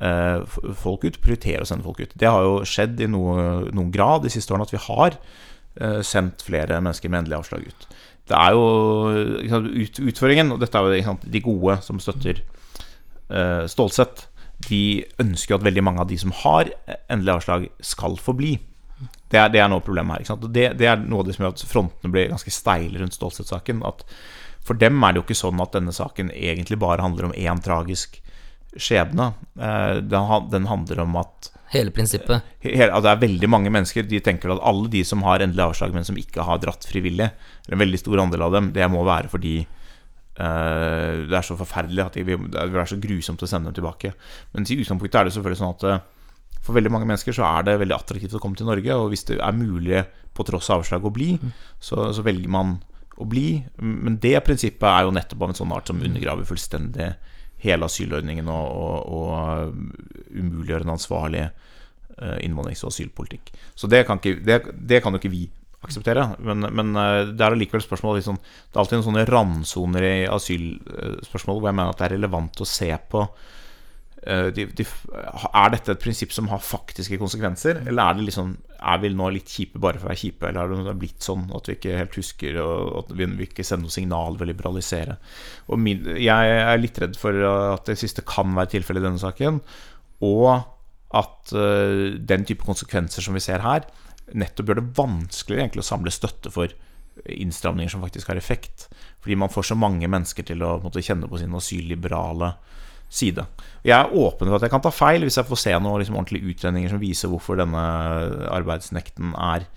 eh, 0.03 0.59
folk 0.83 1.07
ut. 1.07 1.23
Prioritere 1.23 1.63
å 1.63 1.71
sende 1.71 1.87
folk 1.87 2.03
ut. 2.03 2.13
Det 2.19 2.29
har 2.29 2.45
jo 2.45 2.61
skjedd 2.67 3.01
i 3.01 3.09
noe, 3.09 3.65
noen 3.71 3.95
grad 3.95 4.27
de 4.27 4.35
siste 4.35 4.53
årene 4.53 4.67
at 4.67 4.75
vi 4.75 4.85
har 4.89 5.17
Eh, 5.75 6.01
sendt 6.07 6.39
flere 6.47 6.77
mennesker 6.79 7.11
med 7.11 7.25
endelig 7.25 7.41
avslag 7.41 7.65
ut. 7.67 7.87
Det 8.25 8.35
er 8.39 8.53
jo 8.55 9.47
sant, 9.51 9.67
ut, 9.67 9.97
utføringen, 10.07 10.53
og 10.55 10.61
dette 10.61 10.79
er 10.79 10.93
jo 10.95 11.07
sant, 11.09 11.25
de 11.33 11.41
gode 11.43 11.75
som 11.83 11.99
støtter 11.99 12.39
uh, 12.39 12.45
Stålsett, 13.71 14.27
de 14.69 15.03
ønsker 15.21 15.53
jo 15.53 15.57
at 15.59 15.65
veldig 15.65 15.83
mange 15.83 16.03
av 16.03 16.09
de 16.09 16.17
som 16.21 16.33
har 16.43 16.69
endelig 17.11 17.33
avslag, 17.33 17.67
skal 17.83 18.17
få 18.21 18.35
bli. 18.37 18.53
Det 19.31 19.39
er, 19.39 19.49
det 19.51 19.61
er 19.61 19.71
noe 19.71 19.83
problemet 19.83 20.29
her. 20.29 20.37
Det, 20.47 20.67
det, 20.79 20.87
er 20.87 21.01
noe 21.01 21.23
av 21.23 21.27
det 21.27 21.35
som 21.35 21.45
gjør 21.45 21.55
at 21.55 21.65
frontene 21.67 22.13
blir 22.13 22.29
ganske 22.31 22.53
steile 22.53 23.01
rundt 23.01 23.17
Stålsett-saken. 23.17 23.81
At 23.87 24.05
For 24.65 24.77
dem 24.79 25.01
er 25.03 25.13
det 25.13 25.21
jo 25.21 25.25
ikke 25.27 25.41
sånn 25.41 25.63
at 25.63 25.75
denne 25.75 25.95
saken 25.95 26.31
egentlig 26.31 26.79
bare 26.81 27.03
handler 27.03 27.29
om 27.29 27.35
én 27.35 27.61
tragisk 27.65 28.21
skjebne. 28.75 29.31
Uh, 29.59 30.01
den, 30.03 30.69
handler 30.69 31.03
om 31.05 31.19
at 31.21 31.51
Hele 31.73 31.91
prinsippet? 31.91 32.45
Hele, 32.63 32.91
altså 32.91 33.07
det 33.07 33.13
er 33.15 33.21
veldig 33.23 33.47
mange 33.49 33.71
mennesker 33.73 34.05
De 34.05 34.19
tenker 34.23 34.51
at 34.53 34.61
alle 34.63 34.85
de 34.91 35.01
som 35.07 35.23
har 35.25 35.41
endelig 35.43 35.63
avslag, 35.65 35.95
men 35.95 36.05
som 36.07 36.19
ikke 36.19 36.45
har 36.45 36.61
dratt 36.63 36.85
frivillig, 36.87 37.31
eller 37.65 37.75
en 37.75 37.81
veldig 37.81 37.99
stor 37.99 38.21
andel 38.21 38.45
av 38.45 38.55
dem, 38.55 38.69
det 38.75 38.87
må 38.91 39.01
være 39.07 39.31
fordi 39.31 39.57
det 40.35 41.35
er 41.37 41.45
så 41.47 41.55
forferdelig 41.55 42.01
at 42.03 42.17
det 42.17 42.25
vil 42.27 42.49
være 42.51 42.89
så 42.91 42.97
grusomt 42.99 43.43
å 43.45 43.47
sende 43.47 43.69
dem 43.69 43.77
tilbake. 43.77 44.11
Men 44.51 44.67
i 44.67 44.77
utgangspunktet 44.81 45.19
er 45.19 45.29
det 45.29 45.35
selvfølgelig 45.35 45.61
sånn 45.61 45.75
at 45.77 45.85
uh, 45.87 46.01
for 46.65 46.75
veldig 46.75 46.91
mange 46.93 47.07
mennesker 47.09 47.35
så 47.35 47.45
er 47.45 47.67
det 47.67 47.77
veldig 47.81 47.95
attraktivt 47.95 48.35
å 48.37 48.41
komme 48.41 48.57
til 48.57 48.67
Norge. 48.69 48.97
Og 48.97 49.11
hvis 49.13 49.27
det 49.29 49.37
er 49.37 49.55
mulig 49.55 50.01
på 50.35 50.45
tross 50.47 50.71
av 50.73 50.81
avslag 50.81 51.05
å 51.05 51.13
bli, 51.13 51.35
mm. 51.37 51.53
så, 51.79 52.09
så, 52.15 52.25
velger 52.25 52.51
man 52.51 52.79
å 53.21 53.27
bli. 53.29 53.61
Men 53.79 54.17
det 54.23 54.39
prinsippet 54.47 54.87
er 54.89 55.05
jo 55.05 55.13
nettopp 55.15 55.45
av 55.45 55.53
en 55.53 55.59
sånn 55.61 55.75
art 55.75 55.91
som 55.91 56.01
undergraver 56.01 56.47
fullstendig 56.49 57.13
hele 57.65 57.87
asylordningen 57.87 58.49
og, 58.51 58.65
og, 58.75 59.13
og 59.15 60.33
umuliggjøre 60.35 60.85
en 60.85 60.95
ansvarlig 60.97 61.45
eh, 61.45 62.39
innvandrings- 62.45 62.83
og 62.83 62.91
asylpolitikk. 62.91 63.53
Så 63.77 63.89
det 63.91 64.03
kan, 64.09 64.19
ikke, 64.19 64.41
det, 64.45 64.59
det 64.75 65.01
kan 65.05 65.15
jo 65.15 65.21
ikke 65.21 65.33
vi 65.33 65.45
akseptere. 65.85 66.27
Men, 66.43 66.67
men 66.75 66.93
eh, 66.99 67.33
det 67.33 67.45
er 67.45 67.55
allikevel 67.55 67.83
spørsmål 67.85 68.19
liksom, 68.19 68.39
Det 68.41 68.75
er 68.75 68.83
alltid 68.83 68.99
noen 68.99 69.09
sånne 69.09 69.27
randsoner 69.29 70.07
i 70.07 70.15
asylspørsmål 70.29 71.61
hvor 71.61 71.71
jeg 71.71 71.79
mener 71.81 71.93
at 71.93 72.01
det 72.01 72.09
er 72.09 72.17
relevant 72.17 72.65
å 72.65 72.69
se 72.69 72.91
på 73.11 73.27
Eh, 74.25 74.47
de, 74.55 74.63
de, 74.73 74.85
er 75.53 75.73
dette 75.75 75.93
et 75.93 76.01
prinsipp 76.01 76.31
som 76.33 76.47
har 76.49 76.63
faktiske 76.63 77.19
konsekvenser, 77.21 77.83
eller 77.83 78.01
er, 78.01 78.15
det 78.17 78.29
liksom, 78.31 78.55
er 78.79 79.01
vi 79.03 79.11
nå 79.13 79.27
litt 79.35 79.51
kjipe 79.53 79.81
bare 79.81 79.99
for 80.01 80.07
å 80.07 80.11
være 80.11 80.21
kjipe? 80.23 80.49
Eller 80.49 80.71
er 80.73 80.87
det 80.87 80.95
blitt 81.03 81.25
sånn 81.25 81.43
at 81.53 81.69
vi 81.69 81.75
ikke 81.77 81.99
helt 81.99 82.17
husker, 82.17 82.57
og 82.63 83.03
at 83.03 83.11
vi, 83.19 83.27
ikke 83.45 83.65
sender 83.65 83.85
noe 83.85 83.93
signal 83.93 84.39
ved 84.39 84.47
å 84.47 84.49
liberalisere? 84.49 85.19
Og 85.69 85.81
min, 85.81 86.07
jeg 86.17 86.55
er 86.55 86.81
litt 86.81 86.97
redd 87.03 87.19
for 87.21 87.37
at 87.51 87.91
det 87.91 87.99
siste 88.01 88.25
kan 88.25 88.55
være 88.57 88.73
tilfellet 88.73 89.03
i 89.03 89.07
denne 89.09 89.21
saken, 89.21 89.61
og 90.25 90.49
at 91.15 91.53
uh, 91.53 92.17
den 92.17 92.47
type 92.49 92.65
konsekvenser 92.65 93.23
som 93.23 93.37
vi 93.37 93.43
ser 93.43 93.61
her, 93.61 93.85
nettopp 94.33 94.71
gjør 94.71 94.81
det 94.81 94.91
vanskeligere 94.97 95.67
egentlig 95.67 95.85
å 95.85 95.91
samle 95.91 96.13
støtte 96.13 96.51
for 96.53 96.73
innstramninger 97.25 97.91
som 97.91 98.03
faktisk 98.03 98.31
har 98.31 98.39
effekt. 98.39 98.87
Fordi 99.23 99.37
man 99.39 99.51
får 99.51 99.69
så 99.71 99.77
mange 99.79 100.07
mennesker 100.11 100.45
til 100.47 100.63
å 100.65 100.77
måtte, 100.83 101.03
kjenne 101.05 101.29
på 101.29 101.39
sin 101.41 101.55
asylliberale 101.55 102.53
side. 103.09 103.45
Jeg 103.85 103.95
er 103.95 104.11
åpen 104.17 104.49
for 104.49 104.57
at 104.57 104.65
jeg 104.65 104.73
kan 104.73 104.83
ta 104.83 104.91
feil 104.93 105.23
hvis 105.23 105.37
jeg 105.39 105.47
får 105.47 105.61
se 105.61 105.73
noen 105.77 106.01
liksom, 106.01 106.17
ordentlige 106.17 106.51
utredninger 106.51 106.91
som 106.91 107.01
viser 107.01 107.31
hvorfor 107.31 107.59
denne 107.61 107.85
arbeidsnekten 108.51 109.35
er 109.37 109.67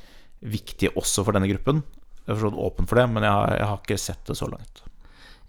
viktig 0.41 0.95
også 0.97 1.27
for 1.27 1.37
denne 1.37 1.51
gruppen. 1.51 1.83
Jeg 2.25 2.35
er 2.35 2.39
forstått 2.39 2.61
åpen 2.61 2.89
for 2.89 3.01
det, 3.01 3.07
men 3.13 3.25
jeg 3.25 3.33
har, 3.33 3.57
jeg 3.57 3.69
har, 3.71 3.83
ikke 3.83 4.01
sett 4.01 4.29
det 4.29 4.37
så 4.39 4.49
langt. 4.51 4.83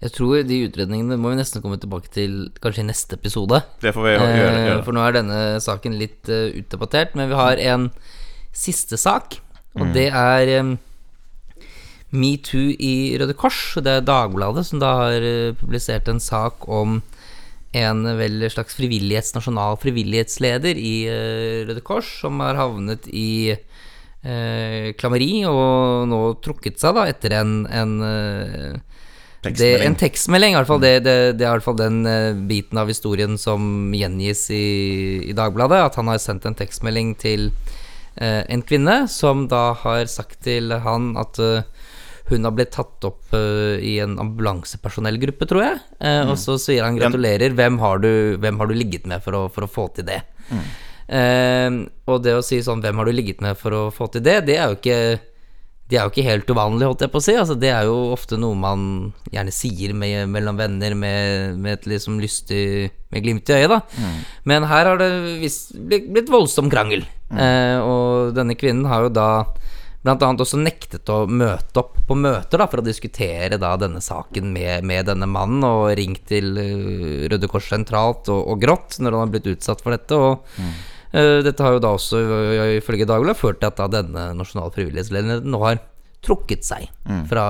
Jeg 0.00 0.14
tror 0.16 0.46
de 0.48 0.62
utredningene 0.64 1.18
må 1.20 1.32
vi 1.32 1.40
nesten 1.42 1.60
komme 1.60 1.76
tilbake 1.80 2.08
til 2.12 2.36
kanskje 2.64 2.86
i 2.86 2.88
neste 2.88 3.18
episode. 3.18 3.58
Det 3.82 3.92
får 3.92 4.06
vi 4.06 4.14
gjøre, 4.14 4.28
gjøre. 4.38 4.62
Eh, 4.78 4.84
for 4.86 4.96
nå 4.96 5.02
er 5.04 5.18
denne 5.18 5.40
saken 5.60 5.98
litt 6.00 6.30
uh, 6.32 6.48
utdebattert. 6.56 7.12
Men 7.20 7.28
vi 7.28 7.36
har 7.36 7.60
en 7.74 7.90
siste 8.56 8.98
sak, 9.00 9.38
og 9.78 9.86
mm. 9.88 9.92
det 9.94 10.06
er 10.10 10.52
um, 10.60 10.74
metoo 12.10 12.74
i 12.74 13.16
Røde 13.20 13.36
Kors. 13.38 13.60
Det 13.78 14.00
er 14.00 14.06
Dagbladet 14.06 14.66
som 14.66 14.82
da 14.82 14.94
har 15.04 15.24
uh, 15.24 15.56
publisert 15.60 16.10
en 16.10 16.22
sak 16.22 16.66
om 16.68 17.00
en 17.70 18.02
vel 18.18 18.42
slags 18.50 18.74
frivillighets, 18.74 19.34
nasjonal 19.36 19.78
frivillighetsleder 19.82 20.78
i 20.78 20.94
uh, 21.06 21.66
Røde 21.70 21.84
Kors, 21.86 22.10
som 22.24 22.42
har 22.42 22.58
havnet 22.58 23.06
i 23.14 23.54
uh, 23.54 24.90
klammeri 24.98 25.44
og 25.48 26.08
nå 26.10 26.22
trukket 26.42 26.82
seg 26.82 26.98
da 26.98 27.08
etter 27.10 27.38
en, 27.40 27.58
en 27.70 27.98
uh. 28.04 28.86
Det, 29.40 29.70
en 29.80 29.94
tekstmelding, 29.96 30.52
i 30.52 30.56
hvert 30.58 30.68
fall. 30.68 30.82
Det, 30.82 30.98
det, 31.00 31.12
det 31.40 31.46
er 31.46 31.54
i 31.54 31.54
hvert 31.54 31.64
fall 31.64 31.78
den 31.78 32.02
biten 32.44 32.76
av 32.76 32.90
historien 32.92 33.38
som 33.40 33.88
gjengis 33.96 34.42
i, 34.52 34.66
i, 35.30 35.32
Dagbladet. 35.32 35.78
At 35.80 35.96
han 35.96 36.10
har 36.12 36.20
sendt 36.20 36.44
en 36.44 36.58
tekstmelding 36.58 37.14
til 37.16 37.46
en 38.16 38.62
kvinne 38.66 38.96
som 39.08 39.46
da 39.48 39.70
har 39.80 40.08
sagt 40.10 40.42
til 40.44 40.74
han 40.84 41.14
at 41.20 41.38
hun 42.30 42.46
har 42.46 42.54
blitt 42.54 42.74
tatt 42.74 43.06
opp 43.06 43.34
uh, 43.34 43.78
i 43.82 43.96
en 44.02 44.18
ambulansepersonellgruppe, 44.22 45.48
tror 45.50 45.64
jeg. 45.64 45.80
Mm. 45.98 46.30
Og 46.30 46.36
så 46.38 46.56
sier 46.62 46.86
han 46.86 46.98
gratulerer, 46.98 47.56
hvem 47.58 47.80
har 47.82 48.02
du, 48.04 48.12
hvem 48.42 48.60
har 48.60 48.70
du 48.70 48.76
ligget 48.76 49.08
med 49.10 49.24
for 49.24 49.36
å, 49.36 49.42
for 49.52 49.66
å, 49.66 49.70
få 49.70 49.88
til 49.96 50.06
det? 50.10 50.20
Mm. 50.50 50.68
Eh, 51.10 51.80
og 52.06 52.22
det 52.22 52.36
å 52.38 52.44
si 52.46 52.60
sånn, 52.62 52.82
hvem 52.84 53.02
har 53.02 53.08
du 53.08 53.16
ligget 53.16 53.42
med 53.42 53.58
for 53.58 53.74
å 53.74 53.82
få 53.94 54.06
til 54.14 54.22
det, 54.22 54.44
det 54.46 54.60
er 54.60 54.70
jo 54.70 54.78
ikke 54.78 55.00
det 55.90 55.98
er 55.98 56.04
jo 56.06 56.12
ikke 56.12 56.22
helt 56.22 56.50
uvanlig, 56.54 56.86
holdt 56.86 57.00
jeg 57.02 57.10
på 57.10 57.18
å 57.18 57.24
si. 57.24 57.32
Altså, 57.34 57.56
det 57.58 57.72
er 57.74 57.88
jo 57.88 58.12
ofte 58.14 58.36
noe 58.38 58.54
man 58.54 58.82
gjerne 59.34 59.50
sier 59.50 59.90
med, 59.90 60.28
mellom 60.30 60.60
venner 60.60 60.94
med, 60.94 61.56
med, 61.58 61.80
et 61.80 61.88
liksom 61.90 62.20
lystig 62.22 62.92
Med 63.10 63.24
glimt 63.24 63.50
i 63.50 63.56
øyet, 63.56 63.72
da. 63.72 63.80
Mm. 63.98 64.20
Men 64.46 64.68
her 64.70 64.86
har 64.86 65.00
det 65.00 65.08
visst 65.40 65.72
blitt, 65.74 66.06
blitt 66.14 66.30
voldsom 66.30 66.70
krangel. 66.70 67.02
Mm. 67.30 67.82
og 67.86 68.32
denne 68.34 68.56
kvinnen 68.58 68.88
har 68.90 69.04
jo 69.04 69.10
da 69.14 69.30
annet 70.08 70.42
også 70.42 70.58
nektet 70.60 71.08
å 71.12 71.26
møte 71.28 71.82
opp 71.82 71.98
på 72.08 72.16
møter 72.16 72.60
da, 72.60 72.66
for 72.70 72.80
å 72.80 72.86
diskutere 72.86 73.58
da 73.60 73.74
denne 73.80 74.00
saken 74.00 74.52
med, 74.54 74.86
med 74.88 75.10
denne 75.10 75.28
mannen, 75.28 75.64
og 75.66 75.92
ringt 75.98 76.24
til 76.30 76.56
uh, 76.56 77.28
Røde 77.30 77.50
Kors 77.50 77.68
sentralt 77.68 78.30
og, 78.32 78.40
og, 78.40 78.62
grått 78.62 78.98
når 79.00 79.16
han 79.16 79.26
har 79.26 79.34
blitt 79.34 79.50
utsatt 79.52 79.84
for 79.84 79.94
dette. 79.94 80.16
Og 80.16 80.40
mm. 80.56 80.72
uh, 81.14 81.38
dette 81.44 81.66
har 81.66 81.76
jo 81.76 81.84
da 81.84 81.92
også, 81.98 82.22
ifølge 82.80 83.08
Dagbladet, 83.08 83.40
ført 83.40 83.60
til 83.60 83.70
at 83.70 83.80
da 83.80 83.90
denne 84.00 84.30
nasjonale 84.38 84.72
frivillighetslederen 84.76 85.46
nå 85.50 85.62
har 85.66 85.84
trukket 86.24 86.64
seg 86.66 86.88
mm. 87.08 87.22
fra 87.30 87.44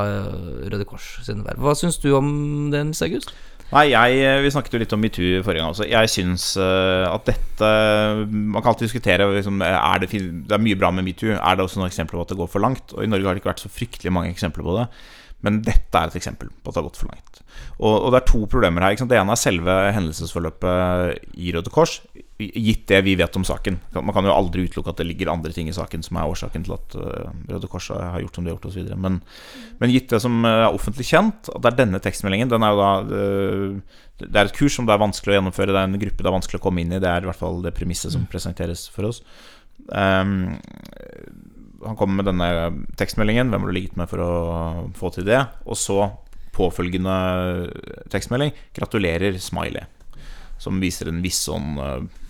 Røde 0.71 0.87
Kors 0.89 1.07
sin 1.27 1.45
verv. 1.47 1.63
Hva 1.63 1.79
syns 1.79 1.99
du 2.03 2.11
om 2.19 2.29
det, 2.75 2.83
Nils 2.87 3.03
August? 3.07 3.33
Nei, 3.71 3.85
jeg, 3.93 4.19
eh, 4.27 4.41
Vi 4.43 4.51
snakket 4.51 4.75
jo 4.75 4.81
litt 4.83 4.95
om 4.97 5.03
metoo 5.03 5.43
forrige 5.47 5.63
gang. 5.63 5.71
Også. 5.71 5.87
Jeg 5.87 6.11
syns 6.11 6.47
uh, 6.59 7.07
at 7.07 7.29
dette 7.29 7.71
Man 8.27 8.59
kan 8.59 8.73
alltid 8.73 8.89
diskutere 8.89 9.29
liksom, 9.31 9.63
er 9.63 10.03
det, 10.03 10.11
det, 10.11 10.55
er 10.57 10.65
mye 10.65 10.79
bra 10.79 10.91
med 10.95 11.07
metoo. 11.07 11.37
Er 11.37 11.57
det 11.57 11.65
også 11.65 11.79
noen 11.79 11.91
eksempler 11.91 12.19
på 12.19 12.27
at 12.27 12.35
det 12.35 12.41
går 12.41 12.51
for 12.51 12.65
langt? 12.65 12.97
Og 12.97 13.05
I 13.05 13.11
Norge 13.11 13.29
har 13.29 13.39
det 13.39 13.45
ikke 13.45 13.53
vært 13.53 13.63
så 13.63 13.71
fryktelig 13.73 14.15
mange 14.15 14.33
eksempler 14.35 14.67
på 14.67 14.75
det. 14.81 14.89
Men 15.47 15.63
dette 15.65 15.97
er 15.97 16.11
et 16.11 16.19
eksempel 16.19 16.51
på 16.51 16.69
at 16.69 16.75
det 16.75 16.83
har 16.83 16.89
gått 16.89 17.01
for 17.01 17.13
langt. 17.13 17.30
Og, 17.81 17.95
og 17.95 18.09
det 18.13 18.21
er 18.21 18.27
to 18.29 18.41
problemer 18.51 18.85
her. 18.85 18.97
Det 18.99 19.17
ene 19.17 19.35
er 19.35 19.41
selve 19.41 19.77
hendelsesforløpet 19.97 21.37
i 21.41 21.53
Røde 21.55 21.73
Kors, 21.73 22.01
gitt 22.41 22.87
det 22.89 23.01
vi 23.05 23.15
vet 23.21 23.37
om 23.37 23.45
saken. 23.45 23.79
Man 23.97 24.15
kan 24.17 24.27
jo 24.29 24.35
aldri 24.35 24.65
utelukke 24.67 24.93
at 24.93 25.01
det 25.01 25.07
ligger 25.09 25.33
andre 25.33 25.53
ting 25.55 25.69
i 25.69 25.77
saken 25.77 26.05
som 26.05 26.19
er 26.19 26.31
årsaken 26.31 26.65
til 26.67 26.75
at 26.77 26.97
uh, 26.97 27.31
Røde 27.51 27.71
Kors 27.71 27.91
har 27.93 28.21
gjort 28.23 28.37
som 28.37 28.47
de 28.47 28.53
har 28.53 28.57
gjort 28.57 28.71
osv. 28.71 28.91
Men, 29.01 29.21
men 29.81 29.93
gitt 29.93 30.11
det 30.13 30.23
som 30.25 30.41
er 30.49 30.69
offentlig 30.69 31.09
kjent, 31.11 31.53
at 31.53 31.61
det 31.61 31.73
er 31.73 31.81
denne 31.83 32.01
tekstmeldingen 32.03 32.53
Den 32.53 32.65
er 32.65 32.75
jo 32.75 32.81
da 32.81 32.91
uh, 33.05 34.03
Det 34.25 34.33
er 34.33 34.49
et 34.49 34.57
kurs 34.57 34.77
som 34.77 34.89
det 34.89 34.97
er 34.97 35.05
vanskelig 35.05 35.35
å 35.35 35.39
gjennomføre, 35.39 35.75
det 35.75 35.81
er 35.83 35.89
en 35.91 36.03
gruppe 36.05 36.25
det 36.25 36.31
er 36.33 36.39
vanskelig 36.39 36.61
å 36.61 36.67
komme 36.67 36.85
inn 36.85 36.93
i. 36.97 37.01
Det 37.03 37.13
er 37.13 37.25
i 37.25 37.31
hvert 37.31 37.41
fall 37.41 37.63
det 37.65 37.77
premisset 37.77 38.15
som 38.15 38.27
mm. 38.27 38.31
presenteres 38.33 38.89
for 38.93 39.09
oss. 39.09 39.23
Um, 39.89 40.51
han 41.81 41.97
kommer 41.97 42.21
med 42.21 42.29
denne 42.29 42.49
tekstmeldingen. 43.01 43.49
Hvem 43.49 43.65
har 43.65 43.71
du 43.71 43.77
ligget 43.77 43.97
med 43.97 44.11
for 44.11 44.25
å 44.25 44.33
få 44.97 45.13
til 45.15 45.29
det? 45.29 45.41
Og 45.65 45.79
så 45.81 46.03
påfølgende 46.61 47.17
tekstmelding. 48.13 48.55
Gratulerer, 48.77 49.41
smiley. 49.41 49.89
Som 50.61 50.81
viser 50.83 51.09
en 51.09 51.23
viss 51.25 51.41
sånn 51.49 51.79
uh, 51.81 52.21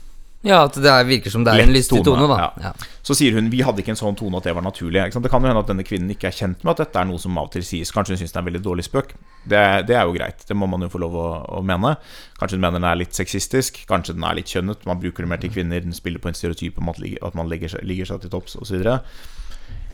ja, 0.40 0.62
at 0.64 0.76
det 0.80 0.92
virker 1.04 1.32
som 1.32 1.42
det 1.44 1.52
er 1.52 1.66
en 1.66 1.72
lystig 1.74 1.98
tone, 2.04 2.24
da. 2.24 2.36
Ja. 2.40 2.70
Ja. 2.70 2.92
Så 3.04 3.12
sier 3.18 3.34
hun 3.36 3.50
vi 3.52 3.58
hadde 3.64 3.82
ikke 3.82 3.92
en 3.92 3.98
sånn 4.00 4.16
tone 4.16 4.38
at 4.40 4.46
det 4.48 4.54
var 4.56 4.64
naturlig. 4.64 5.02
Det 5.12 5.28
kan 5.32 5.44
jo 5.44 5.50
hende 5.50 5.60
at 5.60 5.68
denne 5.68 5.84
kvinnen 5.84 6.14
ikke 6.14 6.30
er 6.30 6.36
kjent 6.36 6.62
med 6.64 6.72
at 6.72 6.86
dette 6.86 6.96
er 6.96 7.08
noe 7.10 7.20
som 7.20 7.36
av 7.36 7.50
og 7.50 7.52
til 7.52 7.64
sies. 7.66 7.92
Kanskje 7.92 8.16
hun 8.16 8.20
syns 8.22 8.32
det 8.32 8.38
er 8.38 8.44
en 8.46 8.48
veldig 8.48 8.62
dårlig 8.64 8.86
spøk. 8.86 9.12
Det, 9.44 9.60
det, 9.90 9.98
er 9.98 10.08
jo 10.08 10.14
greit. 10.16 10.40
Det 10.48 10.56
må 10.56 10.68
man 10.70 10.86
jo 10.86 10.88
få 10.92 11.02
lov 11.02 11.18
å, 11.20 11.26
å, 11.58 11.60
mene. 11.66 11.92
Kanskje 12.40 12.56
hun 12.56 12.64
mener 12.64 12.80
den 12.80 12.88
er 12.88 13.02
litt 13.02 13.20
sexistisk. 13.20 13.82
Kanskje 13.90 14.16
den 14.16 14.24
er 14.24 14.38
litt 14.40 14.54
kjønnet. 14.54 14.88
Man 14.88 15.02
bruker 15.02 15.26
det 15.26 15.32
mer 15.34 15.42
til 15.44 15.52
kvinner. 15.52 15.84
Den 15.84 15.96
spiller 15.96 16.24
på 16.24 16.32
en 16.32 16.38
stereotyp 16.38 16.80
om 16.80 16.88
at, 16.94 17.02
man 17.36 17.52
legger 17.52 17.74
seg, 17.74 17.84
ligger 17.84 18.08
seg 18.08 18.24
til 18.24 18.32
topps 18.32 18.56
osv. 18.64 18.80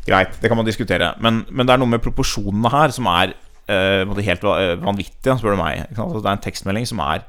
Greit, 0.06 0.38
det 0.38 0.46
kan 0.46 0.60
man 0.60 0.68
diskutere. 0.68 1.10
Men, 1.18 1.42
men 1.50 1.66
det 1.66 1.74
er 1.74 1.82
noe 1.82 1.90
med 1.90 2.06
proporsjonene 2.06 2.70
her 2.70 2.94
som 2.94 3.10
er 3.10 3.34
eh, 3.68 4.22
helt 4.26 4.44
eh, 4.44 4.76
vanvittige, 4.82 5.38
spør 5.38 5.56
du 5.56 5.60
meg. 5.62 5.86
Altså, 5.96 6.20
det 6.22 6.30
er 6.30 6.36
en 6.38 6.44
tekstmelding 6.46 6.86
som 6.88 7.02
er 7.04 7.24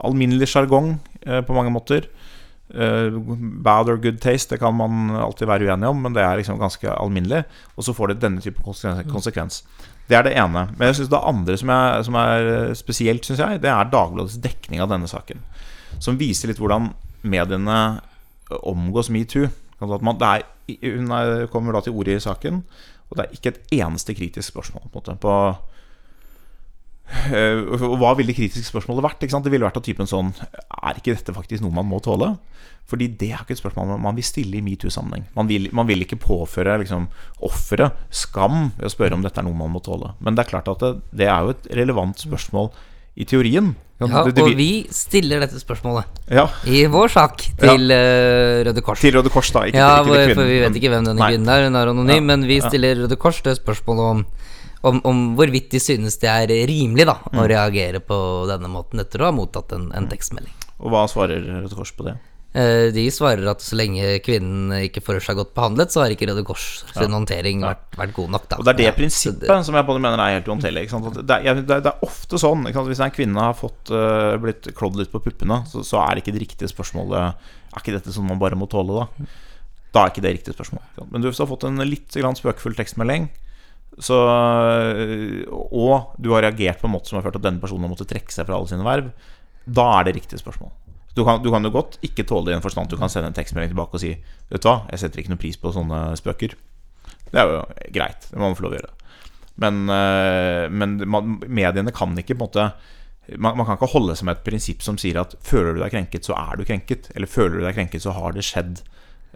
alminnelig 0.00 0.48
sjargong 0.48 0.94
eh, 1.26 1.40
på 1.44 1.56
mange 1.56 1.72
måter. 1.74 2.08
Bad 2.70 3.88
or 3.90 3.96
good 3.98 4.20
taste, 4.22 4.54
det 4.54 4.60
kan 4.62 4.76
man 4.78 5.10
alltid 5.18 5.48
være 5.50 5.66
uenig 5.66 5.88
om, 5.88 6.02
men 6.04 6.14
det 6.14 6.22
er 6.22 6.36
liksom 6.38 6.58
ganske 6.60 6.86
alminnelig. 6.92 7.40
Og 7.76 7.82
så 7.84 7.94
får 7.96 8.12
det 8.12 8.20
denne 8.22 8.40
type 8.44 8.62
konsekvens. 8.62 9.10
konsekvens. 9.10 9.62
Det 10.08 10.16
er 10.18 10.22
det 10.26 10.36
ene. 10.38 10.68
Men 10.76 10.86
jeg 10.86 11.00
synes 11.00 11.10
det 11.10 11.18
andre 11.32 11.56
som 11.58 11.72
er, 11.74 12.02
som 12.06 12.14
er 12.14 12.74
spesielt, 12.78 13.26
syns 13.26 13.42
jeg, 13.42 13.62
det 13.62 13.70
er 13.70 13.90
Dagbladets 13.90 14.38
dekning 14.42 14.80
av 14.82 14.90
denne 14.90 15.10
saken. 15.10 15.42
Som 15.98 16.18
viser 16.18 16.50
litt 16.50 16.62
hvordan 16.62 16.92
mediene 17.26 18.00
omgås 18.62 19.10
metoo. 19.10 19.50
At 19.80 20.02
man- 20.02 20.18
det 20.18 20.44
Hun 20.82 21.10
er, 21.10 21.46
kommer 21.50 21.72
da 21.72 21.80
til 21.80 21.92
orde 21.92 22.14
i 22.14 22.20
saken, 22.20 22.62
og 23.10 23.18
det 23.18 23.26
er 23.26 23.36
ikke 23.36 23.52
et 23.52 23.76
eneste 23.82 24.14
kritisk 24.14 24.52
spørsmål. 24.52 24.86
på, 24.86 25.02
en 25.02 25.02
måte, 25.02 25.18
på 25.20 25.34
Eh, 27.10 27.58
hva 27.98 28.12
ville 28.14 28.30
det 28.30 28.38
kritiske 28.38 28.70
spørsmålet 28.70 29.02
vært? 29.02 29.24
Det 29.26 29.50
ville 29.50 29.66
vært 29.66 29.80
av 29.80 29.82
typen 29.82 30.06
sånn 30.06 30.28
Er 30.30 30.98
ikke 30.98 31.16
dette 31.16 31.34
faktisk 31.34 31.64
noe 31.64 31.74
man 31.74 31.88
må 31.90 31.98
tåle? 32.04 32.36
Fordi 32.90 33.08
det 33.18 33.32
er 33.32 33.42
ikke 33.42 33.56
et 33.56 33.62
spørsmål 33.62 33.98
man 34.02 34.16
vil 34.16 34.26
stille 34.26 34.58
i 34.58 34.62
metoo-sammenheng. 34.66 35.26
Man, 35.36 35.50
man 35.74 35.86
vil 35.86 36.02
ikke 36.02 36.18
påføre 36.22 36.78
liksom, 36.82 37.06
offeret 37.46 37.98
skam 38.14 38.72
ved 38.78 38.88
å 38.88 38.92
spørre 38.94 39.18
om 39.18 39.22
dette 39.22 39.38
er 39.42 39.46
noe 39.46 39.58
man 39.58 39.70
må 39.74 39.82
tåle. 39.84 40.10
Men 40.18 40.34
det 40.34 40.42
er 40.42 40.50
klart 40.50 40.70
at 40.72 40.82
det, 40.82 40.90
det 41.14 41.28
er 41.30 41.46
jo 41.46 41.54
et 41.54 41.68
relevant 41.78 42.18
spørsmål 42.18 42.72
i 43.14 43.26
teorien. 43.30 43.76
Ja, 44.00 44.22
det, 44.24 44.32
det, 44.34 44.42
og 44.46 44.54
vi 44.56 44.86
stiller 44.96 45.42
dette 45.44 45.58
spørsmålet 45.60 46.04
ja, 46.32 46.46
i 46.64 46.86
vår 46.88 47.10
sak 47.12 47.42
til 47.60 47.90
ja. 47.92 47.98
Røde 48.64 48.80
Kors. 48.86 49.00
til 49.02 49.12
Røde 49.18 49.28
Kors, 49.28 49.50
da. 49.52 49.66
Ikke, 49.68 49.76
Ja, 49.76 49.90
ikke 50.00 50.14
kvinnen. 50.14 50.34
for 50.38 50.48
vi 50.48 50.60
vet 50.62 50.78
ikke 50.80 50.92
hvem 50.94 51.04
denne 51.04 51.20
Nei. 51.20 51.28
kvinnen 51.34 51.50
er, 51.52 51.64
hun 51.68 51.76
er 51.76 51.90
anonym, 51.92 52.24
men 52.32 52.46
vi 52.48 52.60
stiller 52.64 52.96
Røde 53.02 53.18
Kors 53.20 53.42
det 53.44 53.58
spørsmålet 53.58 54.06
om, 54.14 54.24
om, 54.88 55.00
om 55.04 55.20
hvorvidt 55.36 55.68
de 55.74 55.80
synes 55.84 56.16
det 56.22 56.30
er 56.32 56.48
rimelig 56.70 57.04
da 57.10 57.18
Mm. 57.30 57.38
å 57.42 57.48
reagere 57.52 58.00
på 58.00 58.16
denne 58.48 58.68
måten 58.72 59.00
etter 59.04 59.20
å 59.20 59.28
ha 59.28 59.32
mottatt 59.36 59.72
en, 59.76 59.90
en 59.92 60.08
tekstmelding. 60.08 60.54
Og 60.80 60.90
hva 60.94 61.04
svarer 61.12 61.44
Røde 61.44 61.76
Kors 61.76 61.92
på 61.92 62.08
det? 62.08 62.16
Eh, 62.52 62.90
De 62.90 63.04
svarer 63.14 63.46
at 63.46 63.60
så 63.62 63.76
lenge 63.78 64.02
kvinnen 64.26 64.72
ikke 64.88 64.98
føler 65.06 65.22
seg 65.22 65.36
godt 65.38 65.52
behandlet, 65.54 65.92
så 65.94 66.00
har 66.02 66.10
ikke 66.10 66.26
Røde 66.26 66.42
Kors 66.48 66.64
sin 66.96 67.12
håndtering 67.14 67.60
vært, 67.62 67.84
vært 67.94 68.14
god 68.16 68.30
nok. 68.34 68.48
Da. 68.50 68.56
Og 68.58 68.64
det 68.66 68.72
er 68.74 68.78
det 68.80 68.86
Ja, 68.88 68.94
prinsippet 68.96 69.46
det- 69.46 69.64
som 69.68 69.74
jeg 69.78 69.86
både 69.86 70.00
mener 70.02 70.18
er 70.18 70.34
helt 70.40 70.48
uhåndterlig. 70.50 70.84
Det, 71.26 71.30
er- 71.46 71.62
det, 71.62 71.86
er- 71.86 72.02
ofte 72.02 72.38
sånn? 72.42 72.64
Hvis 72.66 72.98
en 73.00 73.10
kvinne 73.14 73.38
har 73.38 73.54
fått, 73.54 73.90
øh, 73.94 74.36
blitt 74.42 74.66
klådd 74.74 74.96
litt 74.96 75.12
på 75.12 75.22
puppene, 75.22 75.62
så, 75.70 75.84
så 75.86 76.02
er 76.10 76.16
ikke 76.18 76.32
det 76.34 76.42
riktige 76.48 76.68
spørsmålet 76.68 77.34
Er 77.72 77.78
ikke 77.78 77.92
dette 77.94 78.10
sånn 78.10 78.26
man 78.26 78.40
bare 78.40 78.56
må 78.58 78.66
tåle, 78.68 78.98
da? 78.98 79.26
Da 79.92 80.04
er 80.06 80.10
ikke 80.10 80.22
det 80.22 80.32
riktige 80.42 80.54
spørsmålet. 80.58 81.06
Men 81.12 81.22
hvis 81.22 81.36
du 81.36 81.44
har 81.46 81.50
fått 81.56 81.64
en 81.68 81.78
litt 81.86 82.10
spøkefull 82.10 82.74
tekstmelding, 82.74 83.28
så, 84.00 84.16
og 85.60 86.14
du 86.20 86.30
har 86.34 86.42
reagert 86.42 86.80
på 86.80 86.88
en 86.88 86.94
måte 86.96 87.06
som 87.10 87.18
har 87.18 87.22
ført 87.26 87.36
til 87.36 87.42
at 87.42 87.46
denne 87.52 87.60
personen 87.62 87.86
har 87.86 87.92
måttet 87.94 88.10
trekke 88.10 88.32
seg 88.34 88.46
fra 88.48 88.56
alle 88.58 88.70
sine 88.70 88.86
verv, 88.86 89.12
da 89.70 90.00
er 90.00 90.04
det 90.08 90.16
riktige 90.16 90.40
spørsmål. 90.42 90.70
Du 91.16 91.24
kan, 91.26 91.40
du 91.42 91.50
kan 91.50 91.66
jo 91.66 91.72
godt 91.74 91.98
ikke 92.06 92.24
tåle 92.28 92.48
det 92.48 92.54
i 92.54 92.58
en 92.58 92.64
forstand 92.64 92.90
du 92.90 92.98
kan 93.00 93.10
sende 93.10 93.32
en 93.32 93.36
tekstmelding 93.36 93.72
tilbake 93.72 93.98
og 93.98 94.02
si 94.02 94.12
Vet 94.50 94.62
du 94.62 94.68
hva, 94.68 94.84
jeg 94.92 95.02
setter 95.02 95.22
ikke 95.22 95.32
noe 95.32 95.42
pris 95.42 95.58
på 95.58 95.72
sånne 95.74 95.98
spøker. 96.18 96.54
Det 97.30 97.38
er 97.38 97.50
jo 97.50 97.60
greit, 97.94 98.24
det 98.30 98.38
må 98.38 98.48
man 98.48 98.56
få 98.58 98.66
lov 98.66 98.74
å 98.74 98.78
gjøre. 98.78 98.94
Men, 99.60 99.82
øh, 99.92 100.64
men 100.72 100.96
mediene 101.46 101.92
kan 101.94 102.16
ikke 102.18 102.34
på 102.34 102.40
en 102.40 102.46
måte 102.46 102.70
man, 103.38 103.56
man 103.58 103.66
kan 103.66 103.76
ikke 103.76 103.92
holde 103.92 104.16
seg 104.18 104.26
med 104.26 104.38
et 104.38 104.46
prinsipp 104.46 104.82
som 104.82 104.96
sier 104.98 105.20
at 105.20 105.36
føler 105.46 105.76
du 105.76 105.82
deg 105.82 105.92
krenket, 105.92 106.26
så 106.26 106.34
er 106.38 106.58
du 106.58 106.64
krenket. 106.66 107.10
Eller 107.14 107.30
føler 107.30 107.58
du 107.58 107.66
deg 107.66 107.76
krenket, 107.76 108.02
så 108.02 108.14
har 108.16 108.34
det 108.34 108.42
skjedd 108.46 108.80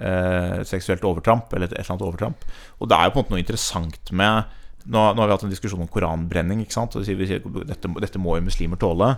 eh, 0.03 0.61
seksuelt 0.67 1.05
overtramp, 1.07 1.53
eller 1.55 1.69
et, 1.69 1.77
et 1.77 1.85
eller 1.85 1.95
annet 1.95 2.07
overtramp. 2.09 2.47
Og 2.81 2.91
det 2.91 2.99
er 2.99 3.07
jo 3.07 3.15
på 3.15 3.21
en 3.21 3.27
måte 3.27 3.37
noe 3.37 3.45
interessant 3.45 4.15
med 4.15 4.61
Nå, 4.85 5.01
nå 5.01 5.23
har 5.23 5.31
vi 5.31 5.33
hatt 5.33 5.45
en 5.47 5.53
diskusjon 5.55 5.81
om 5.81 5.89
koranbrenning. 5.89 6.59
ikke 6.61 6.75
sant? 6.75 6.93
Og 6.93 7.01
vi 7.01 7.07
sier, 7.09 7.17
vi 7.17 7.25
sier 7.31 7.63
dette, 7.65 7.89
dette 8.05 8.21
må 8.21 8.35
jo 8.37 8.43
muslimer 8.45 8.77
tåle. 8.77 9.15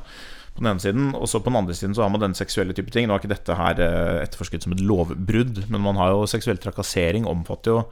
På 0.56 0.64
den 0.64 0.72
ene 0.72 0.80
siden, 0.82 1.08
Og 1.14 1.28
så 1.28 1.40
på 1.40 1.50
den 1.50 1.60
andre 1.60 1.74
siden 1.76 1.94
så 1.94 2.02
har 2.04 2.12
man 2.12 2.22
denne 2.22 2.38
seksuelle 2.38 2.72
type 2.76 2.90
ting. 2.94 3.08
Nå 3.08 3.14
er 3.16 3.20
ikke 3.20 3.34
dette 3.34 3.56
her 3.58 3.80
eh, 3.84 4.22
etterforsket 4.24 4.64
som 4.64 4.72
et 4.72 4.80
lovbrudd, 4.80 5.66
men 5.68 5.84
man 5.84 6.00
har 6.00 6.14
jo 6.14 6.28
seksuell 6.30 6.60
trakassering 6.62 7.28
omfatter 7.28 7.74
jo 7.74 7.82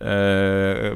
uh, 0.00 0.94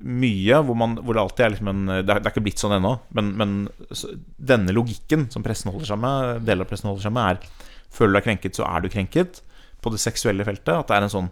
mye 0.00 0.60
hvor, 0.66 0.78
man, 0.78 0.96
hvor 1.04 1.14
det 1.14 1.22
alltid 1.22 1.44
er 1.44 1.52
liksom 1.54 1.70
en 1.70 1.82
Det 1.90 2.00
er, 2.00 2.18
det 2.18 2.24
er 2.24 2.32
ikke 2.32 2.44
blitt 2.48 2.62
sånn 2.62 2.74
ennå, 2.78 2.96
men, 3.14 3.30
men 3.38 3.52
så, 3.94 4.10
denne 4.36 4.74
logikken 4.74 5.28
som 5.30 5.44
pressen 5.46 5.70
holder 5.70 5.92
seg 5.92 6.00
med, 6.02 6.40
deler 6.48 6.66
av 6.66 6.72
pressen 6.72 6.90
holder 6.90 7.06
seg 7.06 7.14
med, 7.14 7.36
er 7.36 7.68
Føler 7.90 8.14
du 8.14 8.18
deg 8.20 8.26
krenket, 8.28 8.54
så 8.54 8.66
er 8.70 8.82
du 8.84 8.86
krenket. 8.86 9.40
På 9.82 9.90
det 9.90 9.98
seksuelle 9.98 10.44
feltet. 10.46 10.70
At 10.70 10.86
det 10.86 10.94
er 10.94 11.06
en 11.08 11.10
sånn 11.10 11.30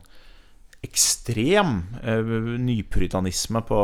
ekstrem 0.84 1.82
eh, 2.02 2.30
nypuritanisme 2.62 3.62
på, 3.66 3.80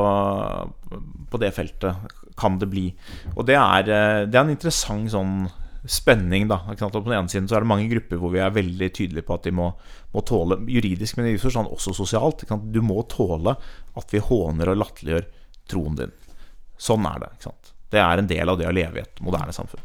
på 1.30 1.40
det 1.42 1.51
feltet, 1.57 2.14
kan 2.38 2.59
det 2.59 2.70
bli. 2.70 2.88
Og 3.34 3.45
det 3.49 3.59
er, 3.59 3.90
eh, 3.90 4.22
det 4.28 4.38
er 4.38 4.45
en 4.45 4.55
interessant 4.55 5.11
sånn 5.14 5.36
spenning, 5.84 6.49
da. 6.49 6.62
På 6.80 7.03
den 7.05 7.12
ene 7.12 7.28
siden 7.28 7.49
så 7.49 7.59
er 7.59 7.64
det 7.64 7.68
mange 7.68 7.90
grupper 7.90 8.20
hvor 8.20 8.32
vi 8.32 8.40
er 8.40 8.55
veldig 8.55 8.88
tydelige 8.95 9.26
på 9.26 9.36
at 9.36 9.49
de 9.49 9.53
må, 9.53 9.68
må 10.14 10.24
tåle 10.24 10.62
juridisk, 10.70 11.18
men 11.18 11.28
i 11.32 11.40
forstand 11.40 11.68
også 11.74 11.92
sosialt. 11.99 12.47
Du 12.72 12.80
må 12.84 13.03
tåle 13.11 13.57
at 13.99 14.14
vi 14.14 14.22
håner 14.24 14.72
og 14.72 14.80
latterliggjør 14.80 15.28
troen 15.70 15.99
din. 15.99 16.14
Sånn 16.80 17.05
er 17.11 17.26
det. 17.26 17.53
Det 17.92 18.01
er 18.01 18.20
en 18.20 18.30
del 18.30 18.51
av 18.51 18.59
det 18.59 18.68
å 18.70 18.74
leve 18.74 19.01
i 19.01 19.05
et 19.05 19.20
moderne 19.24 19.53
samfunn. 19.55 19.82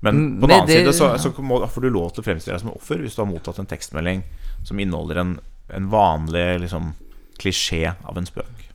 Men 0.00 0.16
Mm, 0.16 0.40
på 0.40 0.46
den 0.46 0.56
annen 0.56 0.68
side 0.68 0.92
så, 0.96 1.10
så 1.20 1.32
må, 1.44 1.58
får 1.68 1.84
du 1.84 1.90
lov 1.92 2.14
til 2.14 2.22
å 2.22 2.24
fremstille 2.24 2.56
deg 2.56 2.62
som 2.62 2.72
offer 2.72 3.02
hvis 3.02 3.18
du 3.18 3.20
har 3.20 3.28
mottatt 3.28 3.58
en 3.60 3.68
tekstmelding 3.68 4.22
som 4.64 4.80
inneholder 4.80 5.20
en, 5.20 5.34
en 5.74 5.90
vanlig 5.92 6.60
liksom, 6.64 6.92
klisjé 7.40 7.92
av 8.02 8.18
en 8.18 8.28
spøk. 8.28 8.69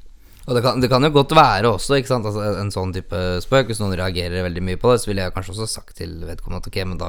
Og 0.46 0.54
det 0.54 0.62
kan, 0.62 0.78
det 0.78 0.90
kan 0.92 1.02
jo 1.02 1.10
godt 1.10 1.32
være 1.34 1.72
også, 1.74 1.96
ikke 1.98 2.10
sant, 2.12 2.26
altså 2.30 2.44
en 2.62 2.70
sånn 2.74 2.92
type 2.94 3.18
spøk. 3.42 3.72
Hvis 3.72 3.80
noen 3.82 3.96
reagerer 3.98 4.46
veldig 4.46 4.62
mye 4.68 4.78
på 4.78 4.92
det, 4.94 5.00
så 5.02 5.10
ville 5.10 5.24
jeg 5.26 5.34
kanskje 5.34 5.56
også 5.56 5.66
sagt 5.72 5.96
til 5.98 6.12
vedkommende 6.22 6.62
at 6.62 6.68
ok, 6.70 6.78
men 6.86 7.00
da 7.02 7.08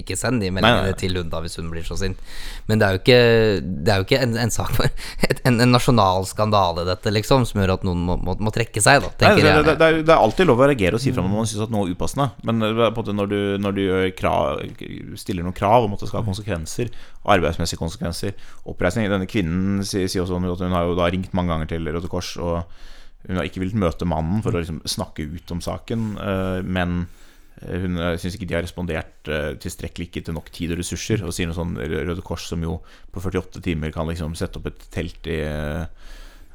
ikke 0.00 0.18
send 0.20 0.44
de 0.44 0.50
meldingene 0.52 0.82
Nei, 0.84 0.90
nei, 0.92 0.98
til 1.00 1.16
hun 1.16 1.30
da 1.32 1.40
hvis 1.40 1.56
hun 1.56 1.70
blir 1.72 1.86
så 1.86 1.96
sint. 1.96 2.20
Men 2.68 2.82
det 2.82 2.86
er 2.86 2.96
jo 2.96 3.00
ikke, 3.00 3.20
det 3.64 3.94
er 3.94 4.02
jo 4.02 4.06
ikke 4.08 4.20
en, 4.26 4.36
en 4.42 4.52
sak 4.52 4.74
for 4.76 4.90
en, 5.48 5.56
en 5.64 5.72
nasjonal 5.72 6.28
skandale, 6.28 6.84
dette, 6.90 7.14
liksom, 7.16 7.46
som 7.48 7.62
gjør 7.62 7.72
at 7.78 7.88
noen 7.88 8.04
må, 8.04 8.18
må, 8.20 8.36
må 8.44 8.52
trekke 8.52 8.84
seg, 8.84 9.00
da, 9.00 9.14
Nei, 9.30 9.32
det, 9.40 9.48
det, 9.48 9.64
det, 9.80 9.88
er, 9.88 10.02
det 10.04 10.12
er 10.12 10.20
alltid 10.20 10.50
lov 10.50 10.60
å 10.60 10.68
reagere 10.68 11.00
og 11.00 11.04
si 11.06 11.14
fra 11.14 11.24
når 11.24 11.32
man 11.32 11.48
syns 11.48 11.64
at 11.64 11.72
noe 11.72 11.88
er 11.88 11.96
upassende. 11.96 12.28
Men 12.44 12.60
på 12.92 13.06
når 13.08 13.32
du, 13.32 13.40
når 13.64 13.80
du 13.80 13.84
krav, 14.18 14.60
stiller 15.20 15.46
noen 15.46 15.56
krav 15.56 15.88
om 15.88 15.96
at 15.96 16.04
det 16.04 16.12
skal 16.12 16.20
ha 16.20 16.28
konsekvenser, 16.28 16.92
arbeidsmessige 17.24 17.80
konsekvenser, 17.80 18.36
oppreisning 18.68 19.08
Denne 19.08 19.28
kvinnen 19.30 19.80
sier, 19.86 20.10
sier 20.10 20.24
også 20.24 20.36
at 20.36 20.66
hun 20.66 20.76
har 20.76 20.84
jo 20.90 20.96
da 20.98 21.08
ringt 21.08 21.32
mange 21.36 21.54
ganger 21.54 21.70
til 21.72 21.88
Røde 21.88 22.10
Kors, 22.12 22.34
og 22.36 22.60
hun 23.28 23.38
har 23.38 23.48
ikke 23.48 23.62
villet 23.62 23.78
møte 23.80 24.08
mannen 24.08 24.42
for 24.44 24.54
å 24.54 24.60
liksom 24.62 24.82
snakke 24.88 25.26
ut 25.26 25.52
om 25.54 25.62
saken, 25.64 26.08
eh, 26.20 26.58
men 26.64 27.06
eh, 27.62 27.84
hun 27.84 28.00
syns 28.20 28.36
ikke 28.36 28.48
de 28.50 28.58
har 28.58 28.66
respondert 28.66 29.30
eh, 29.32 29.54
tilstrekkelig 29.62 30.10
ikke 30.10 30.24
til 30.26 30.36
nok 30.36 30.50
tid 30.54 30.74
og 30.74 30.82
ressurser. 30.82 31.24
Og 31.24 31.32
sier 31.34 31.48
noe 31.48 31.56
sånn 31.56 31.78
Røde 31.80 32.24
Kors, 32.26 32.48
som 32.50 32.62
jo 32.64 32.78
på 33.14 33.24
48 33.24 33.64
timer 33.64 33.94
kan 33.94 34.10
liksom 34.10 34.36
sette 34.38 34.60
opp 34.60 34.68
et 34.72 34.86
telt 34.94 35.30
i 35.30 35.40
eh, 35.46 36.12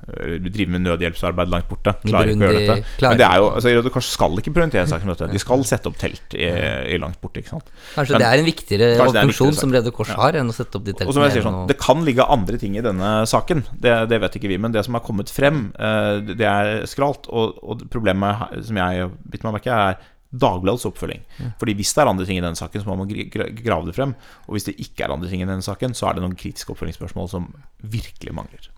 Du 0.08 0.50
driver 0.50 0.72
med 0.74 0.82
nødhjelpsarbeid 0.88 1.50
langt 1.52 1.68
borte. 1.70 1.94
Klarer 2.08 2.32
ikke 2.32 2.42
å 2.42 2.48
gjøre 2.50 2.62
dette. 2.66 3.04
Men 3.04 3.18
det 3.20 3.26
er 3.28 3.36
jo, 3.42 3.50
altså 3.54 3.74
Røde 3.78 3.92
Kors 3.94 4.08
skal 4.16 4.40
ikke 4.42 4.54
prioritere 4.56 4.82
en 4.86 4.90
sak 4.90 5.04
som 5.04 5.12
dette. 5.12 5.28
De 5.34 5.42
skal 5.44 5.64
sette 5.70 5.86
opp 5.92 5.98
telt 6.02 6.34
i, 6.40 6.48
i 6.96 6.98
langt 7.02 7.20
borte. 7.22 7.44
ikke 7.44 7.52
sant? 7.54 7.70
Kanskje 7.94 8.16
Men- 8.16 8.24
det 8.24 8.30
er 8.30 8.40
en 8.42 8.46
viktigere 8.50 8.90
er 8.98 9.22
funksjon 9.28 9.54
som. 9.60 9.72
Røde 9.76 9.92
Kors 9.94 10.10
har, 10.18 10.34
enn 10.40 10.50
å 10.50 10.56
sette 10.56 10.76
opp 10.80 10.86
de 10.88 10.94
Og 11.06 11.14
som 11.14 11.24
jeg 11.24 11.32
sier 11.38 11.46
sånn, 11.46 11.68
Det 11.68 11.78
kan 11.78 12.04
ligge 12.06 12.26
andre 12.26 12.58
ting 12.58 12.76
i 12.78 12.82
denne 12.82 13.12
saken, 13.30 13.66
det, 13.80 14.10
det 14.10 14.20
vet 14.22 14.40
ikke 14.40 14.50
vi. 14.50 14.58
Men 14.58 14.72
det 14.72 14.86
som 14.86 14.94
har 14.98 15.02
kommet 15.06 15.30
frem, 15.30 15.74
eh, 15.78 16.22
det 16.34 16.48
er 16.48 16.86
skralt. 16.90 17.28
Og, 17.30 17.60
og 17.62 17.86
problemet 17.90 18.66
som 18.66 18.76
jeg 18.82 19.12
bitt 19.30 19.44
meg 19.44 19.60
merke 19.60 19.70
er 19.76 20.00
Dagbladets 20.30 20.86
oppfølging. 20.86 21.22
Fordi 21.58 21.74
hvis 21.74 21.90
det 21.94 22.02
er 22.04 22.10
andre 22.12 22.26
ting 22.26 22.38
i 22.38 22.42
denne 22.42 22.56
saken, 22.58 22.84
så 22.84 22.86
må 22.86 22.98
man 23.00 23.08
gra- 23.10 23.30
gra- 23.34 23.50
grave 23.66 23.86
det 23.88 23.96
frem. 23.98 24.12
Og 24.48 24.54
hvis 24.54 24.66
det 24.68 24.76
ikke 24.78 25.06
er 25.08 25.14
andre 25.16 25.28
ting 25.28 25.42
i 25.42 25.46
denne 25.50 25.66
saken, 25.66 25.96
så 25.98 26.06
er 26.10 26.14
det 26.20 26.22
noen 26.22 26.36
kritiske 26.38 26.70
oppfølgingsspørsmål 26.70 27.30
som 27.32 27.48
virkelig 27.82 28.34
mangler. 28.38 28.70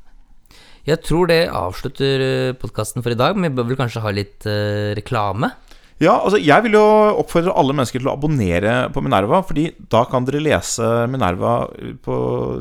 Jeg 0.87 1.01
tror 1.05 1.29
det 1.29 1.43
avslutter 1.53 2.55
podkasten 2.61 3.03
for 3.05 3.13
i 3.13 3.19
dag, 3.19 3.37
men 3.37 3.51
vi 3.51 3.57
bør 3.59 3.69
vel 3.69 3.77
kanskje 3.79 4.01
ha 4.01 4.13
litt 4.15 4.47
uh, 4.49 4.91
reklame? 4.97 5.51
Ja, 6.01 6.15
altså 6.17 6.39
Jeg 6.41 6.65
vil 6.65 6.73
jo 6.79 6.85
oppfordre 7.21 7.53
alle 7.53 7.75
mennesker 7.77 8.01
til 8.01 8.09
å 8.09 8.15
abonnere 8.17 8.87
på 8.93 9.03
Minerva, 9.05 9.43
Fordi 9.45 9.67
da 9.91 10.01
kan 10.09 10.25
dere 10.25 10.41
lese 10.41 10.87
Minerva 11.11 11.67
på 12.01 12.15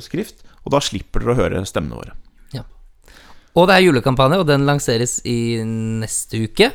skrift, 0.05 0.45
og 0.61 0.75
da 0.75 0.83
slipper 0.85 1.25
dere 1.25 1.33
å 1.33 1.39
høre 1.39 1.65
stemmene 1.65 1.97
våre. 1.97 2.17
Ja. 2.53 2.67
Og 3.57 3.71
det 3.71 3.79
er 3.79 3.87
julekampanje, 3.87 4.43
og 4.43 4.51
den 4.51 4.69
lanseres 4.69 5.19
i 5.25 5.63
neste 5.65 6.45
uke. 6.45 6.69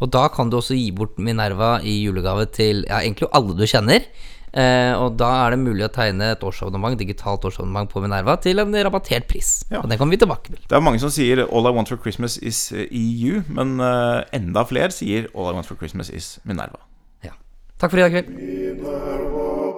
Og 0.00 0.12
da 0.12 0.26
kan 0.32 0.52
du 0.52 0.58
også 0.58 0.76
gi 0.76 0.90
bort 0.96 1.16
Minerva 1.20 1.78
i 1.80 2.02
julegave 2.02 2.46
til 2.52 2.84
ja, 2.84 3.00
egentlig 3.00 3.30
alle 3.36 3.56
du 3.56 3.64
kjenner. 3.68 4.04
Eh, 4.50 4.92
og 4.98 5.14
da 5.20 5.30
er 5.44 5.54
det 5.54 5.60
mulig 5.62 5.84
å 5.86 5.92
tegne 5.94 6.32
et 6.34 6.42
årsabonnement, 6.46 6.98
digitalt 6.98 7.44
årsabonnement 7.46 7.90
på 7.90 8.02
Minerva 8.02 8.34
til 8.42 8.62
en 8.62 8.74
rabattert 8.74 9.28
pris. 9.30 9.60
Ja. 9.70 9.82
Og 9.82 9.90
den 9.90 10.00
kommer 10.00 10.16
vi 10.16 10.22
tilbake 10.24 10.50
til. 10.50 10.60
Det 10.66 10.76
er 10.76 10.84
mange 10.84 11.02
som 11.02 11.12
sier 11.14 11.44
'All 11.46 11.66
I 11.66 11.74
want 11.74 11.88
for 11.88 11.96
Christmas 11.96 12.36
is 12.38 12.72
eh, 12.72 12.88
EU', 12.90 13.44
men 13.48 13.80
eh, 13.80 14.24
enda 14.32 14.64
flere 14.64 14.90
sier 14.90 15.28
'All 15.34 15.52
I 15.52 15.54
want 15.54 15.66
for 15.66 15.76
Christmas 15.76 16.10
is 16.10 16.38
Minerva'. 16.44 16.82
Ja. 17.22 17.32
Takk 17.78 17.90
for 17.90 17.98
i 17.98 18.02
dag 18.02 18.10
kveld. 18.10 18.28
Minerva. 18.28 19.69